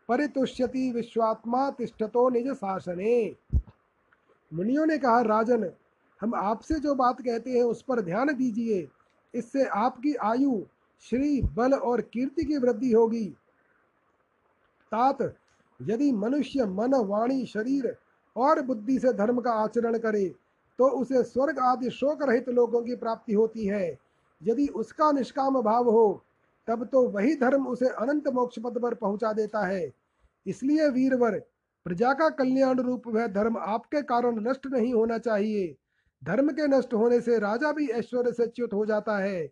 परितुष्यति 0.07 0.91
विश्वात्मा 0.91 1.71
तिष्ठतो 1.71 2.30
निज 2.30 2.53
शासने 2.53 3.35
मुनियों 4.53 4.85
ने 4.85 4.97
कहा, 4.97 5.21
राजन 5.21 5.71
हम 6.24 6.36
आपसे 6.36 6.80
जो 6.80 6.94
बात 6.95 7.22
कहते 7.22 7.52
हैं, 7.52 7.64
उस 7.64 7.82
पर 7.82 8.02
ध्यान 8.02 8.34
दीजिए। 8.36 8.88
इससे 9.34 9.64
आपकी 9.66 10.14
आयु, 10.16 10.62
श्री, 11.06 11.41
बल 11.56 11.74
और 11.74 12.02
कीर्ति 12.04 12.44
की 12.44 12.58
वृद्धि 12.58 12.91
होगी। 12.91 13.26
तात, 14.91 15.22
यदि 15.80 16.12
मनुष्य 16.12 16.66
मन, 16.66 16.94
वाणी, 17.06 17.45
शरीर 17.45 17.95
और 18.36 18.62
बुद्धि 18.62 18.98
से 19.00 19.14
धर्म 19.14 19.41
का 19.41 19.52
आचरण 19.54 19.98
करे 19.98 20.28
तो 20.80 20.88
उसे 20.91 21.24
स्वर्ग 21.24 21.60
आदि 21.60 21.90
शोक 21.90 22.24
रहित 22.24 22.50
लोगों 22.50 22.82
की 22.82 22.95
प्राप्ति 22.95 23.34
होती 23.34 23.66
है। 23.66 24.00
यदि 24.41 24.68
उसका 24.68 25.12
निष्काम 25.12 25.62
भाव 25.62 25.90
हो, 25.90 26.24
तब 26.68 26.84
तो 26.86 27.02
वही 27.10 27.36
धर्म 27.36 27.68
उसे 27.68 27.90
अनंत 27.90 28.28
मोक्ष 28.28 28.60
पद 28.60 28.80
पर 28.82 28.94
पहुँचा 28.94 29.34
देता 29.34 29.66
है। 29.68 29.91
इसलिए 30.45 30.90
वीरवर, 30.90 31.40
प्रजा 31.86 32.14
का 32.14 32.30
कल्याण 32.30 32.80
रूप 32.80 33.08
वह 33.08 33.28
धर्म 33.28 33.58
आपके 33.58 34.02
कारण 34.04 34.40
नष्ट 34.48 34.68
नहीं 34.68 34.94
होना 34.94 35.18
चाहिए। 35.18 35.76
धर्म 36.24 36.50
के 36.50 36.68
नष्ट 36.68 36.94
होने 36.94 37.20
से 37.22 37.38
राजा 37.40 37.72
भी 37.72 37.88
ऐश्वर्य 37.88 38.32
से 38.32 38.48
च्युत 38.48 38.74
हो 38.74 38.86
जाता 38.86 39.18
है। 39.18 39.50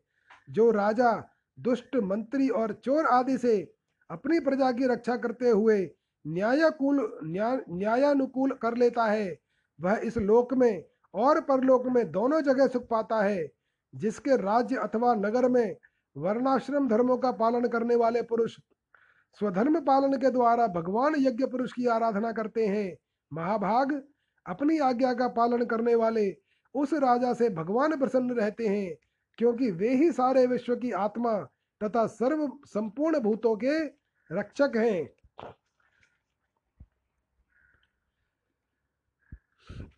जो 0.50 0.72
राजा 0.72 1.12
दुष्ट, 1.58 1.96
मंत्री 1.96 2.50
और 2.50 2.74
चोर 2.86 3.06
आदि 3.06 3.38
से 3.38 3.62
अपनी 4.10 4.40
प्रजा 4.40 4.72
की 4.72 4.88
रक्षा 4.88 5.16
करते 5.16 5.50
हुए 5.50 5.80
न्यायाकूल 6.26 7.20
न्याय 7.24 7.62
न्यायानुकूल 7.70 8.52
कर 8.52 8.78
लेता 8.78 9.06
है, 9.06 9.38
वह 9.80 10.02
इस 10.04 10.18
लोक 10.18 10.54
में 10.54 10.84
और 11.14 11.40
परलोक 11.42 11.88
में 11.88 12.12
दोनों 12.12 12.42
जगह 12.42 12.68
सुख 12.68 12.88
पाता 12.90 13.22
है, 13.22 13.48
जिसके 13.94 14.36
राज्य 14.38 14.76
अथवा 14.76 15.14
नगर 15.14 15.48
में 15.50 15.76
वर्णाश्रम 16.16 16.88
धर्मों 16.88 17.18
का 17.18 17.32
पालन 17.32 17.68
करने 17.68 17.96
वाले 17.96 18.22
पुरुष 18.22 18.56
स्वधर्म 19.40 19.80
पालन 19.80 20.18
के 20.18 20.30
द्वारा 20.30 20.68
भगवान 20.68 21.16
यज्ञ 21.18 21.46
पुरुष 21.46 21.74
की 21.74 21.86
आराधना 21.88 22.32
करते 22.32 22.66
हैं। 22.68 22.96
महाभाग 23.32 23.94
अपनी 24.46 24.78
आज्ञा 24.80 25.14
का 25.14 25.28
पालन 25.28 25.66
करने 25.66 25.96
वाले 25.96 26.30
उस 26.76 26.94
राजा 26.94 27.34
से 27.34 27.50
भगवान 27.50 28.00
प्रसन्न 28.00 28.32
रहते 28.32 28.68
हैं, 28.68 28.96
क्योंकि 29.38 29.72
वे 29.72 29.96
ही 29.96 30.12
सारे 30.12 30.48
विश्व 30.48 30.76
की 30.76 30.92
आत्मा 30.92 31.40
तथा 31.82 32.08
सर्व 32.08 32.60
संपूर्ण 32.66 33.20
भूतों 33.20 33.56
के 33.56 33.86
रक्षक 34.30 34.72
हैं। 34.78 35.10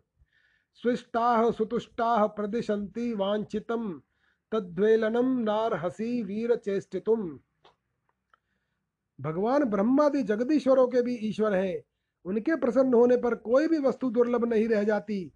स्विष्टाः 0.83 1.51
सुतुष्टाः 1.51 2.27
प्रदिशन्ति 2.27 3.15
वाञ्छितं 3.15 4.01
तद्वेलनम 4.53 5.39
नारहसी 5.39 6.23
वीर 6.23 6.57
चेष्टितुम 6.57 7.41
भगवान 9.20 9.65
ब्रह्मादि 9.65 10.23
जगदीश्वरों 10.23 10.89
के 10.89 11.03
भी 11.03 11.16
ईश्वर 11.16 11.55
हैं। 11.55 11.83
उनके 12.24 12.57
प्रसन्न 12.57 12.95
होने 12.95 13.16
पर 13.16 13.35
कोई 13.35 13.69
भी 13.69 13.78
वस्तु 13.78 14.11
दुर्लभ 14.11 14.45
नहीं 14.45 14.69
रह 14.69 14.85
जाती। 14.85 15.32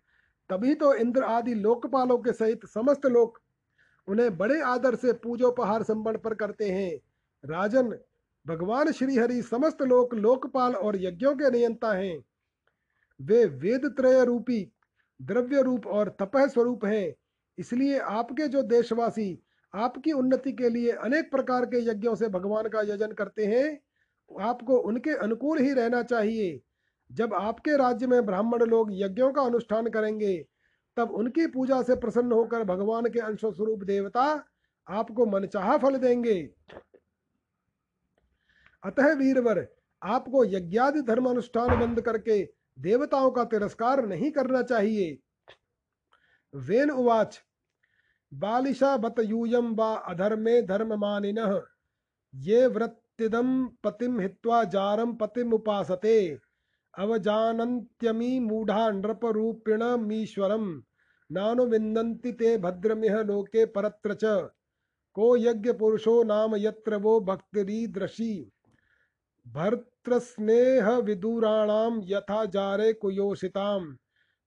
तभी 0.51 0.75
तो 0.75 0.95
इंद्र 0.95 1.23
आदि 1.23 1.55
लोकपालों 1.55 2.19
के 2.19 2.33
सहित 2.33 2.67
समस्त 2.67 3.07
लोग 3.07 3.41
उन्हें 4.09 4.37
बड़े 4.39 4.61
आदर 4.61 4.95
से 4.95 5.13
पूजोपहार 5.13 5.85
पर 5.93 6.35
करते 6.35 6.71
हैं। 6.71 7.01
राजन, 7.45 7.99
भगवान 8.47 8.93
श्री 8.93 9.17
हरि 9.17 9.43
समस्त 9.43 9.83
लोक, 9.83 10.15
लोकपाल 10.15 10.75
और 10.75 10.97
यज्ञों 10.97 11.35
के 11.35 11.51
नियंता 11.51 11.93
हैं। 11.93 12.25
वे 13.21 13.45
वेद 13.45 13.87
त्रय 13.87 14.25
रूपी, 14.25 14.73
द्रव्य 15.23 15.63
रूप 15.63 15.87
और 15.87 16.17
तपह 16.21 16.47
स्वरूप 16.47 16.85
हैं। 16.85 17.15
इसलिए 17.59 17.99
आपके 17.99 18.49
जो 18.49 18.63
देशवासी 18.63 19.43
आपकी 19.75 20.13
उन्नति 20.13 20.53
के 20.53 20.69
लिए 20.69 20.91
अनेक 20.91 21.31
प्रकार 21.31 21.65
के 21.65 21.91
यज्ञों 21.91 22.15
से 22.15 22.29
भगवान 22.29 22.69
का 22.69 22.81
यजन 22.81 23.13
करते 23.13 23.47
हैं, 23.47 23.81
आपको 24.41 24.77
उनके 24.77 25.11
अनुकूल 25.11 25.59
ही 25.59 25.73
रहना 25.73 26.03
चाहिए। 26.03 26.61
जब 27.13 27.35
आपके 27.35 27.77
राज्य 27.77 28.07
में 28.07 28.25
ब्राह्मण 28.27 28.63
लोग 28.63 28.91
यज्ञों 28.93 29.33
का 29.33 29.43
अनुष्ठान 29.43 29.89
करेंगे, 29.91 30.37
तब 30.97 31.11
उनकी 31.11 31.47
पूजा 31.47 31.83
से 31.83 31.97
प्रसन्न 31.97 32.33
होकर 32.33 32.65
भगवान 32.65 33.09
के 33.11 33.21
अंश 33.21 33.41
स्वरूप 33.41 33.83
देवता 33.85 34.23
आपको 34.89 35.27
मनचाहा 35.27 35.77
फल 35.79 35.97
देंगे। 35.97 36.41
अतः 38.85 39.13
वीरवर, 39.15 39.67
आपको 40.03 40.45
यज्ञादि 40.45 41.01
धर्म 41.03 41.29
अनुष्ठान 41.31 41.79
बंद 41.81 42.01
करके 42.01 42.43
देवताओं 42.79 43.31
का 43.31 43.45
तिरस्कार 43.45 44.07
नहीं 44.07 44.31
करना 44.31 44.63
चाहिए। 44.63 45.19
वेन 46.55 46.91
उवाच, 46.91 47.41
बालिशा 48.33 48.97
बत 48.97 49.15
यूयम 49.21 49.75
वा 49.75 49.95
अधर्मे 49.95 50.61
धर्ममानिनः 50.63 51.61
ये 52.35 52.67
वृत्तिदम 52.67 53.67
पतिम 53.85 54.21
हित्वा 54.21 54.63
जारम 54.65 55.13
पतिम 55.15 55.53
उपासते 55.53 56.39
अवजानन्त्यमी 56.99 58.41
मूढ़ा 58.41 58.91
नृपरूपिणमीश्वरं 58.91 60.83
नानुविन्दन्ति 61.31 62.33
ते 62.33 62.59
भद्रमिह 62.59 63.23
लोके 63.23 63.67
परत्र 63.67 64.15
च। 64.15 64.49
को 65.15 65.37
यज्ञपुरुषो 65.37 66.23
नाम 66.23 66.57
यत्र 66.57 66.97
वो 66.97 67.21
भक्तिरीदृशी 67.21 68.53
भर्तृस्नेहविदूराणां 69.47 72.01
यथा 72.05 72.45
जारे 72.45 72.93
कुयोषितां 72.93 73.97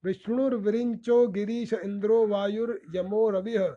विष्णुर्विरिञ्चो 0.04 1.28
गिरीश 1.28 1.74
इन्द्रो 1.74 2.28
वायुर्यमो 2.28 3.30
रविः। 3.30 3.76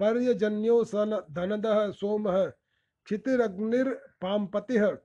पर्यजन्यो 0.00 0.84
सन 0.84 1.22
धनदः 1.32 1.90
सोमः। 1.90 2.52
क्षितिरग्निर्पाम्पतिः। 3.04 4.96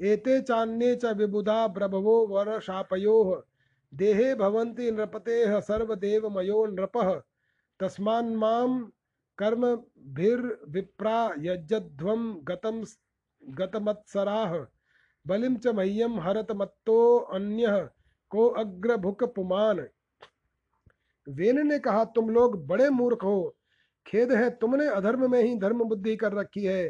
एते 0.00 0.40
चान्ये 0.40 0.94
च 0.96 1.04
विबुधा 1.04 1.66
प्रभवो 1.66 2.16
वरशापयोः। 2.26 3.42
देहे 3.92 4.34
भवन्ति 4.34 4.90
नृपतेः 4.90 5.58
सर्वदेवमयो 5.60 6.64
नृपः। 6.66 7.12
तस्मान्मां 7.80 8.68
कर्मभिर्विप्रा 9.38 11.18
यज्जध्वं 11.38 12.34
गतं 12.44 12.82
गतमत्सराः। 13.42 14.54
बलिं 15.26 15.56
च 15.56 15.66
मह्यं 15.66 16.18
हरत 16.20 16.52
मत्तो 16.52 17.18
अन्यः 17.18 17.78
को 18.30 18.46
अग्रभुक 18.48 19.24
पुमान 19.24 19.86
वेन 21.26 21.66
ने 21.66 21.78
कहा, 21.78 22.04
तुम 22.04 22.30
लोग 22.30 22.66
बड़े 22.66 22.90
मूर्ख 22.90 23.24
हो। 23.24 23.56
खेद 24.06 24.32
है 24.32 24.50
तुमने 24.50 24.86
अधर्म 24.86 25.30
में 25.30 25.42
ही 25.42 25.54
धर्म 25.58 25.84
बुद्धि 25.84 26.16
कर 26.16 26.32
रखी 26.32 26.64
है। 26.64 26.88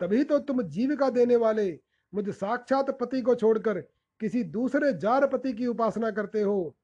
तभी 0.00 0.24
तो 0.24 0.38
तुम 0.38 0.62
जीविका 0.62 1.10
देने 1.10 1.36
वाले 1.36 1.70
मुझ 2.14 2.30
साक्षात 2.30 2.98
पति 3.00 3.22
को 3.22 3.34
छोड़कर 3.34 3.80
किसी 4.20 4.44
दूसरे 4.44 4.92
जार 4.92 5.26
पति 5.26 5.52
की 5.52 5.66
उपासना 5.66 6.10
करते 6.10 6.42
हो। 6.42 6.76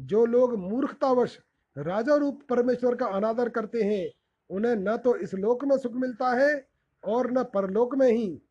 जो 0.00 0.26
लोग 0.26 0.58
मूर्खतावश 0.58 1.38
राजा 1.78 2.14
रूप 2.14 2.42
परमेश्वर 2.48 2.94
का 2.94 3.06
अनादर 3.06 3.48
करते 3.48 3.82
हैं, 3.82 4.10
उन्हें 4.50 4.76
न 4.76 4.96
तो 4.96 5.16
इस 5.16 5.34
लोक 5.34 5.64
में 5.64 5.78
सुख 5.78 5.92
मिलता 5.92 6.28
है 6.28 6.68
और 7.04 7.30
न 7.30 7.42
परलोक 7.42 7.94
में 7.94 8.12
ही। 8.12 8.42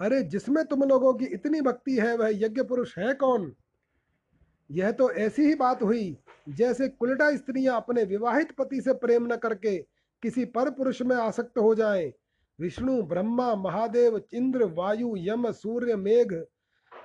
अरे, 0.00 0.22
जिसमें 0.22 0.64
तुम 0.64 0.82
लोगों 0.82 1.14
की 1.14 1.24
इतनी 1.24 1.60
भक्ति 1.60 1.96
है, 1.96 2.16
वह 2.16 2.28
यज्ञ 2.28 2.62
पुरुष 2.62 2.98
है 2.98 3.14
कौन? 3.14 3.54
यह 4.70 4.90
तो 4.90 5.10
ऐसी 5.10 5.42
ही 5.42 5.54
बात 5.54 5.82
हुई, 5.82 6.18
जैसे 6.48 6.88
कुलटा 6.88 7.36
स्त्रियाँ 7.36 7.76
अपने 7.76 8.04
विवाहित 8.04 8.52
पति 8.52 8.80
से 8.80 8.94
प्रेम 8.94 9.26
न 9.32 9.36
करके 9.36 9.78
किसी 10.22 10.44
पर 10.44 10.70
पुरुष 10.70 11.02
में 11.02 11.16
आसक्त 11.16 11.58
हो 11.58 11.74
जाएँ। 11.74 12.12
विष्णु, 12.60 13.02
ब्रह्मा, 13.02 13.54
महादेव, 13.54 14.20
इंद्र, 14.34 14.64
वायु, 14.64 15.14
यम, 15.16 15.50
सूर्य, 15.50 15.96
मेघ, 15.96 16.32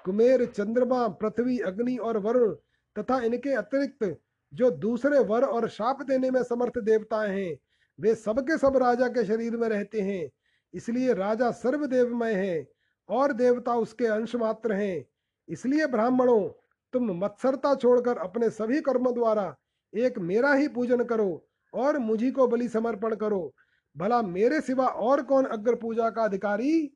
कुमेर, 0.05 0.45
चंद्रमा, 0.45 1.07
पृथ्वी, 1.07 1.59
अग्नि 1.59 1.97
और 1.97 2.17
वरुण 2.17 2.55
तथा 2.95 3.19
इनके 3.21 3.53
अतिरिक्त 3.53 4.19
जो 4.53 4.71
दूसरे 4.71 5.19
वर 5.19 5.43
और 5.43 5.67
शाप 5.69 6.01
देने 6.01 6.31
में 6.31 6.43
समर्थ 6.43 6.77
देवताएँ 6.77 7.29
हैं, 7.29 7.57
वे 7.99 8.15
सबके 8.15 8.57
सब 8.57 8.77
राजा 8.77 9.07
के 9.07 9.25
शरीर 9.25 9.57
में 9.57 9.69
रहते 9.69 10.01
हैं। 10.01 10.29
इसलिए 10.73 11.13
राजा 11.13 11.51
सर्वदेवमय 11.51 12.33
है 12.33 12.67
और 13.09 13.33
देवता 13.33 13.75
उसके 13.75 14.05
अंश 14.05 14.35
मात्र 14.35 14.73
हैं। 14.73 15.05
इसलिए 15.49 15.87
ब्राह्मणों, 15.87 16.49
तुम 16.93 17.11
मत्सरता 17.11 17.75
छोड़कर 17.75 18.17
अपने 18.17 18.49
सभी 18.49 18.81
कर्मों 18.81 19.13
द्वारा 19.13 19.55
एक 19.93 20.19
मेरा 20.19 20.53
ही 20.53 20.67
पूजन 20.67 21.03
करो 21.03 21.47
और 21.73 21.97
मुझी 21.97 22.31
को 22.31 22.47
बलि 22.47 22.69
समर्पण 22.69 23.15
करो। 23.15 23.53
भला 23.99 24.21
मेरे 24.21 24.61
सिवा 24.61 24.87
और 24.87 25.23
कौन 25.23 25.45
अग्र 25.45 25.75
पूजा 25.75 26.09
का 26.09 26.23
अधिकारी 26.23 26.91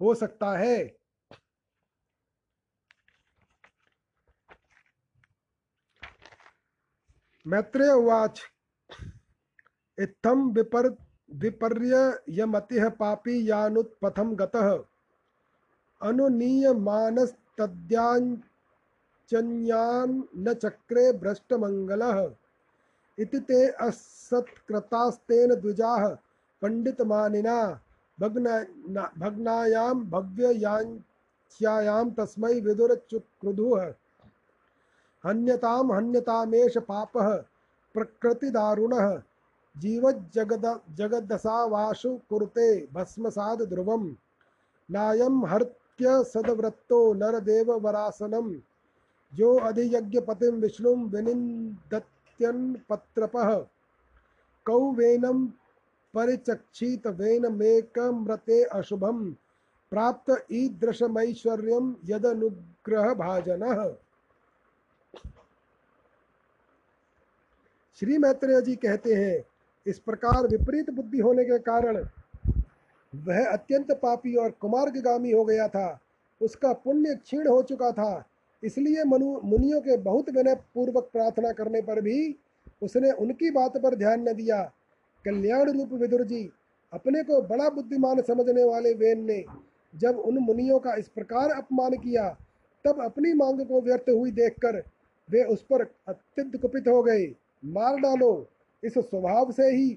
हो 0.00 0.14
सकता 0.14 0.58
है? 0.58 0.96
मैत्रेय 7.46 7.90
उवाच 7.90 8.42
इत्थम 9.98 10.50
विपर 10.50 10.88
विपर्य 11.32 12.20
यमतिः 12.28 12.88
पापी 12.88 13.50
यानुत्पथम 13.50 14.34
गतः। 14.34 14.84
न 20.36 20.54
चक्रे 20.54 21.12
भ्रष्टमंगलः 21.12 22.34
इति 23.18 23.38
ते 23.40 23.66
असत्कृतास्तेन 23.68 25.54
द्विजाः। 25.54 26.27
पंडितमानिना 26.62 27.80
भग्न 28.20 28.66
भग्नायां 29.18 30.10
भव्ययाञ्च्यायां 30.10 32.10
तस्मै 32.10 32.60
विदुरचुक्रुधुः। 32.60 33.92
हन्यतां 35.24 35.96
हन्यतामेष 35.96 36.78
पापः, 36.78 37.44
प्रकृतिदारुणः। 37.94 39.22
जीवज्जगद 39.78 40.80
जगदसावाशु 40.94 42.18
कुरुते 42.28 42.88
भस्मसाद 42.92 43.62
ध्रुवं 43.62 44.16
नायं 44.90 45.46
हर्त्य 45.46 46.24
सदवृत्तो 46.24 47.14
नरदेववरासनं 47.14 48.60
जो 49.34 49.58
अधियज्ञपतिं 49.58 50.52
विष्णुं 50.52 51.08
विनिन्दत्यन्पत्रपः। 51.08 53.66
कौ 54.64 54.92
वेनं 54.92 55.46
परिचक्षित 56.14 57.06
वेनमेकमृते 57.06 58.62
अशुभं 58.64 59.30
प्राप्त 59.92 60.46
ईदृशमैश्वर्यं 60.52 61.94
यदनुग्रहभाजनः। 62.04 63.94
श्री 67.94 68.18
मैत्रेय 68.18 68.60
जी 68.60 68.76
कहते 68.76 69.14
हैं, 69.14 69.44
इस 69.86 69.98
प्रकार 69.98 70.46
विपरीत 70.46 70.90
बुद्धि 70.90 71.18
होने 71.18 71.44
के 71.44 71.58
कारण 71.58 72.08
वह 73.14 73.46
अत्यंत 73.46 73.92
पापी 73.92 74.34
और 74.34 74.50
कुमार्गामी 74.50 75.32
हो 75.32 75.44
गया 75.44 75.68
था। 75.68 76.00
उसका 76.42 76.72
पुण्य 76.72 77.14
क्षीण 77.14 77.48
हो 77.48 77.62
चुका 77.62 77.90
था। 77.92 78.24
इसलिए 78.64 79.04
मनु, 79.04 79.40
मुनियों 79.44 79.80
के 79.80 79.96
बहुत 79.96 80.30
विनय 80.30 80.54
पूर्वक 80.54 81.10
प्रार्थना 81.12 81.52
करने 81.52 81.82
पर 81.82 82.00
भी 82.00 82.36
उसने 82.82 83.10
उनकी 83.10 83.50
बात 83.50 83.76
पर 83.76 83.94
ध्यान 83.94 84.28
न 84.28 84.32
दिया। 84.32 84.72
कल्याण 85.24 85.70
रूप 85.70 85.92
विदुर 85.92 86.24
जी 86.24 86.48
अपने 86.92 87.22
को 87.22 87.40
बड़ा 87.44 87.68
बुद्धिमान 87.70 88.20
समझने 88.22 88.64
वाले 88.64 88.92
वेन 88.94 89.24
ने 89.24 89.42
जब 89.94 90.18
उन 90.18 90.38
मुनियों 90.38 90.78
का 90.78 90.94
इस 90.94 91.08
प्रकार 91.08 91.50
अपमान 91.50 91.92
किया, 91.94 92.28
तब 92.84 93.02
अपनी 93.02 93.32
मांग 93.34 93.60
को 93.66 93.80
व्यर्थ 93.80 94.10
हुई 94.10 94.30
देखकर 94.32 94.82
वे 95.28 95.42
उस 95.44 95.62
पर 95.62 95.82
अत्यंत 96.08 96.56
कुपित 96.56 96.88
हो 96.88 97.02
गए। 97.02 97.26
मार 97.64 97.96
डालो, 97.96 98.46
इस 98.82 98.94
स्वभाव 98.94 99.50
से 99.52 99.70
ही। 99.70 99.88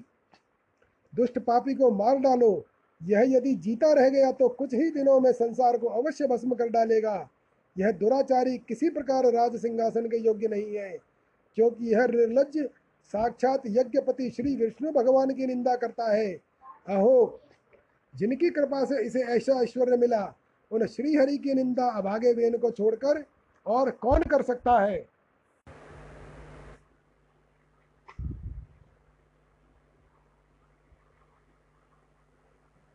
दुष्ट 1.12 1.38
पापी 1.38 1.74
को 1.74 1.90
मार 1.92 2.18
डालो, 2.18 2.64
यह 3.00 3.24
यदि 3.28 3.54
जीता 3.56 3.92
रह 3.92 4.08
गया 4.08 4.30
तो 4.32 4.48
कुछ 4.50 4.74
ही 4.74 4.90
दिनों 4.90 5.18
में 5.20 5.30
संसार 5.32 5.76
को 5.78 5.88
अवश्य 5.92 6.26
भस्म 6.26 6.54
कर 6.54 6.68
डालेगा। 6.70 7.28
यह 7.76 7.92
दुराचारी 7.92 8.56
किसी 8.58 8.88
प्रकार 8.90 9.32
राज 9.32 9.56
सिंहासन 9.56 10.06
के 10.06 10.16
योग्य 10.18 10.48
नहीं 10.48 10.76
है, 10.76 10.96
क्योंकि 11.56 11.92
यह 11.92 12.06
निर्लज 12.06 12.58
साक्षात 13.04 13.62
यज्ञपति 13.66 14.30
श्री 14.30 14.56
विष्णु 14.56 14.92
भगवान 14.92 15.30
की 15.30 15.46
निंदा 15.46 15.76
करता 15.76 16.12
है। 16.12 16.40
अहो 16.88 17.40
जिनकी 18.14 18.50
कृपा 18.50 18.84
से 18.84 19.06
इसे 19.06 19.22
ऐसा 19.22 19.62
ऐश्वर्य 19.62 19.96
मिला, 19.96 20.34
उन 20.70 20.86
श्री 20.86 21.16
हरि 21.16 21.38
की 21.38 21.54
निंदा 21.54 21.90
अभागे 21.90 22.32
वेन 22.32 22.58
को 22.58 22.70
छोड़कर 22.70 23.24
और 23.66 23.90
कौन 23.90 24.22
कर 24.22 24.42
सकता 24.42 24.80
है? 24.80 25.08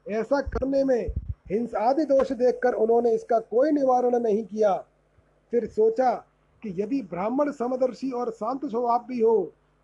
ऐसा 0.06 0.42
करने 0.42 0.84
में 0.84 1.08
हिंसा 1.52 1.80
आदि 1.80 2.06
दोष 2.06 2.32
देखकर 2.32 2.74
उन्होंने 2.76 3.14
इसका 3.16 3.40
कोई 3.40 3.72
निवारण 3.72 4.20
नहीं 4.20 4.44
किया। 4.46 4.76
फिर 5.54 5.66
सोचा 5.66 6.14
कि 6.66 6.82
यदि 6.82 7.02
ब्राह्मण 7.10 7.52
समदर्शी 7.54 8.12
और 8.12 8.32
शांत 8.34 8.66
स्वभाव 8.66 9.06
भी 9.08 9.20
हो 9.22 9.38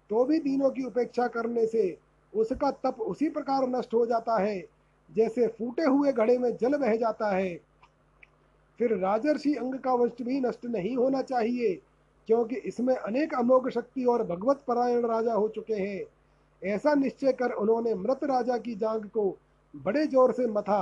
तो 0.09 0.23
भी 0.25 0.39
दीनों 0.41 0.69
की 0.71 0.83
उपेक्षा 0.83 1.27
करने 1.29 1.65
से 1.67 1.97
उसका 2.33 2.71
तप 2.83 3.01
उसी 3.01 3.29
प्रकार 3.29 3.67
नष्ट 3.69 3.93
हो 3.93 4.05
जाता 4.05 4.37
है, 4.39 4.63
जैसे 5.09 5.47
फूटे 5.49 5.83
हुए 5.83 6.11
घड़े 6.13 6.37
में 6.37 6.55
जल 6.57 6.77
बह 6.77 6.95
जाता 6.95 7.29
है। 7.29 7.55
फिर 8.79 8.95
राजर्षि 8.97 9.53
अंग 9.55 9.75
का 9.75 9.93
वंश 9.93 10.21
भी 10.21 10.39
नष्ट 10.41 10.65
नहीं 10.67 10.95
होना 10.97 11.21
चाहिए, 11.23 11.73
क्योंकि 12.27 12.55
इसमें 12.57 12.95
अनेक 12.95 13.33
अमोघ 13.35 13.69
शक्ति 13.69 14.05
और 14.05 14.23
भगवत 14.25 14.63
परायण 14.67 15.05
राजा 15.07 15.33
हो 15.33 15.47
चुके 15.49 15.73
हैं। 15.75 16.03
ऐसा 16.61 16.93
निश्चय 16.95 17.31
कर 17.33 17.51
उन्होंने 17.53 17.93
मृत 17.95 18.23
राजा 18.25 18.57
की 18.59 18.75
जांग 18.75 19.05
को 19.09 19.35
बड़े 19.73 20.05
ज़ोर 20.07 20.31
से 20.31 20.47
मथा 20.49 20.81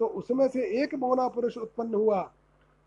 तो 0.00 0.06
उसमें 0.14 0.46
से 0.48 0.62
एक 0.82 0.94
बौना 0.94 1.28
पुरुष 1.28 1.56
उत्पन्न 1.58 1.94
हुआ। 1.94 2.20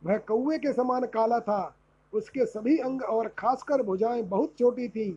वह 0.02 0.18
कौए 0.28 0.58
के 0.58 0.74
समान 0.74 1.06
काला 1.08 1.40
था 1.40 1.76
उसके 2.14 2.46
सभी 2.46 2.78
अंग 2.78 3.02
और 3.02 3.28
खासकर 3.28 3.84
भुजाएँ 3.84 4.24
बहुत 4.24 4.54
छोटी 4.60 4.88
थीं। 4.88 5.16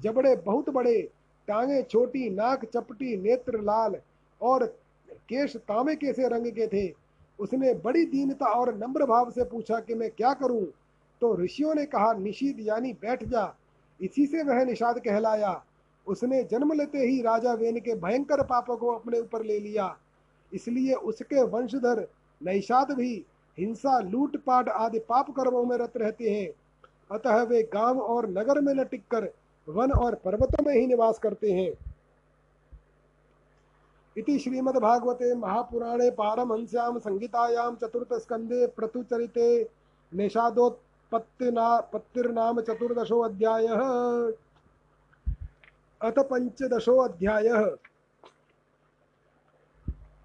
जबड़े 0.00 0.36
बहुत 0.36 0.70
बड़े, 0.70 1.10
टांगे 1.48 1.82
छोटी, 1.82 2.30
नाक 2.30 2.64
चपटी, 2.64 3.16
नेत्र 3.16 3.60
लाल 3.60 3.96
और 4.42 4.66
केश 5.12 5.56
तांबे 5.56 5.94
के 5.94 6.12
से 6.12 6.28
रंग 6.28 6.46
के 6.46 6.66
थे? 6.66 6.94
उसने 7.40 7.74
बड़ी 7.74 8.04
दीनता 8.04 8.46
और 8.46 8.78
नम्र 8.78 9.06
भाव 9.06 9.30
से 9.30 9.44
पूछा 9.44 9.80
कि 9.80 9.94
मैं 9.94 10.10
क्या 10.10 10.34
करूँ? 10.34 10.66
तो 11.20 11.36
ऋषियों 11.36 11.74
ने 11.74 11.86
कहा 11.86 12.12
निशीद 12.12 12.56
यानी 12.60 12.92
बैठ 12.92 13.24
जा। 13.24 13.56
इसी 14.00 14.26
से 14.26 14.42
वह 14.42 14.64
निषाद 14.64 14.98
कहलाया। 14.98 15.64
उसने 16.06 16.44
जन्म 16.44 16.72
लेते 16.72 16.98
ही 16.98 17.22
राजा 17.22 17.52
वेन 17.52 17.80
के 17.80 17.94
भयंकर 17.94 18.42
पापों 18.42 18.76
को 18.76 18.86
अपने 18.86 19.20
ऊपर 19.20 19.42
ले 19.42 19.58
लिया। 19.60 19.98
इसलिए 20.52 20.94
उसके 20.94 21.42
वंशधर 21.42 22.08
नैषाद 22.42 22.92
भी 22.92 23.24
हिंसा, 23.58 23.98
लूटपाट 24.00 24.68
आदि 24.68 24.98
पाप 24.98 25.30
कर्मों 25.30 25.64
में 25.64 25.76
रत 25.78 25.96
रहते 25.96 26.30
हैं। 26.30 26.48
अतः 27.12 27.42
वे 27.42 27.62
गाँव 27.62 28.00
और 28.00 28.28
नगर 28.28 28.60
में 28.60 28.74
न 28.74 28.84
टिककर 28.84 29.28
वन 29.68 29.92
और 29.92 30.14
पर्वतों 30.14 30.64
में 30.64 30.74
ही 30.74 30.86
निवास 30.86 31.18
करते 31.18 31.52
हैं। 31.52 31.70
इति 34.16 34.38
श्रीमद्भागवते 34.38 35.34
महापुराणे 35.34 36.10
पारमहंस्यां 36.10 36.98
संहितायां 36.98 37.74
चतुर्थस्कन्धे 37.76 38.66
पृथुचरिते 38.66 39.48
निषादोत्पत्तिना 40.12 41.80
पत्तिर्नाम 41.92 42.60
चतुर्दशोऽध्यायः 42.60 43.80
अथ 46.00 46.18
पञ्चदशोऽध्यायः 46.30 47.66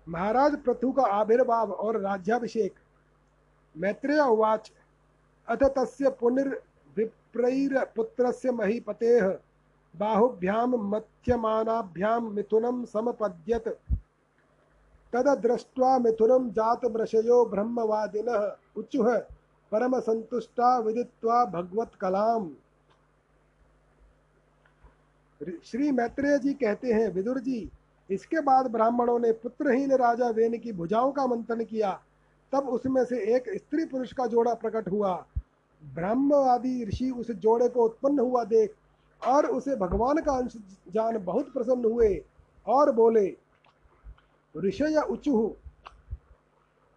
महाराज 0.08 0.56
प्रथु 0.64 0.92
का 0.92 1.04
आविर्भाव 1.14 1.72
और 1.72 2.00
राज्याभिषेक 2.02 2.74
मैत्रेय 3.78 4.20
उवाच 4.20 4.72
अथ 5.48 5.64
तस्य 5.64 6.10
पुनर्विप्रैर्पुत्रस्य 6.10 8.52
महीपतेः 8.52 9.40
बाहुभ्यां 9.96 10.68
मथ्यमानाभ्यां 10.68 12.22
मिथुनं 12.22 12.86
समपद्यत। 12.86 13.80
तददृष्ट्वा 15.14 16.00
मिथुनं 16.00 16.50
जातमृषयो 16.50 17.46
ब्रह्मवादिनः 17.46 18.56
उचुः 18.78 19.18
परमसन्तुष्टा 19.72 20.80
विदित्वा 20.80 21.46
भगवत्कलाम्। 21.46 22.50
श्री 25.64 25.92
मैत्रेय 25.92 26.40
जी 26.40 26.54
कहते 26.54 26.94
हैं, 26.94 27.10
विदुर 27.10 27.40
जी, 27.40 27.72
इसके 28.10 28.42
बाद 28.42 28.68
ब्राह्मणों 28.68 29.20
ने 29.20 29.32
पुत्रहीन 29.32 29.92
राजा 29.92 30.30
वेन 30.30 30.58
की 30.58 30.72
भुजाओं 30.72 31.12
का 31.12 31.28
मंथन 31.28 31.64
किया। 31.64 32.02
तब 32.52 32.70
उसमें 32.70 33.04
से 33.06 33.18
एक 33.36 33.50
स्त्री 33.56 33.86
पुरुष 33.86 34.14
का 34.14 34.26
जोड़ा 34.28 34.54
प्रकट 34.54 34.88
हुआ। 34.92 35.14
ब्रह्मवादी 35.84 36.84
ऋषि 36.86 37.10
उस 37.12 37.32
जोड़े 37.34 37.68
को 37.70 37.86
उत्पन्न 37.86 38.20
हुआ 38.20 38.44
देख 38.46 38.74
और 39.22 39.46
उसे 39.48 39.76
भगवान 39.76 40.22
का 40.22 40.38
अंश 40.38 40.56
जान 40.94 41.18
बहुत 41.26 41.52
प्रसन्न 41.54 41.86
हुए 41.86 42.16
और 42.66 42.92
बोले, 42.92 43.26
ऋषय 44.56 45.02
उचु, 45.10 45.54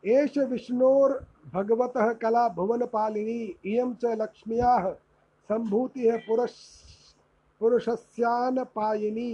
एष 0.04 0.38
विष्णोर 0.40 1.18
भगवत 1.54 1.92
कला 2.22 2.48
भुवन 2.48 2.84
पालिनी 2.86 3.42
इयम 3.66 3.94
च 3.94 4.16
लक्ष्मिया 4.20 4.90
संभूति 5.50 6.10
पुरुष, 6.26 6.52
पुरुषस्यान 7.60 8.62
पायिनी 8.74 9.32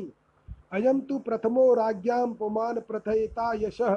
अयम 0.73 1.01
तो 1.01 1.19
प्रथमो 1.19 1.73
राज्ञां 1.75 2.27
पुमान 2.35 2.81
प्रथयिता 2.81 3.53
यशः। 3.57 3.95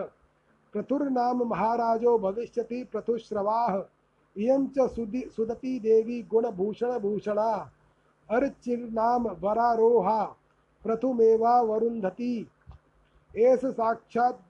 प्रथुर्नाम 0.73 1.43
महाराजो 1.43 2.17
भविष्यति 2.19 2.83
प्रथुश्रवाः 2.83 3.83
इयं 4.37 4.67
च 4.67 4.89
सुदि 4.89 5.23
सुदती 5.35 5.79
देवी 5.79 6.21
गुणभूषणभूषणा। 6.23 7.71
अर्चिर्नाम 8.31 9.27
वरारोहा, 9.27 10.23
प्रथुमेवा 10.83 11.61
वरुन्धति। 11.61 12.47
एष 13.37 13.59
साक्षात् 13.65 14.41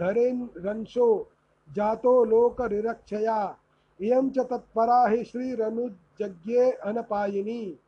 धरेन्रंशो 0.00 1.28
जातो 1.72 2.24
लोकरिरक्षया 2.24 3.56
इयं 4.00 4.30
च 4.30 4.38
तत्परा 4.38 5.08
हि 5.08 5.24
श्रीरनुजज्ञे 5.24 6.70
अनपायिनी। 6.70 7.78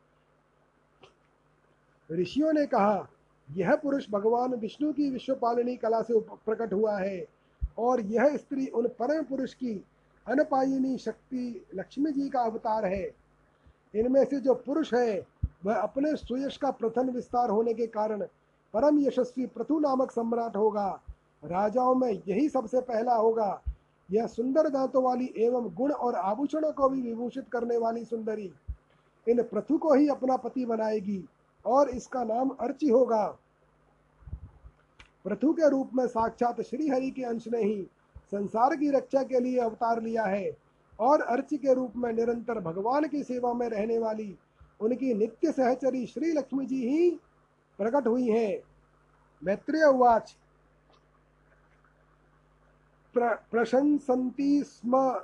ऋषियों 2.11 2.53
ने 2.53 2.65
कहा, 2.65 3.07
यह 3.51 3.75
पुरुष 3.75 4.09
भगवान 4.09 4.55
विष्णु 4.55 4.93
की 4.93 5.09
विश्वपालिनी 5.09 5.75
कला 5.75 6.01
से 6.01 6.19
प्रकट 6.19 6.73
हुआ 6.73 6.97
है। 6.97 7.34
और 7.77 8.01
यह 8.01 8.37
स्त्री 8.37 8.67
उन 8.67 8.87
परम 8.87 9.23
पुरुष 9.23 9.53
की 9.53 9.85
अनपायिनी 10.27 10.97
शक्ति 10.97 11.65
लक्ष्मी 11.75 12.11
जी 12.11 12.29
का 12.29 12.41
अवतार 12.41 12.85
है। 12.85 13.11
इनमें 13.95 14.25
से 14.25 14.39
जो 14.39 14.53
पुरुष 14.55 14.93
है, 14.93 15.27
वह 15.65 15.75
अपने 15.75 16.15
सुयश 16.15 16.57
का 16.57 16.71
प्रथम 16.71 17.09
विस्तार 17.09 17.49
होने 17.49 17.73
के 17.73 17.87
कारण 17.87 18.21
परम 18.73 18.99
यशस्वी 18.99 19.45
प्रथु 19.45 19.79
नामक 19.79 20.11
सम्राट 20.11 20.55
होगा। 20.55 21.01
राजाओं 21.43 21.95
में 21.95 22.21
यही 22.27 22.49
सबसे 22.49 22.81
पहला 22.81 23.15
होगा। 23.15 23.61
यह 24.11 24.27
सुंदर 24.27 24.69
दांतों 24.69 25.03
वाली 25.03 25.33
एवं 25.37 25.69
गुण 25.75 25.91
और 25.91 26.15
आभूषणों 26.15 26.71
को 26.71 26.89
भी 26.89 27.01
विभूषित 27.01 27.45
करने 27.51 27.77
वाली 27.77 28.05
सुंदरी 28.05 28.51
इन 29.27 29.43
प्रथु 29.43 29.77
को 29.77 29.93
ही 29.93 30.07
अपना 30.07 30.37
पति 30.37 30.65
बनाएगी 30.65 31.25
और 31.65 31.89
इसका 31.89 32.23
नाम 32.23 32.49
अर्ची 32.49 32.89
होगा। 32.89 33.37
प्रथु 35.25 35.53
के 35.53 35.69
रूप 35.69 35.91
में 35.93 36.07
साक्षात 36.07 36.61
श्री 36.61 36.89
हरि 36.89 37.11
के 37.11 37.23
अंश 37.23 37.47
ने 37.47 37.63
ही 37.63 37.87
संसार 38.31 38.75
की 38.75 38.91
रक्षा 38.91 39.23
के 39.23 39.39
लिए 39.39 39.59
अवतार 39.59 40.01
लिया 40.01 40.23
है 40.23 40.57
और 40.99 41.21
अर्च 41.21 41.53
के 41.53 41.73
रूप 41.73 41.93
में 41.95 42.13
निरंतर 42.13 42.59
भगवान 42.59 43.07
की 43.07 43.23
सेवा 43.23 43.53
में 43.53 43.69
रहने 43.69 43.97
वाली 43.97 44.37
उनकी 44.79 45.13
नित्य 45.13 45.51
सहचरी 45.51 46.05
श्री 46.05 46.31
लक्ष्मी 46.31 46.65
जी 46.65 46.89
ही 46.89 47.09
प्रकट 47.77 48.07
हुई 48.07 48.29
हैं। 48.29 48.61
मैत्रेय 49.43 49.83
उवाच। 49.83 50.37
प्र, 53.13 53.35
प्रशंसन्ति 53.51 54.63
स्म 54.63 55.21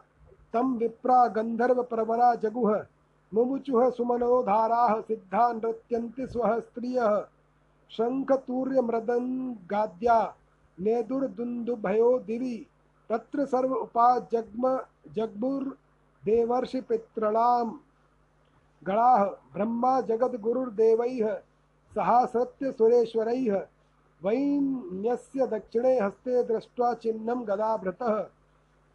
तम 0.54 0.74
विप्रा 0.74 1.28
गंधर्व 1.28 1.84
प्रवरा 1.84 2.36
जगुह 2.36 2.86
मुमुचुः 3.34 3.90
सुमनोधाराः 3.90 5.02
सिद्धा 5.02 5.54
नृत्यन्ति 5.54 6.28
स्वः 6.28 6.60
स्त्रियः। 6.60 7.28
शङ्खतूर्यमृदङ्गाद्या 7.98 10.36
नेदुर्दुन्दुभयो 10.78 12.20
दिवि। 12.20 12.66
तत्र 13.10 13.46
सर्व 13.46 13.76
उपाजग्म 13.76 14.80
जग्मुर्देवर्षि 15.16 16.82
पितॄणां 16.82 17.72
गणाः 18.88 19.24
ब्रह्मा 19.54 20.02
जगद्गुरुर्देवैः 20.02 21.36
सहासत्यसुरेश्वरैः 21.96 23.66
वैन्यस्य 24.22 25.48
दक्षिणे 25.48 26.00
हस्ते 26.00 26.44
दृष्ट्वा 26.44 26.94
चिह्नं 26.94 27.48
गदाभृतः। 27.48 28.28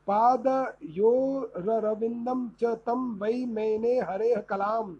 पादयोररविन्दं 0.08 2.48
च 2.60 2.64
तं 2.86 3.18
वै 3.18 3.44
मेने 3.44 4.00
हरेः 4.00 4.40
कलां 4.40 4.94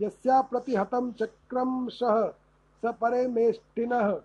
यस्या 0.00 0.40
प्रतिहतं 0.40 1.12
चक्रंशः 1.12 2.22
स 2.22 2.34
परमेष्टिनः। 2.84 4.20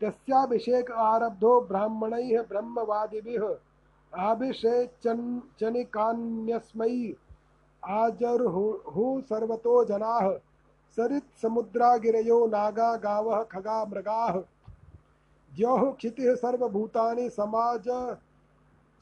तस्याभिषेक 0.00 0.90
आरब्धो 0.90 1.60
ब्राह्मणैः 1.60 2.42
ब्रह्मवादिभिः। 2.42 3.56
आभिषेचनिकान्यस्मै 4.14 7.14
आजर्हुः 7.84 9.20
सर्वतो 9.20 9.84
जनाः। 9.84 10.38
सरित् 10.96 11.42
समुद्रागिरयो 11.42 12.46
नागा 12.46 12.96
गावः 12.96 13.42
खगा 13.42 13.84
मृगाः। 13.84 14.42
ज्योः 15.56 15.92
क्षितिः 15.92 16.34
सर्वभूतानि 16.34 17.30
समाज 17.30 18.14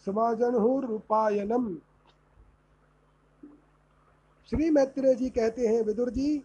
समाजनहुरुपायनम 0.07 1.77
श्री 4.51 4.71
मैत्रेय 4.71 5.15
जी 5.15 5.31
कहते 5.31 5.67
हैं, 5.67 5.83
विदुर 5.83 6.11
जी 6.11 6.43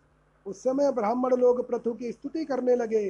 उस 0.49 0.59
समय 0.59 0.91
ब्राह्मण 0.91 1.35
लोग 1.35 1.67
प्रथु 1.67 1.93
की 1.93 2.11
स्तुति 2.11 2.45
करने 2.45 2.76
लगे। 2.76 3.09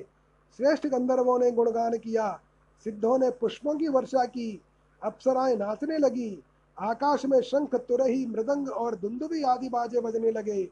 श्रेष्ठ 0.57 0.87
गंधर्वों 0.87 1.39
ने 1.39 1.51
गुणगान 1.51 1.97
किया। 1.97 2.39
सिद्धों 2.83 3.17
ने 3.17 3.29
पुष्पों 3.29 3.75
की 3.75 3.87
वर्षा 3.87 4.25
की। 4.25 4.61
अप्सराएँ 5.03 5.55
नाचने 5.55 5.97
लगी। 5.97 6.43
आकाश 6.79 7.25
में 7.25 7.41
शंख, 7.41 7.75
तुरही, 7.75 8.25
मृदंग 8.25 8.69
और 8.69 8.95
दुंदुबी 8.95 9.43
आदि 9.43 9.69
बाजे 9.69 10.01
बजने 10.01 10.31
लगे। 10.31 10.69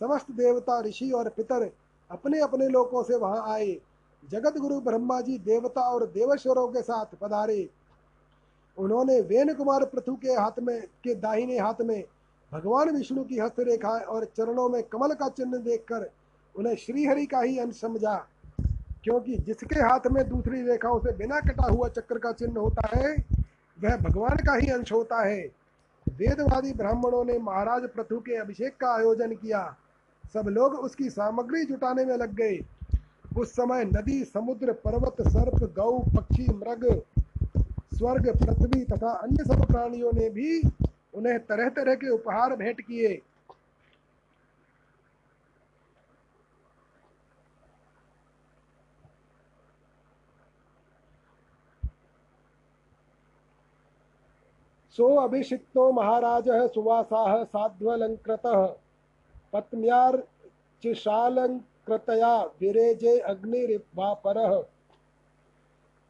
समस्त 0.00 0.30
देवता, 0.30 0.80
ऋषि 0.80 1.10
और 1.10 1.28
पितर 1.28 1.70
अपने 2.10 2.40
अपने 2.40 2.68
लोकों 2.68 3.02
से 3.02 3.16
वहाँ 3.16 3.52
आए। 3.52 3.80
जगत 4.30 4.58
गुरु 4.58 4.80
ब्रह्मा 4.80 5.20
जी 5.20 5.38
देवता 5.38 5.80
और 5.80 6.06
देवेश्वरों 6.06 6.68
के 6.68 6.82
साथ 6.82 7.06
पधारे। 7.06 7.70
उन्होंने 8.78 9.20
वेन 9.20 9.54
कुमार 9.54 9.84
पृथु 9.84 10.14
के 10.14 10.28
हाथ 10.28 10.60
में, 10.60 10.82
के 10.82 11.14
दाहिने 11.14 11.58
हाथ 11.58 11.82
में 11.82 12.04
भगवान 12.54 12.90
विष्णु 12.90 13.24
की 13.24 13.38
हस्तरेखा 13.38 13.88
और 13.88 14.24
चरणों 14.24 14.68
में 14.68 14.82
कमल 14.82 15.14
का 15.14 15.28
चिन्ह 15.28 15.58
देखकर 15.58 16.10
उन्हें 16.58 16.76
श्रीहरि 16.76 17.26
का 17.26 17.40
ही 17.40 17.58
अंश 17.58 17.80
समझा। 17.80 18.26
क्योंकि 19.04 19.36
जिसके 19.36 19.80
हाथ 19.80 20.00
में 20.12 20.28
दूसरी 20.28 20.62
रेखाओं 20.62 20.98
से 20.98 21.12
बिना 21.12 21.40
कटा 21.40 21.66
हुआ 21.70 21.88
चक्र 21.88 22.18
का 22.18 22.32
चिन्ह 22.32 22.60
होता 22.60 22.88
है, 22.94 23.16
वह 23.82 23.96
भगवान 23.96 24.36
का 24.36 24.54
ही 24.54 24.66
अंश 24.66 24.92
होता 24.92 25.26
है। 25.26 25.50
वेदवादी 26.08 26.72
ब्राह्मणों 26.72 27.24
ने 27.24 27.38
महाराज 27.38 27.82
पृथु 27.82 28.18
के 28.18 28.36
अभिषेक 28.36 28.76
का 28.76 28.94
आयोजन 28.94 29.32
किया। 29.34 29.76
सब 30.34 30.48
लोग 30.48 30.74
उसकी 30.74 31.10
सामग्री 31.10 31.64
जुटाने 31.64 32.04
में 32.04 32.16
लग 32.16 32.34
गए। 32.34 32.58
उस 33.38 33.52
समय 33.52 33.84
नदी, 33.84 34.24
समुद्र, 34.24 34.72
पर्वत, 34.72 35.28
सर्प, 35.28 35.72
गौ, 35.76 35.98
पक्षी, 35.98 36.46
मृग, 36.48 37.02
स्वर्ग, 37.98 38.36
पृथ्वी 38.36 38.84
तथा 38.84 39.10
अन्य 39.10 39.44
सब 39.44 39.66
प्राणियों 39.66 40.10
ने 40.14 40.30
भी 40.30 40.62
उन्हें 41.14 41.46
तरह 41.46 41.68
तरह 41.68 41.94
के 41.94 42.10
उपहार 42.10 42.56
भेंट 42.56 42.80
किए। 42.80 43.22
सो 54.96 55.14
अभिषिक्तो 55.18 55.92
महाराज 55.92 56.44
सुवासा 56.74 57.44
साध्वलंकृत 57.44 58.42
पत्न्यार्चिशालंकृतया 59.52 62.36
विरेजे 62.60 63.18
अग्निवापर 63.30 64.62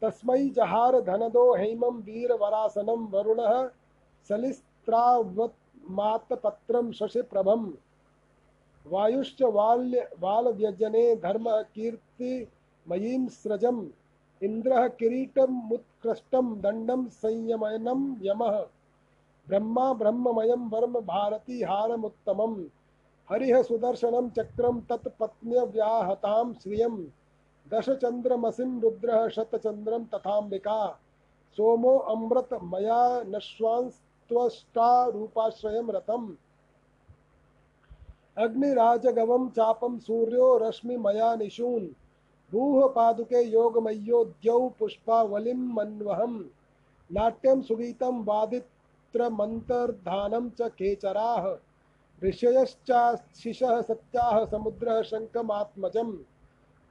तस्मै 0.01 0.49
जहार 0.49 1.01
धनदो 1.01 1.55
हेमं 1.55 2.01
वीरवरासनं 2.03 3.11
वरुणः 3.11 3.69
सलिस्त्रावत्मातपत्रं 4.85 6.91
शशिप्रभं 6.91 7.73
वायुश्च 8.87 9.41
वाल्य 9.41 10.09
वालव्यजने 10.19 11.15
धर्मः 11.15 11.61
कीर्तिमयीं 11.61 13.27
स्रजम्। 13.27 13.87
इन्द्रः 14.43 14.87
किरीटमुत्कृष्टं 14.87 16.61
दण्डं 16.61 17.05
संयमनं 17.05 18.15
यमः। 18.21 18.67
ब्रह्मा 19.47 19.93
ब्रह्ममयं 19.93 20.69
वर्म 20.69 20.99
भारती 20.99 21.63
हारमुत्तमं। 21.63 22.65
हरिः 23.29 23.63
सुदर्शनं 23.63 24.29
चक्रं 24.29 24.81
तत्पत्न्यव्याहतां 24.81 26.53
श्रियम्। 26.53 27.05
दशचंद्रमसिं 27.73 28.81
रुद्रः 28.81 29.27
शतचंद्रम 29.27 30.03
तथाम्बिका। 30.03 30.99
सोमो 31.57 31.97
अमृत 31.97 32.49
मया 32.63 33.23
नश्वांस्त्वष्टा 33.23 34.04
रूपाश्रयं 34.33 35.87
रतम् 35.87 36.33
अग्निराजगवं 38.37 39.49
चापं 39.49 39.99
सूर्यो 39.99 40.57
रश्मि 40.57 40.97
मया 40.97 41.35
निशून्। 41.35 41.87
भूः 42.51 42.87
पादुके 42.87 43.43
योगमय्योद्यौ 43.43 44.73
पुष्पावलिं 44.79 45.53
मन्वहम्। 45.53 46.43
नाट्यं 47.11 47.61
सुगीतं 47.61 48.25
वादित्रमन्तर्धानं 48.25 50.49
च 50.49 50.61
केचराः। 50.61 51.57
ऋषयश्चाशिषः 52.23 53.81
सत्याः 53.81 54.45
समुद्रः 54.45 55.01
शङ्खमात्मजम्। 55.01 56.17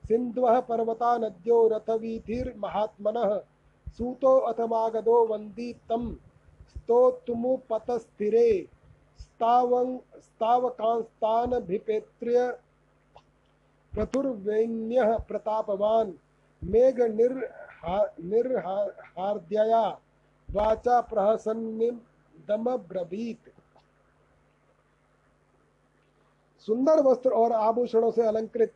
सिन्ध्वः 0.08 0.60
पर्वता 0.60 1.18
नद्यो 1.18 1.68
रथवीथिर्महात्मनः। 1.68 3.40
सूतो 3.88 4.38
अथमागधो 4.38 5.26
वन्दी 5.26 5.72
तं 5.72 6.14
स्तोतुमुपतस्थिरे 6.76 8.68
स्तावं 9.20 9.98
स्तावकांस्तानभिपेत्र्य 10.20 12.58
प्रथुर्वैन्यः 13.92 15.18
प्रतापवान्। 15.18 16.12
मेघ 16.62 17.00
निर्हा 17.00 18.14
निर्हार्द्यया। 18.20 19.98
वाचा 20.48 21.00
प्रहसन्निदमब्रवीत् 21.00 23.48
सुंदर 26.66 27.02
वस्त्र 27.02 27.30
और 27.30 27.52
आभूषणों 27.52 28.10
से 28.10 28.22
अलंकृत। 28.22 28.72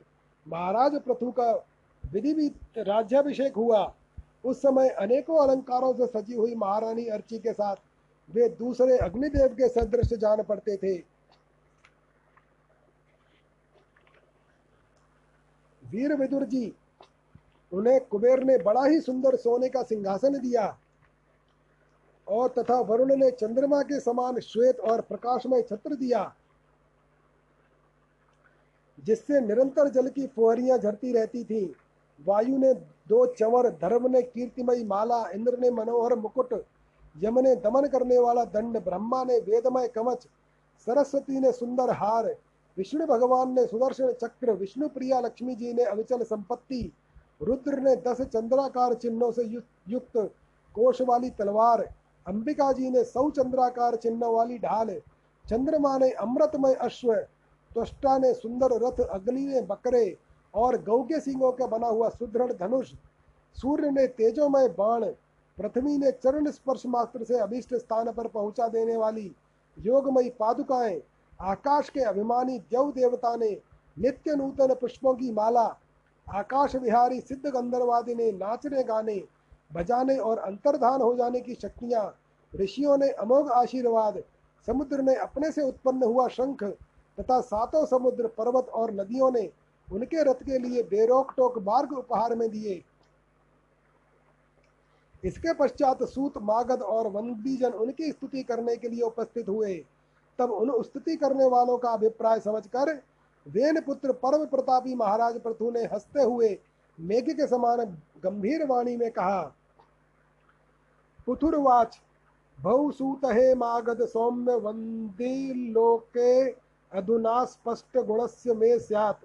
महाराज 0.46 1.02
प्रथु 1.02 1.30
का 1.30 1.64
विधि 2.02 2.54
राज्याभिषेक 2.78 3.56
हुआ। 3.56 3.94
उस 4.44 4.58
समय 4.58 4.88
अनेकों 4.88 5.38
अलंकारों 5.38 5.94
से 5.94 6.06
सजी 6.06 6.34
हुई 6.34 6.54
महारानी 6.54 7.06
अर्ची 7.06 7.38
के 7.38 7.52
साथ। 7.52 7.76
वे 8.28 8.48
दूसरे 8.48 8.96
अग्निदेव 8.98 9.54
के 9.54 9.68
सदृश 9.70 10.12
जान 10.14 10.42
पड़ते 10.42 10.76
थे। 10.76 10.96
वीर 15.82 16.14
विदुर 16.14 16.44
जी, 16.44 16.72
उन्हें 17.72 18.00
कुबेर 18.00 18.42
ने 18.44 18.58
बड़ा 18.58 18.84
ही 18.84 19.00
सुंदर 19.00 19.36
सोने 19.36 19.68
का 19.68 19.82
सिंहासन 19.82 20.38
दिया 20.38 20.76
और 22.26 22.48
तथा 22.48 22.78
वरुण 22.80 23.14
ने 23.16 23.30
चंद्रमा 23.30 23.82
के 23.82 24.00
समान 24.00 24.38
श्वेत 24.40 24.80
और 24.80 25.00
प्रकाशमय 25.00 25.62
छत्र 25.62 25.94
दिया, 25.94 26.32
जिससे 28.98 29.40
निरंतर 29.40 29.88
जल 29.88 30.08
की 30.08 30.26
फुहरियाँ 30.26 30.78
झरती 30.78 31.12
रहती 31.12 31.44
थीं। 31.44 31.68
वायु 32.20 32.58
ने 32.58 32.72
दो 33.08 33.24
चंवर, 33.28 33.68
धर्म 33.72 34.10
ने 34.10 34.22
कीर्तिमयी 34.22 34.84
माला, 34.84 35.28
इंद्र 35.30 35.58
ने 35.58 35.70
मनोहर 35.72 36.14
मुकुट 36.16 36.52
यम 37.16 37.38
ने 37.38 37.54
दमन 37.56 37.86
करने 37.86 38.18
वाला 38.18 38.44
दंड 38.44 38.78
ब्रह्मा 38.78 39.22
ने 39.24 39.38
वेदमय 39.38 39.88
कवच, 39.88 40.26
सरस्वती 40.86 41.40
ने 41.40 41.52
सुंदर 41.52 41.90
हार, 41.90 42.26
विष्णु 42.76 43.06
भगवान 43.06 43.52
ने 43.52 43.66
सुदर्शन 43.66 44.12
चक्र, 44.12 44.52
विष्णु 44.52 44.88
प्रिया 44.88 45.20
लक्ष्मी 45.20 45.54
जी 45.54 45.72
ने 45.72 45.84
अविचल 45.84 46.22
संपत्ति, 46.22 46.92
रुद्र 47.42 47.78
ने 47.78 47.94
दस 47.96 48.20
चंद्राकार 48.22 48.94
चिन्हों 48.94 49.30
से 49.32 49.42
युक्त 49.88 50.16
कोश 50.74 51.00
वाली 51.02 51.30
तलवार, 51.30 51.82
अंबिका 52.26 52.72
जी 52.72 52.90
ने 52.90 53.04
सौ 53.04 53.30
चंद्राकार 53.30 53.96
चिन्ह 53.96 54.26
वाली 54.26 54.58
ढाल, 54.58 55.00
चंद्रमा 55.44 55.96
ने 55.98 56.10
अमृतमय 56.12 56.74
अश्व, 56.74 57.14
त्वष्टा 57.70 58.18
ने 58.18 58.32
सुंदर 58.34 58.78
रथ, 58.82 59.00
अग्नि 59.00 59.46
ने 59.46 59.60
बकरे 59.62 60.16
और 60.54 60.82
गौ 60.82 61.02
के 61.02 61.20
सिंगों 61.20 61.52
का 61.52 61.66
बना 61.66 61.86
हुआ 61.86 62.08
सुदृढ़ 62.08 62.52
धनुष, 62.52 62.92
सूर्य 63.56 63.90
ने 63.90 64.06
तेजोमय 64.06 64.68
बाण 64.68 65.04
पृथ्वी 65.58 65.96
ने 65.98 66.10
चरण 66.14 66.50
स्पर्श 66.50 66.82
मात्र 66.86 67.24
से 67.24 67.38
अभिष्ट 67.38 67.74
स्थान 67.74 68.10
पर 68.12 68.26
पहुँचा 68.28 68.68
देने 68.68 68.96
वाली 68.96 69.30
योगमयी 69.76 70.30
पादुकाएँ, 70.30 71.00
आकाश 71.40 71.88
के 71.88 72.00
अभिमानी 72.00 72.58
देव 72.60 72.90
देवता 72.92 73.34
ने 73.36 73.50
नित्य 73.96 74.34
नूतन 74.36 74.74
पुष्पों 74.74 75.14
की 75.14 75.30
माला, 75.32 75.64
आकाश 76.26 76.76
विहारी 76.76 77.20
सिद्ध 77.20 77.46
गंधर्वादी 77.46 78.14
ने 78.14 78.30
नाचने 78.32 78.82
गाने, 78.82 79.22
बजाने 79.74 80.16
और 80.16 80.38
अंतर्धान 80.38 81.00
हो 81.00 81.14
जाने 81.16 81.40
की 81.40 81.54
शक्तियाँ, 81.54 82.14
ऋषियों 82.52 82.96
ने 82.98 83.08
अमोघ 83.12 83.48
आशीर्वाद, 83.50 84.22
समुद्र 84.66 85.02
ने 85.02 85.14
अपने 85.14 85.50
से 85.52 85.62
उत्पन्न 85.62 86.02
हुआ 86.02 86.28
शंख 86.28 86.62
तथा 87.18 87.40
सातों 87.40 87.84
समुद्र, 87.86 88.26
पर्वत 88.28 88.68
और 88.68 88.92
नदियों 88.94 89.30
ने 89.32 89.48
उनके 89.88 90.22
रथ 90.22 90.42
के 90.42 90.58
लिए 90.58 90.82
बेरोक 90.82 91.32
टोक 91.36 91.58
मार्ग 91.58 91.92
उपहार 91.92 92.34
में 92.34 92.48
दिए। 92.50 92.82
इसके 95.24 95.52
पश्चात 95.54 96.02
सूत, 96.02 96.38
मागध 96.38 96.82
और 96.82 97.08
वंदीजन 97.08 97.72
उनकी 97.72 98.10
स्तुति 98.12 98.42
करने 98.42 98.76
के 98.76 98.88
लिए 98.88 99.02
उपस्थित 99.02 99.48
हुए। 99.48 99.74
तब 100.38 100.50
उन 100.50 100.82
स्तुति 100.82 101.16
करने 101.16 101.46
वालों 101.46 101.78
का 101.78 101.90
अभिप्राय 101.90 102.40
समझकर 102.40 102.94
वेन 103.46 103.80
पुत्र 103.80 104.12
परम 104.14 104.44
प्रतापी 104.46 104.94
महाराज 104.94 105.40
प्रथु 105.40 105.70
ने 105.70 105.84
हँसते 105.84 106.22
हुए 106.22 106.58
मेघ 106.98 107.24
के 107.30 107.46
समान 107.46 107.84
गंभीर 108.24 108.66
वाणी 108.66 108.96
में 108.96 109.10
कहा, 109.10 109.40
पुथुरवाच 111.26 112.00
बहुसूत 112.58 113.24
हे 113.24 113.54
मागध, 113.54 114.04
सौम्य 114.06 114.54
वंदी 114.54 115.72
लोके 115.72 116.50
अधुना 116.92 117.44
स्पष्ट 117.44 117.98
गुणस्य 117.98 118.54
मे 118.54 118.78
स्यात्। 118.78 119.24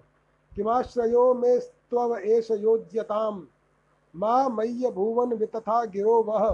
किमाश्रयो 0.52 1.34
मे 1.34 1.60
स्त्वव 1.60 2.16
एष 2.18 2.52
योज्यताम्। 2.52 3.42
मा 4.16 4.50
मय्य 4.50 4.90
भुवन 4.92 5.34
वितथा 5.34 5.84
गिरो 5.86 6.16
वह 6.24 6.46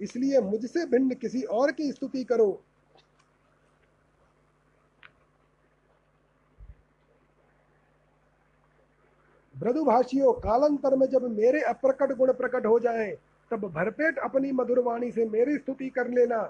इसलिए 0.00 0.40
मुझसे 0.40 0.84
भिन्न 0.86 1.14
किसी 1.14 1.42
और 1.42 1.72
की 1.72 1.92
स्तुति 1.92 2.24
करो। 2.24 2.48
मृदुभाषियों 9.54 10.32
कालांतर 10.32 10.96
में 10.96 11.06
जब 11.06 11.24
मेरे 11.30 11.60
अप्रकट 11.60 12.16
गुण 12.16 12.32
प्रकट 12.32 12.66
हो 12.66 12.78
जाएँ, 12.80 13.12
तब 13.50 13.64
भरपेट 13.66 14.18
अपनी 14.18 14.52
मधुर 14.52 14.78
वाणी 14.78 15.10
से 15.12 15.24
मेरी 15.24 15.56
स्तुति 15.58 15.88
कर 15.88 16.08
लेना। 16.08 16.42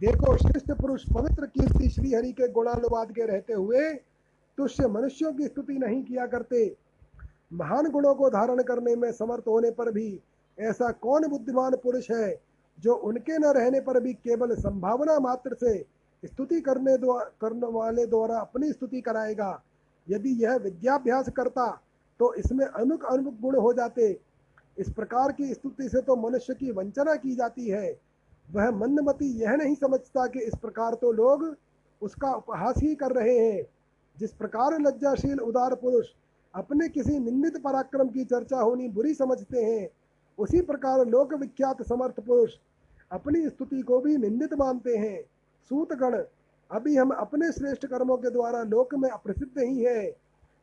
देखो 0.00 0.36
श्रेष्ठ 0.36 0.70
पुरुष 0.72 1.04
पवित्र 1.14 1.46
कीर्ति 1.46 1.88
श्री 1.88 2.12
हरि 2.14 2.32
के 2.32 2.48
गुणानुवाद 2.48 3.10
के 3.12 3.26
रहते 3.26 3.52
हुए 3.52 3.92
तुष्य 4.58 4.86
मनुष्यों 4.88 5.32
की 5.32 5.46
स्तुति 5.46 5.78
नहीं 5.78 6.02
किया 6.04 6.26
करते। 6.26 6.64
महान 7.52 7.90
गुणों 7.90 8.14
को 8.14 8.30
धारण 8.30 8.62
करने 8.62 8.94
में 8.96 9.10
समर्थ 9.12 9.48
होने 9.48 9.70
पर 9.70 9.90
भी 9.92 10.08
ऐसा 10.60 10.90
कौन 11.02 11.26
बुद्धिमान 11.28 11.76
पुरुष 11.82 12.10
है 12.10 12.34
जो 12.78 12.94
उनके 12.94 13.38
न 13.38 13.52
रहने 13.52 13.80
पर 13.80 14.00
भी 14.00 14.12
केवल 14.14 14.54
संभावना 14.56 15.18
मात्र 15.20 15.54
से 15.54 15.78
स्तुति 16.22 16.60
करने 16.60 16.96
करने 17.40 17.66
वाले 17.68 18.06
द्वारा 18.06 18.38
अपनी 18.38 18.72
स्तुति 18.72 19.00
कराएगा? 19.00 19.62
यदि 20.06 20.30
यह 20.44 20.56
विद्याभ्यास 20.56 21.28
करता 21.28 21.70
तो 22.20 22.32
इसमें 22.34 22.64
अनुक 22.66 23.04
अनुक 23.04 23.38
गुण 23.42 23.56
हो 23.56 23.72
जाते। 23.72 24.08
इस 24.76 24.90
प्रकार 24.92 25.32
की 25.32 25.52
स्तुति 25.54 25.88
से 25.88 26.00
तो 26.00 26.16
मनुष्य 26.16 26.54
की 26.54 26.70
वंचना 26.70 27.14
की 27.14 27.34
जाती 27.36 27.68
है। 27.68 27.98
वह 28.48 28.70
मंदमती 28.70 29.30
यह 29.40 29.56
नहीं 29.56 29.74
समझता 29.74 30.26
कि 30.26 30.40
इस 30.40 30.54
प्रकार 30.62 30.94
तो 30.94 31.12
लोग 31.12 31.54
उसका 32.02 32.32
उपहास 32.32 32.74
ही 32.78 32.94
कर 32.94 33.12
रहे 33.12 33.38
हैं। 33.38 33.62
जिस 34.18 34.32
प्रकार 34.32 34.78
लज्जाशील 34.80 35.40
उदार 35.40 35.74
पुरुष 35.74 36.06
अपने 36.54 36.88
किसी 36.88 37.18
निंदित 37.18 37.56
पराक्रम 37.62 38.08
की 38.08 38.24
चर्चा 38.24 38.60
होनी 38.60 38.88
बुरी 38.88 39.14
समझते 39.14 39.64
हैं 39.64 39.88
उसी 40.40 40.60
प्रकार 40.60 41.06
लोक 41.06 41.34
विख्यात 41.34 41.82
समर्थ 41.82 42.20
पुरुष 42.20 42.54
अपनी 43.12 43.48
स्तुति 43.48 43.82
को 43.82 44.00
भी 44.00 44.16
निंदित 44.16 44.54
मानते 44.54 44.96
हैं। 44.96 45.22
सूतगण, 45.68 46.22
अभी 46.70 46.96
हम 46.96 47.10
अपने 47.10 47.52
श्रेष्ठ 47.52 47.86
कर्मों 47.86 48.16
के 48.16 48.30
द्वारा 48.30 48.62
लोक 48.62 48.94
में 48.94 49.10
अप्रसिद्ध 49.10 49.58
ही 49.58 49.82
है। 49.82 50.16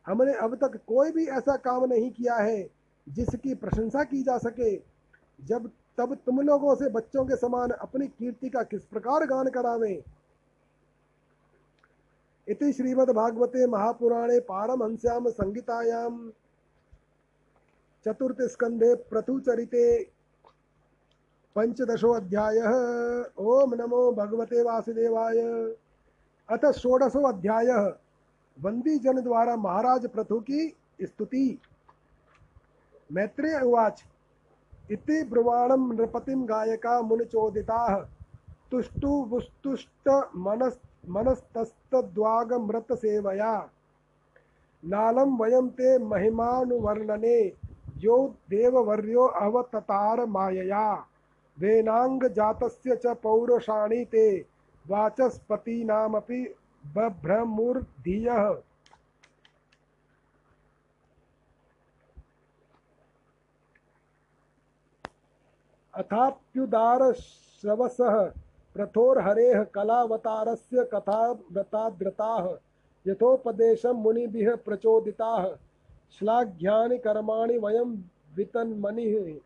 हमने 0.06 0.34
अब 0.34 0.54
तक 0.54 0.80
कोई 0.86 1.10
भी 1.10 1.26
ऐसा 1.26 1.56
काम 1.56 1.84
नहीं 1.84 2.10
किया 2.10 2.34
है 2.34 2.70
जिसकी 3.08 3.54
प्रशंसा 3.54 4.04
की 4.04 4.22
जा 4.22 4.38
सके। 4.38 4.76
जब, 5.44 5.70
तब 5.98 6.14
तुम 6.14 6.40
लोगों 6.40 6.74
से 6.74 6.88
बच्चों 6.88 7.24
के 7.24 7.36
समान 7.36 7.70
अपनी 7.70 8.06
कीर्ति 8.06 8.48
का 8.48 8.62
किस 8.62 8.84
प्रकार 8.84 9.26
गान 9.26 9.48
करावें? 9.48 10.02
इति 12.48 12.72
श्रीमद्भागवते 12.72 13.66
महापुराणे 13.66 14.40
पारमहंस्याम 14.40 15.28
संगीतायाम 15.28 16.32
चतुर्थ 18.08 18.42
स्कंधे 18.42 18.94
प्रथुचरिते 18.94 20.04
पंचदशो 21.56 22.12
अध्याय। 22.12 22.58
ओम 23.38 23.74
नमो 23.74 24.12
भगवते 24.12 24.62
वासुदेवाय। 24.62 25.72
अथ 26.48 26.72
षोडशो 26.72 27.28
अध्याय। 27.28 27.92
वंदी 28.60 28.98
जन 28.98 29.20
द्वारा 29.20 29.56
महाराज 29.56 30.06
प्रथु 30.06 30.40
की 30.40 30.76
स्तुति। 31.02 31.58
मैत्रेय 33.12 33.60
उवाच। 33.60 34.04
इति 34.90 35.24
ब्रुवाणं 35.24 35.96
नृपतिं 35.96 36.48
गायका 36.48 37.02
मुनिचोदिताः। 37.02 38.06
तुष्टुवुस्तुष्ट 38.70 40.28
मनस् 40.36 40.78
मनस्तस्तद्वागमृतसेवया। 41.08 43.70
नालं 44.84 45.38
वयं 45.38 45.68
ते 45.68 45.98
महिमानुवर्णने। 45.98 47.67
यो 47.98 48.16
देववर्यो 48.50 49.24
अवततार 49.26 50.24
मायया। 50.26 51.06
वेनाङ्गजातस्य 51.58 52.96
च 52.96 53.06
पौरुषाणि 53.06 54.04
ते 54.04 54.46
वाचस्पतीनामपि 54.88 56.54
बभ्रमुर्धियः। 56.94 58.44
अथाप्युदारश्रवसः 65.94 67.04
प्रथोर्हरेः 68.74 69.64
कलावतारस्य 69.64 70.84
कथाव्रताद्रताः। 70.94 72.44
यथोपदेशं 73.06 73.92
मुनिभिः 73.92 74.54
प्रचोदिताः। 74.56 75.67
श्लाघ्यानि 76.12 76.98
कर्माणि 76.98 77.58
वयं 77.58 77.96
वितन्मनिः। 78.36 79.38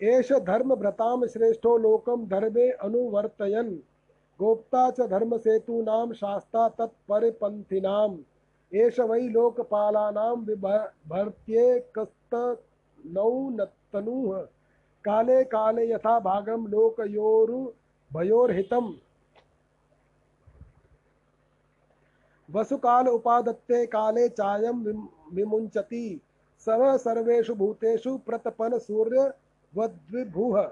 एष 0.00 0.32
धर्मभ्रतां 0.46 1.26
श्रेष्ठो 1.26 1.76
लोकं 1.78 2.26
धर्मे 2.28 2.70
अनुवर्तयन्। 2.86 3.74
गोप्ता 4.40 4.90
च 4.90 5.00
धर्मसेतूनां 5.10 6.12
शास्ता 6.12 6.68
तत्परिपन्थिनाम् 6.78 8.16
एष 8.72 9.00
वै 9.00 9.20
लोकपालानां 9.32 10.36
विभर्त्येकस्तनौ 10.44 13.30
तनुः 13.92 14.38
काले 15.04 15.44
काले 15.44 15.90
यथा 15.90 16.18
भागं 16.20 16.66
लोकयोरुभयोर्हितम् 16.68 18.92
वसुकाल 22.48 23.08
उपादत्ते 23.08 23.84
काले 23.86 24.28
चायं 24.28 24.82
विमुञ्चति। 25.32 26.20
सर्व 26.66 26.96
सर्वेषु 26.98 27.54
भूतेषु 27.54 28.16
प्रतपन 28.18 28.78
सूर्य 28.78 29.32
वद्विभुः 29.74 30.62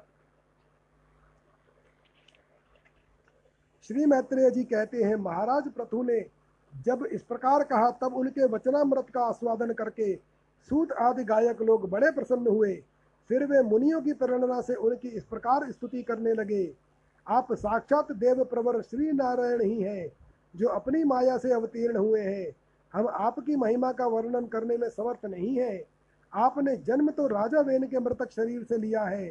श्री 3.85 4.07
मैत्रेय 4.07 4.51
जी 4.51 4.65
कहते 4.65 5.03
हैं, 5.03 5.15
महाराज 5.15 5.69
प्रथु 5.73 6.03
ने 6.03 6.21
जब 6.73 7.07
इस 7.13 7.23
प्रकार 7.23 7.63
कहा, 7.63 7.91
तब 7.91 8.15
उनके 8.15 8.47
वचनामृत 8.47 9.07
का 9.15 9.25
आस्वादन 9.25 9.73
करके 9.73 10.15
सूत 10.69 10.93
आदि 10.93 11.25
गायक 11.25 11.63
लोग 11.63 11.89
बड़े 11.91 12.11
प्रसन्न 12.11 12.47
हुए। 12.47 12.75
फिर 13.31 13.45
वे 13.47 13.63
मुनियों 13.63 14.01
की 14.03 14.13
प्रेरणा 14.13 14.61
से 14.61 14.75
उनकी 14.75 15.09
इस 15.09 15.25
प्रकार 15.25 15.71
स्तुति 15.73 16.03
करने 16.03 16.33
लगे। 16.33 16.75
आप 17.27 17.53
साक्षात 17.53 18.13
देव 18.13 18.45
प्रवर 18.45 18.81
श्री 18.83 19.13
नारायण 19.13 19.61
ही 19.61 19.83
हैं। 19.83 20.09
जो 20.55 20.69
अपनी 20.71 21.03
माया 21.05 21.37
से 21.39 21.53
अवतीर्ण 21.53 21.97
हुए 21.97 22.21
हैं, 22.21 22.53
हम 22.95 23.09
आपकी 23.09 23.57
महिमा 23.57 23.93
का 23.93 24.07
वर्णन 24.09 24.47
करने 24.47 24.77
में 24.77 24.89
समर्थ 24.91 25.25
नहीं 25.27 25.57
है। 25.59 25.85
आपने 26.33 26.77
जन्म 26.79 27.11
तो 27.11 27.27
राजा 27.29 27.61
वेन 27.61 27.87
के 27.87 27.99
मृतक 27.99 28.31
शरीर 28.31 28.63
से 28.65 28.79
लिया 28.79 29.03
है, 29.05 29.27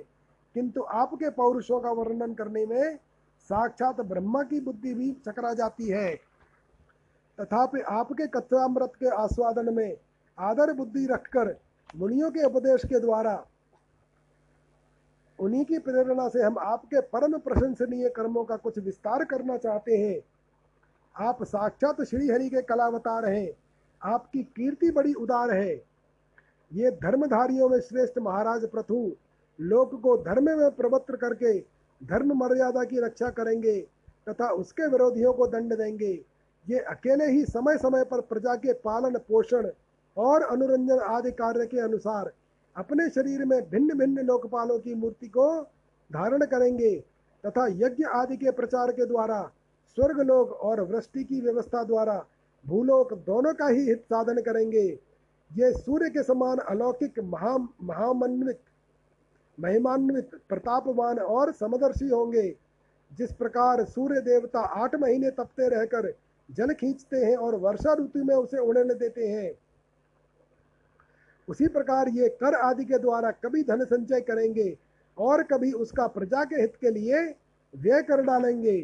किंतु 0.55 0.81
आपके 0.81 1.29
पौरुषों 1.31 1.79
का 1.79 1.91
वर्णन 1.91 2.33
करने 2.33 2.65
में 2.65 2.97
साक्षात 3.49 4.01
ब्रह्मा 4.01 4.41
की 4.43 4.59
बुद्धि 4.61 4.93
भी 4.93 5.11
चकरा 5.27 5.53
जाती 5.53 5.89
है। 5.89 6.15
तथापि 7.37 7.81
आपके 7.81 8.27
कथामृत 8.29 8.91
के 8.95 9.09
आस्वादन 9.15 9.73
में 9.73 9.97
आदर 10.37 10.73
बुद्धि 10.73 11.05
रखकर 11.05 11.55
मुनियों 11.95 12.29
के 12.31 12.43
उपदेश 12.45 12.85
के 12.85 12.99
द्वारा 12.99 13.33
उन्हीं 15.39 15.63
की 15.65 15.77
प्रेरणा 15.79 16.27
से 16.29 16.41
हम 16.43 16.57
आपके 16.61 17.01
परम 17.09 17.37
प्रशंसनीय 17.39 18.09
कर्मों 18.09 18.43
का 18.43 18.55
कुछ 18.57 18.77
विस्तार 18.79 19.23
करना 19.25 19.57
चाहते 19.57 19.97
हैं। 19.97 20.19
आप 21.15 21.43
साक्षात 21.43 22.01
श्री 22.01 22.27
हरि 22.27 22.49
के 22.49 22.61
कलावतार 22.61 23.25
हैं। 23.25 23.49
आपकी 24.01 24.43
कीर्ति 24.43 24.91
बड़ी 24.91 25.13
उदार 25.13 25.53
है। 25.53 25.73
ये 26.71 26.91
धर्मधारियों 26.93 27.69
में 27.69 27.79
श्रेष्ठ 27.79 28.17
महाराज 28.19 28.65
प्रथु 28.65 28.99
लोक 29.59 29.99
को 30.01 30.15
धर्म 30.17 30.45
में 30.59 30.69
प्रवत्र 30.71 31.15
करके 31.15 31.59
धर्म 32.01 32.33
मर्यादा 32.35 32.83
की 32.83 32.99
रक्षा 32.99 33.29
करेंगे 33.29 33.79
तथा 34.27 34.49
उसके 34.51 34.87
विरोधियों 34.87 35.33
को 35.33 35.47
दंड 35.47 35.73
देंगे। 35.73 36.13
ये 36.65 36.79
अकेले 36.79 37.25
ही 37.25 37.45
समय 37.45 37.77
समय 37.77 38.03
पर 38.03 38.21
प्रजा 38.21 38.55
के 38.55 38.73
पालन, 38.73 39.17
पोषण 39.19 39.69
और 40.17 40.43
अनुरंजन 40.43 40.99
आदि 41.09 41.31
कार्य 41.33 41.65
के 41.65 41.79
अनुसार 41.79 42.31
अपने 42.75 43.09
शरीर 43.09 43.45
में 43.45 43.61
भिन्न 43.69 43.97
भिन्न 43.97 44.25
लोकपालों 44.25 44.79
की 44.79 44.93
मूर्ति 44.95 45.27
को 45.27 45.47
धारण 46.09 46.45
करेंगे 46.45 46.95
तथा 47.43 47.67
यज्ञ 47.77 48.03
आदि 48.13 48.37
के 48.37 48.51
प्रचार 48.51 48.91
के 48.91 49.05
द्वारा 49.05 49.41
स्वर्ग 49.97 50.19
लोक 50.19 50.51
और 50.51 50.81
वृष्टि 50.81 51.23
की 51.23 51.41
व्यवस्था 51.41 51.83
द्वारा 51.83 52.25
भूलोक 52.65 53.13
दोनों 53.25 53.53
का 53.53 53.67
ही 53.67 53.85
हित 53.85 54.01
साधन 54.03 54.41
करेंगे। 54.41 54.87
ये 55.51 55.71
सूर्य 55.73 56.09
के 56.09 56.23
समान 56.23 56.57
अलौकिक, 56.57 57.19
महा 57.19 57.57
महामन्वित, 57.83 58.59
महिमान्वित, 59.57 60.29
प्रतापवान 60.49 61.19
और 61.19 61.51
समदर्शी 61.51 62.07
होंगे। 62.09 62.55
जिस 63.11 63.31
प्रकार 63.33 63.83
सूर्य 63.85 64.21
देवता 64.21 64.59
आठ 64.59 64.95
महीने 64.95 65.29
तपते 65.31 65.67
रहकर 65.69 66.13
जल 66.49 66.73
खींचते 66.73 67.17
हैं 67.17 67.35
और 67.37 67.55
वर्षा 67.55 67.93
ऋतु 67.93 68.23
में 68.23 68.35
उसे 68.35 68.57
उड़ने 68.57 68.93
देते 68.93 69.27
हैं, 69.27 69.51
उसी 71.47 71.67
प्रकार 71.67 72.09
ये 72.09 72.29
कर 72.41 72.55
आदि 72.55 72.85
के 72.85 72.97
द्वारा 72.97 73.31
कभी 73.43 73.63
धन 73.63 73.83
संचय 73.85 74.21
करेंगे 74.21 74.77
और 75.17 75.43
कभी 75.43 75.71
उसका 75.73 76.07
प्रजा 76.07 76.43
के 76.43 76.61
हित 76.61 76.75
के 76.81 76.89
लिए 76.89 77.23
व्यय 77.73 78.01
कर 78.01 78.21
डालेंगे। 78.21 78.77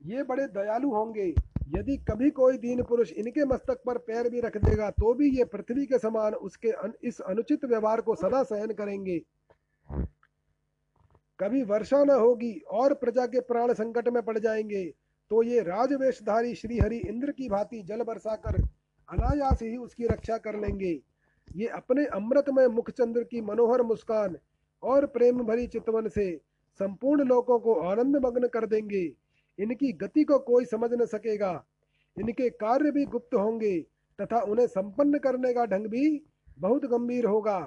ये 0.00 0.22
बड़े 0.22 0.46
दयालु 0.48 0.90
होंगे 0.90 1.28
यदि 1.76 1.96
कभी 2.08 2.30
कोई 2.32 2.58
दीन 2.58 2.82
पुरुष 2.82 3.12
इनके 3.12 3.44
मस्तक 3.44 3.82
पर 3.86 3.98
पैर 4.00 4.28
भी 4.30 4.40
रख 4.40 4.56
देगा 4.56 4.90
तो 4.92 5.12
भी 5.14 5.28
ये 5.36 5.44
पृथ्वी 5.44 5.84
के 5.86 5.98
समान 5.98 6.34
उसके 6.36 6.70
अन, 6.70 6.92
इस 7.02 7.20
अनुचित 7.22 7.64
व्यवहार 7.64 8.00
को 8.00 8.14
सदा 8.14 8.42
सहन 8.42 8.72
करेंगे। 8.72 9.16
कभी 11.38 11.62
वर्षा 11.62 12.02
न 12.04 12.10
होगी 12.10 12.52
और 12.70 12.94
प्रजा 12.94 13.26
के 13.26 13.40
प्राण 13.40 13.72
संकट 13.72 14.08
में 14.08 14.22
पड़ 14.22 14.38
जाएँगे 14.38 14.84
तो 15.30 15.42
ये 15.42 15.60
राजवेशधारी 15.60 16.54
श्रीहरि 16.54 16.96
इंद्र 16.98 17.32
की 17.32 17.48
भांति 17.48 17.82
जल 17.82 18.02
बरसा 18.02 18.34
कर 18.36 18.60
अनायास 19.08 19.62
ही 19.62 19.76
उसकी 19.76 20.06
रक्षा 20.06 20.36
कर 20.38 20.58
लेंगे। 20.60 21.00
ये 21.56 21.66
अपने 21.66 22.04
अमृतमय 22.06 22.68
मुखचंद्र 22.68 23.22
की 23.22 23.40
मनोहर 23.40 23.82
मुस्कान 23.82 24.36
और 24.82 25.06
प्रेम 25.06 25.42
भरी 25.42 25.66
चितवन 25.66 26.08
से 26.08 26.40
संपूर्ण 26.80 27.24
लोगों 27.24 27.58
को 27.58 27.74
आनंद 27.74 28.16
मग्न 28.16 28.48
कर 28.48 28.66
देंगे। 28.66 29.12
इनकी 29.58 29.92
गति 29.92 30.24
को 30.24 30.38
कोई 30.38 30.64
समझ 30.64 30.90
न 30.92 31.06
सकेगा। 31.06 31.64
इनके 32.18 32.50
कार्य 32.50 32.90
भी 32.90 33.04
गुप्त 33.04 33.34
होंगे 33.34 33.78
तथा 34.18 34.40
उन्हें 34.40 34.66
संपन्न 34.66 35.18
करने 35.18 35.52
का 35.54 35.64
ढंग 35.66 35.86
भी 35.86 36.22
बहुत 36.58 36.84
गंभीर 36.84 37.26
होगा। 37.26 37.58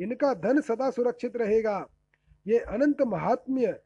इनका 0.00 0.32
धन 0.34 0.60
सदा 0.60 0.90
सुरक्षित 0.90 1.36
रहेगा। 1.36 1.86
ये 2.46 2.58
अनंत 2.58 3.02
महात्म्य 3.02 3.78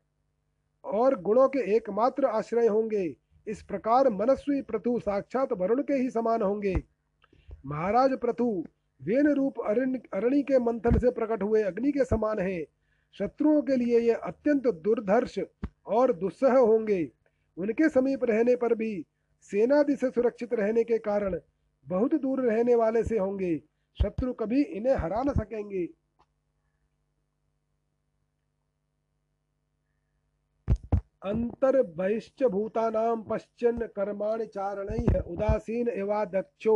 और 0.84 1.20
गुणों 1.22 1.48
के 1.48 1.58
एकमात्र 1.76 2.26
आश्रय 2.26 2.66
होंगे। 2.66 3.04
इस 3.46 3.62
प्रकार 3.62 4.08
मनस्वी 4.10 4.60
प्रथु 4.62 4.98
साक्षात 4.98 5.52
वरुण 5.52 5.82
के 5.82 5.94
ही 5.94 6.10
समान 6.10 6.42
होंगे। 6.42 6.74
महाराज 7.66 8.12
प्रथु 8.18 8.46
वेन 9.00 9.26
रूप 9.28 9.60
अरणी 9.60 10.42
के 10.42 10.58
मंथन 10.58 10.98
से 10.98 11.10
प्रकट 11.10 11.42
हुए 11.42 11.62
अग्नि 11.62 11.92
के 11.92 12.04
समान 12.04 12.38
है। 12.38 12.64
शत्रुओं 13.16 13.60
के 13.62 13.76
लिए 13.76 13.98
ये 14.00 14.14
अत्यंत 14.24 14.66
दुर्धर्ष 14.84 15.38
और 15.86 16.12
दुस्सह 16.12 16.52
होंगे। 16.52 17.02
उनके 17.56 17.88
समीप 17.88 18.24
रहने 18.24 18.56
पर 18.56 18.74
भी 18.74 19.04
सेनादि 19.50 19.96
से 19.96 20.10
सुरक्षित 20.10 20.54
रहने 20.54 20.84
के 20.84 20.98
कारण 20.98 21.38
बहुत 21.86 22.14
दूर 22.14 22.40
रहने 22.40 22.74
वाले 22.74 23.02
से 23.04 23.18
होंगे। 23.18 23.56
शत्रु 23.98 24.32
कभी 24.32 24.62
इन्हें 24.62 24.94
हरा 24.94 25.22
न 25.22 25.32
सकेंगे। 25.32 25.86
अंतर 31.24 31.76
बहिश्च 31.98 32.42
भूतानां 32.52 33.16
पश्चन 33.28 33.76
कर्माणि 33.96 34.46
चारण 34.54 34.88
उदासीन 35.34 35.88
एवा 35.88 36.24
दक्षो 36.32 36.74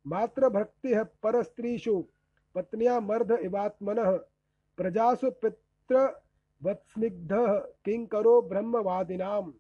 मातृभक्तिः 0.06 1.02
परस्त्रीषु, 1.02 2.04
पत्न्या 2.54 3.00
मर्ध 3.00 3.32
इवात्मनः। 3.32 4.20
प्रजासु 4.76 5.30
पितृवत्स्निग्धः 6.64 7.68
किङ्करो 7.84 8.42
ब्रह्मवादिनां। 8.42 9.52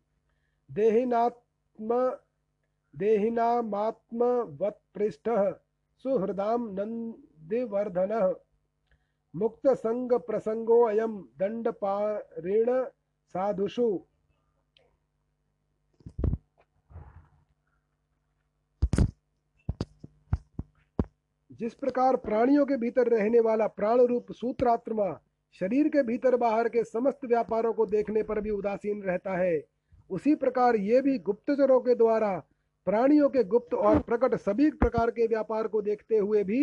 देहिनात्म 0.70 2.16
देहिनामात्मवत्पृष्ठः 2.96 5.54
सुहृदां 6.02 6.58
नन्दिवर्धनः। 6.58 8.34
मुक्तसङ्गप्रसङ्गोऽयं 9.36 11.24
दण्डपारेण 11.38 12.86
साधुषु। 13.28 14.00
जिस 21.52 21.74
प्रकार 21.74 22.16
प्राणियों 22.16 22.66
के 22.66 22.76
भीतर 22.76 23.08
रहने 23.08 23.40
वाला 23.40 23.66
प्राण 23.66 24.00
रूप 24.00 24.32
सूत्रात्मा 24.32 25.20
शरीर 25.54 25.88
के 25.88 26.02
भीतर 26.02 26.36
बाहर 26.36 26.68
के 26.68 26.82
समस्त 26.84 27.24
व्यापारों 27.24 27.72
को 27.72 27.86
देखने 27.86 28.22
पर 28.22 28.40
भी 28.40 28.50
उदासीन 28.50 29.02
रहता 29.02 29.36
है। 29.36 29.60
उसी 30.10 30.34
प्रकार 30.34 30.76
ये 30.76 31.00
भी 31.02 31.18
गुप्तचरों 31.18 31.80
के 31.80 31.94
द्वारा, 31.94 32.36
प्राणियों 32.86 33.28
के 33.28 33.42
गुप्त 33.44 33.74
और 33.74 33.98
प्रकट 34.00 34.34
सभी 34.34 34.70
प्रकार 34.72 35.10
के 35.10 35.26
व्यापार 35.26 35.66
को 35.66 35.82
देखते 35.82 36.18
हुए 36.18 36.44
भी 36.44 36.62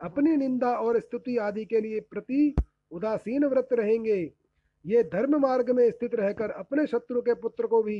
अपनी 0.00 0.36
निंदा 0.36 0.72
और 0.76 0.98
स्तुति 1.00 1.36
आदि 1.36 1.64
के 1.64 1.80
लिए 1.80 2.00
प्रति 2.00 2.54
उदासीन 2.92 3.44
व्रत 3.44 3.68
रहेंगे। 3.72 4.18
ये 4.84 5.02
धर्म 5.04 5.36
मार्ग 5.40 5.70
में 5.70 5.90
स्थित 5.90 6.14
रहकर 6.14 6.50
अपने 6.50 6.86
शत्रु 6.86 7.20
के 7.20 7.34
पुत्र 7.34 7.66
को 7.66 7.82
भी 7.82 7.98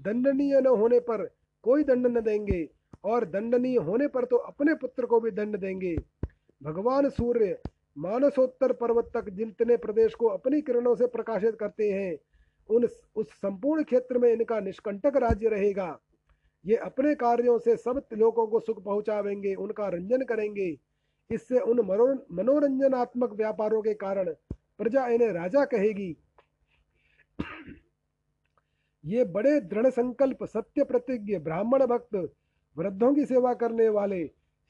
दंडनीय 0.00 0.60
न 0.60 0.66
होने 0.66 0.98
पर 1.00 1.24
कोई 1.64 1.84
दंड 1.84 2.06
न 2.06 2.20
देंगे 2.20 2.68
और 3.04 3.24
दंडनीय 3.24 3.76
होने 3.78 4.06
पर 4.08 4.24
तो 4.24 4.36
अपने 4.36 4.74
पुत्र 4.74 5.06
को 5.06 5.20
भी 5.20 5.30
दंड 5.30 5.56
देंगे। 5.56 5.96
भगवान 6.62 7.08
सूर्य 7.10 7.58
मानसोत्तर 7.98 8.72
पर्वत 8.72 9.10
तक 9.14 9.28
जितने 9.28 9.76
प्रदेश 9.76 10.14
को 10.14 10.26
अपनी 10.26 10.60
किरणों 10.62 10.94
से 10.94 11.06
प्रकाशित 11.06 11.56
करते 11.60 11.90
हैं, 11.90 12.16
उन 12.70 12.84
उस 13.16 13.32
संपूर्ण 13.32 13.82
क्षेत्र 13.82 14.18
में 14.18 14.32
इनका 14.32 14.60
निष्कंटक 14.60 15.16
राज्य 15.16 15.48
रहेगा। 15.48 15.98
ये 16.64 16.76
अपने 16.76 17.14
कार्यों 17.14 17.58
से 17.58 17.76
सब 17.76 18.02
लोगों 18.12 18.46
को 18.46 18.60
सुख 18.60 18.82
पहुंचावेंगे, 18.84 19.54
उनका 19.54 19.88
रंजन 19.88 20.22
करेंगे। 20.24 20.76
इससे 21.30 21.58
उन 21.58 21.80
मनोरंजनात्मक 22.32 23.32
व्यापारों 23.32 23.82
के 23.82 23.94
कारण 23.94 24.32
प्रजा 24.78 25.06
इन्हें 25.06 25.32
राजा 25.32 25.64
कहेगी। 25.64 26.16
ये 29.04 29.24
बड़े 29.24 29.60
दृढ़ 29.60 29.86
संकल्प, 29.86 30.44
सत्य 30.44 30.84
प्रतिज्ञ, 30.84 31.38
ब्राह्मण 31.38 31.86
भक्त, 31.86 32.14
वृद्धों 32.76 33.14
की 33.14 33.24
सेवा 33.24 33.54
करने 33.54 33.88
वाले, 33.88 34.24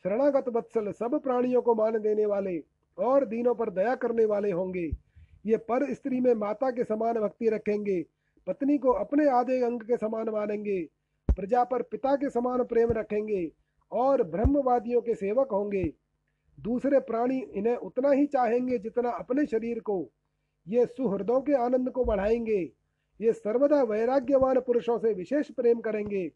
शरणागत 0.05 0.49
वत्सल, 0.49 0.91
सब 0.93 1.21
प्राणियों 1.23 1.63
को 1.63 1.75
मान 1.75 1.99
देने 1.99 2.27
वाले 2.27 2.59
और 2.99 3.25
दीनों 3.27 3.55
पर 3.55 3.71
दया 3.71 3.95
करने 3.95 4.25
वाले 4.25 4.51
होंगे। 4.51 4.91
ये 5.47 5.57
पर 5.57 5.93
स्त्री 5.95 6.21
में 6.21 6.35
माता 6.35 6.71
के 6.71 6.85
समान 6.85 7.15
भक्ति 7.15 7.49
रखेंगे, 7.49 8.03
पत्नी 8.47 8.79
को 8.79 8.93
अपने 8.93 9.29
आधे 9.29 9.61
अंग 9.63 9.81
के 9.81 9.97
समान 9.97 10.29
मानेंगे, 10.29 10.81
प्रजा 11.29 11.65
पर 11.65 11.83
पिता 11.83 12.15
के 12.17 12.31
समान 12.31 12.65
प्रेम 12.65 12.93
रखेंगे 12.93 13.51
और 13.93 14.23
ब्रह्मवादियों 14.23 15.01
के 15.01 15.15
सेवक 15.15 15.53
होंगे। 15.53 15.85
दूसरे 16.59 17.01
प्राणी 17.01 17.39
इन्हें 17.55 17.77
उतना 17.77 18.11
ही 18.11 18.27
चाहेंगे 18.27 18.79
जितना 18.79 19.11
अपने 19.11 19.47
शरीर 19.47 19.81
को। 19.81 20.11
ये 20.67 20.87
सुहृदों 20.87 21.41
के 21.41 21.53
आनंद 21.53 21.91
को 21.91 22.05
बढ़ाएँगे। 22.05 22.61
ये 23.21 23.33
सर्वदा 23.33 23.83
वैराग्यवान 23.83 24.61
पुरुषों 24.61 24.99
से 24.99 25.13
विशेष 25.15 25.51
प्रेम 25.51 25.81
करेंगे 25.81 26.31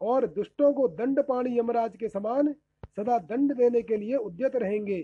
और 0.00 0.26
दुष्टों 0.26 0.72
को 0.72 0.88
दंड 0.88 1.20
पाणी 1.20 1.58
यमराज 1.58 1.96
के 1.96 2.08
समान 2.08 2.52
सदा 2.96 3.18
दंड 3.18 3.54
देने 3.54 3.82
के 3.82 3.96
लिए 3.96 4.16
उद्यत 4.16 4.56
रहेंगे। 4.56 5.00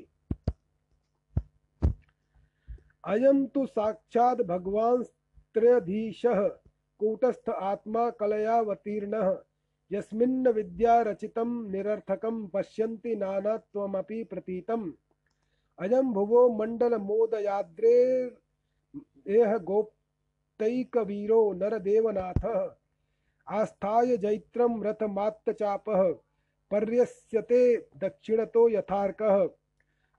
अयम 3.05 3.47
तो 3.47 3.67
साक्षात 3.67 4.41
भगवान 4.43 5.03
त्रयधीश 5.55 6.23
कूटस्थ 7.01 7.51
आत्मा 7.51 8.11
कलयावतीर्ण 8.11 9.35
यस्मिन्न 9.93 10.49
विद्या 10.49 11.01
रचितं 11.03 11.71
निरर्थकं 11.71 12.47
पश्यन्ति 12.47 13.17
नानात्वमपि 13.17 14.25
प्रतीतम्। 14.25 14.91
अयं 15.79 16.13
भुवो 16.13 16.49
मण्डलमोदयाद्रे 16.49 17.97
एह 19.29 19.57
गोप्तैकवीरो 19.59 21.53
नरदेवनाथः, 21.53 22.59
आस्थाय 23.49 24.17
जैत्रं 24.17 24.83
रथमात्तचापः, 24.83 26.03
पर्यस्यते 26.71 27.77
दक्षिणतो 27.77 28.69
यथार्कः। 28.69 29.49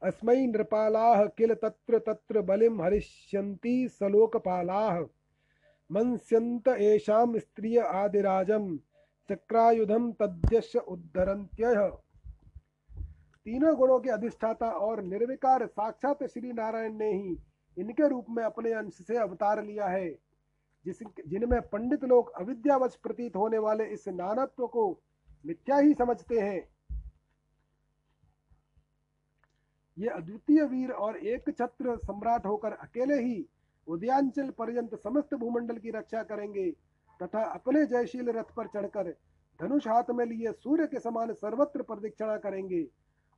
अस्मै 0.02 0.46
नृपालाः 0.48 1.26
किल 1.38 1.54
तत्र 1.54 2.00
तत्र 2.00 2.42
बलिं 2.42 2.78
हरिष्यन्ति 2.84 3.88
सलोकपालाः। 3.90 5.00
मंस्यन्त 5.90 6.68
येषां 6.68 7.40
स्त्रिय 7.40 7.80
आदिराजम् 7.80 8.78
चक्रायुधम 9.30 10.12
तद्यश 10.12 10.76
उद्धरंत्य 10.76 11.90
तीनों 13.46 13.76
गुणों 13.76 14.00
के 14.00 14.10
अधिष्ठाता 14.10 14.70
और 14.80 15.02
निर्विकार 15.04 15.66
साक्षात 15.66 16.24
श्री 16.24 16.52
नारायण 16.52 16.98
ने 16.98 17.12
ही 17.14 17.38
इनके 17.78 18.08
रूप 18.08 18.26
में 18.30 18.44
अपने 18.44 18.74
अंश 18.74 18.94
से 18.94 19.18
अवतार 19.18 19.64
लिया 19.64 19.88
है। 19.88 20.10
जिस 20.86 21.00
जिनमें 21.28 21.62
पंडित 21.62 22.04
लोग 22.04 22.32
अविद्यावश 22.32 22.96
प्रतीत 22.96 23.36
होने 23.36 23.58
वाले 23.58 23.86
इस 23.86 24.08
नानत्व 24.08 24.68
को 24.68 25.02
मिथ्या 25.46 25.78
ही 25.78 25.94
समझते 25.94 26.40
हैं। 26.40 26.62
ये 30.02 30.08
अद्वितीय 30.10 30.64
वीर 30.66 30.92
और 30.92 31.18
एक 31.18 31.50
छत्र 31.50 31.96
सम्राट 31.98 32.46
होकर 32.46 32.72
अकेले 32.74 33.16
ही 33.16 33.44
उदयांचल 33.88 34.50
पर्यंत 34.50 34.96
समस्त 34.96 35.34
भूमंडल 35.34 35.78
की 35.78 35.92
रक्षा 35.92 36.22
करेंगे, 36.24 36.70
तथा 37.20 37.44
अपने 37.46 37.86
जयशील 37.86 38.30
रथ 38.30 38.54
पर 38.56 38.68
चढ़कर 38.68 39.10
धनुष 39.60 39.88
हाथ 39.88 40.10
में 40.10 40.26
लिए 40.26 40.52
सूर्य 40.54 40.88
के 40.88 41.00
समान 41.00 41.34
सर्वत्र 41.34 41.82
प्रदीक्षिणा 41.84 42.38
करेंगे। 42.38 42.86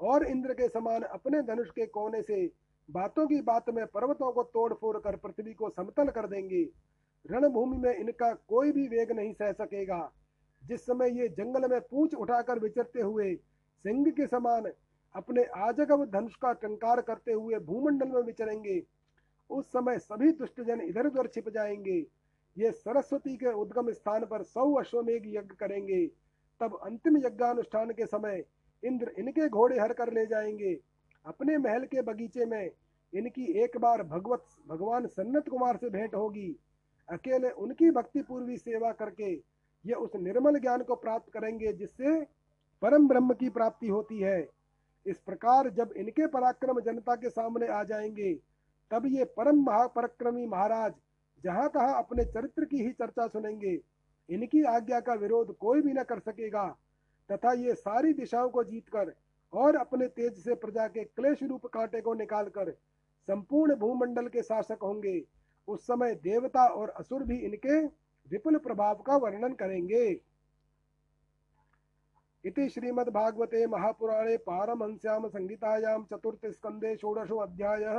और 0.00 0.26
इंद्र 0.26 0.54
के 0.54 0.68
समान 0.68 1.02
अपने 1.02 1.42
धनुष 1.42 1.70
के 1.70 1.86
कोने 1.86 2.22
से 2.22 2.46
बातों 2.88 3.26
की 3.26 3.40
बात 3.42 3.70
में 3.70 3.84
पर्वतों 3.86 4.32
को 4.32 4.42
तोड़ 4.42 4.72
फोड़ 4.74 4.96
कर 4.98 5.16
पृथ्वी 5.16 5.54
को 5.54 5.68
समतल 5.70 6.08
कर 6.08 6.26
देंगे। 6.26 6.62
रणभूमि 7.26 7.76
में 7.76 7.94
इनका 7.94 8.32
कोई 8.48 8.72
भी 8.72 8.86
वेग 8.88 9.12
नहीं 9.12 9.32
सह 9.32 9.52
सकेगा। 9.52 10.10
जिस 10.62 10.86
समय 10.86 11.18
ये 11.20 11.28
जंगल 11.28 11.68
में 11.70 11.80
पूछ 11.80 12.14
उठाकर 12.14 12.58
विचरते 12.58 13.00
हुए 13.00 13.34
सिंह 13.84 14.10
के 14.10 14.26
समान 14.26 14.70
अपने 15.14 15.44
आजगव 15.56 16.04
धनुष 16.06 16.34
का 16.34 16.52
टंकार 16.52 17.00
करते 17.00 17.32
हुए 17.32 17.58
भूमंडल 17.58 18.08
में 18.08 18.22
विचरेंगे 18.22 18.78
उस 19.50 19.68
समय 19.68 19.98
सभी 19.98 20.30
दुष्टजन 20.32 20.80
इधर 20.80 21.06
उधर 21.06 21.26
छिप 21.26 21.48
जाएँगे। 21.48 21.98
ये 22.56 22.70
सरस्वती 22.72 23.36
के 23.36 23.52
उद्गम 23.52 23.90
स्थान 23.92 24.24
पर 24.24 24.42
सौ 24.42 24.72
अश्वमेघ 24.74 25.22
यज्ञ 25.26 25.54
करेंगे। 25.60 26.06
तब 26.60 26.78
अंतिम 26.84 27.16
यज्ञानुष्ठान 27.16 27.90
के 27.90 28.06
समय 28.06 28.44
इंद्र 28.82 29.12
इनके 29.18 29.48
घोड़े 29.48 29.78
हर 29.80 29.92
कर 29.92 30.12
ले 30.12 30.26
जाएँगे। 30.26 30.74
अपने 31.24 31.56
महल 31.58 31.84
के 31.84 32.02
बगीचे 32.02 32.44
में 32.46 32.70
इनकी 33.12 33.44
एक 33.62 33.76
बार 33.76 34.02
भगवत, 34.02 34.44
भगवान 34.68 35.06
सन्नत 35.06 35.48
कुमार 35.48 35.76
से 35.76 35.90
भेंट 35.90 36.14
होगी। 36.14 36.56
अकेले 37.08 37.50
उनकी 37.50 37.90
भक्ति 37.90 38.22
पूर्वी 38.22 38.56
सेवा 38.56 38.90
करके 38.92 39.32
ये 39.84 39.94
उस 39.94 40.16
निर्मल 40.16 40.58
ज्ञान 40.58 40.82
को 40.82 40.94
प्राप्त 40.94 41.32
करेंगे 41.32 41.72
जिससे 41.72 42.20
परम 42.82 43.08
ब्रह्म 43.08 43.34
की 43.34 43.48
प्राप्ति 43.48 43.88
होती 43.88 44.18
है। 44.20 44.48
इस 45.06 45.18
प्रकार 45.18 45.68
जब 45.70 45.92
इनके 45.96 46.26
पराक्रम 46.26 46.80
जनता 46.80 47.14
के 47.14 47.30
सामने 47.30 47.66
आ 47.66 47.82
जाएँगे 47.84 48.32
तब 48.90 49.06
ये 49.06 49.24
परम 49.36 49.62
महापराक्रमी 49.62 50.46
महाराज 50.46 50.92
जहाँ 51.44 51.68
तहां 51.68 51.94
अपने 51.94 52.24
चरित्र 52.24 52.64
की 52.64 52.82
ही 52.84 52.92
चर्चा 52.92 53.26
सुनेंगे। 53.26 53.78
इनकी 54.28 54.62
आज्ञा 54.66 55.00
का 55.00 55.14
विरोध 55.14 55.56
कोई 55.56 55.80
भी 55.82 55.92
न 55.92 56.02
कर 56.02 56.18
सकेगा। 56.20 56.66
तथा 57.30 57.52
ये 57.54 57.74
सारी 57.74 58.12
दिशाओं 58.12 58.48
को 58.48 58.64
जीतकर 58.64 59.12
और 59.52 59.76
अपने 59.76 60.06
तेज 60.08 60.38
से 60.44 60.54
प्रजा 60.56 60.86
के 60.88 61.04
क्लेश 61.04 61.42
रूप 61.42 61.66
कांटे 61.66 62.00
को 62.00 62.14
निकालकर 62.14 62.70
संपूर्ण 63.28 63.74
भूमंडल 63.76 64.28
के 64.28 64.42
शासक 64.42 64.82
होंगे। 64.82 65.20
उस 65.68 65.86
समय 65.86 66.14
देवता 66.14 66.66
और 66.66 66.90
असुर 66.90 67.22
भी 67.22 67.36
इनके 67.38 67.80
विपुल 68.28 68.58
प्रभाव 68.58 69.02
का 69.06 69.16
वर्णन 69.16 69.52
करेंगे। 69.54 70.04
इति 72.44 72.68
श्रीमद्भागवते 72.68 73.66
महापुराणे 73.66 74.36
पारमहंस्याम 74.38 75.28
संहितायां 75.28 76.02
चतुर्थ 76.04 76.46
स्कंदे 76.46 76.94
षोडशो 76.96 77.36
अध्यायः। 77.36 77.98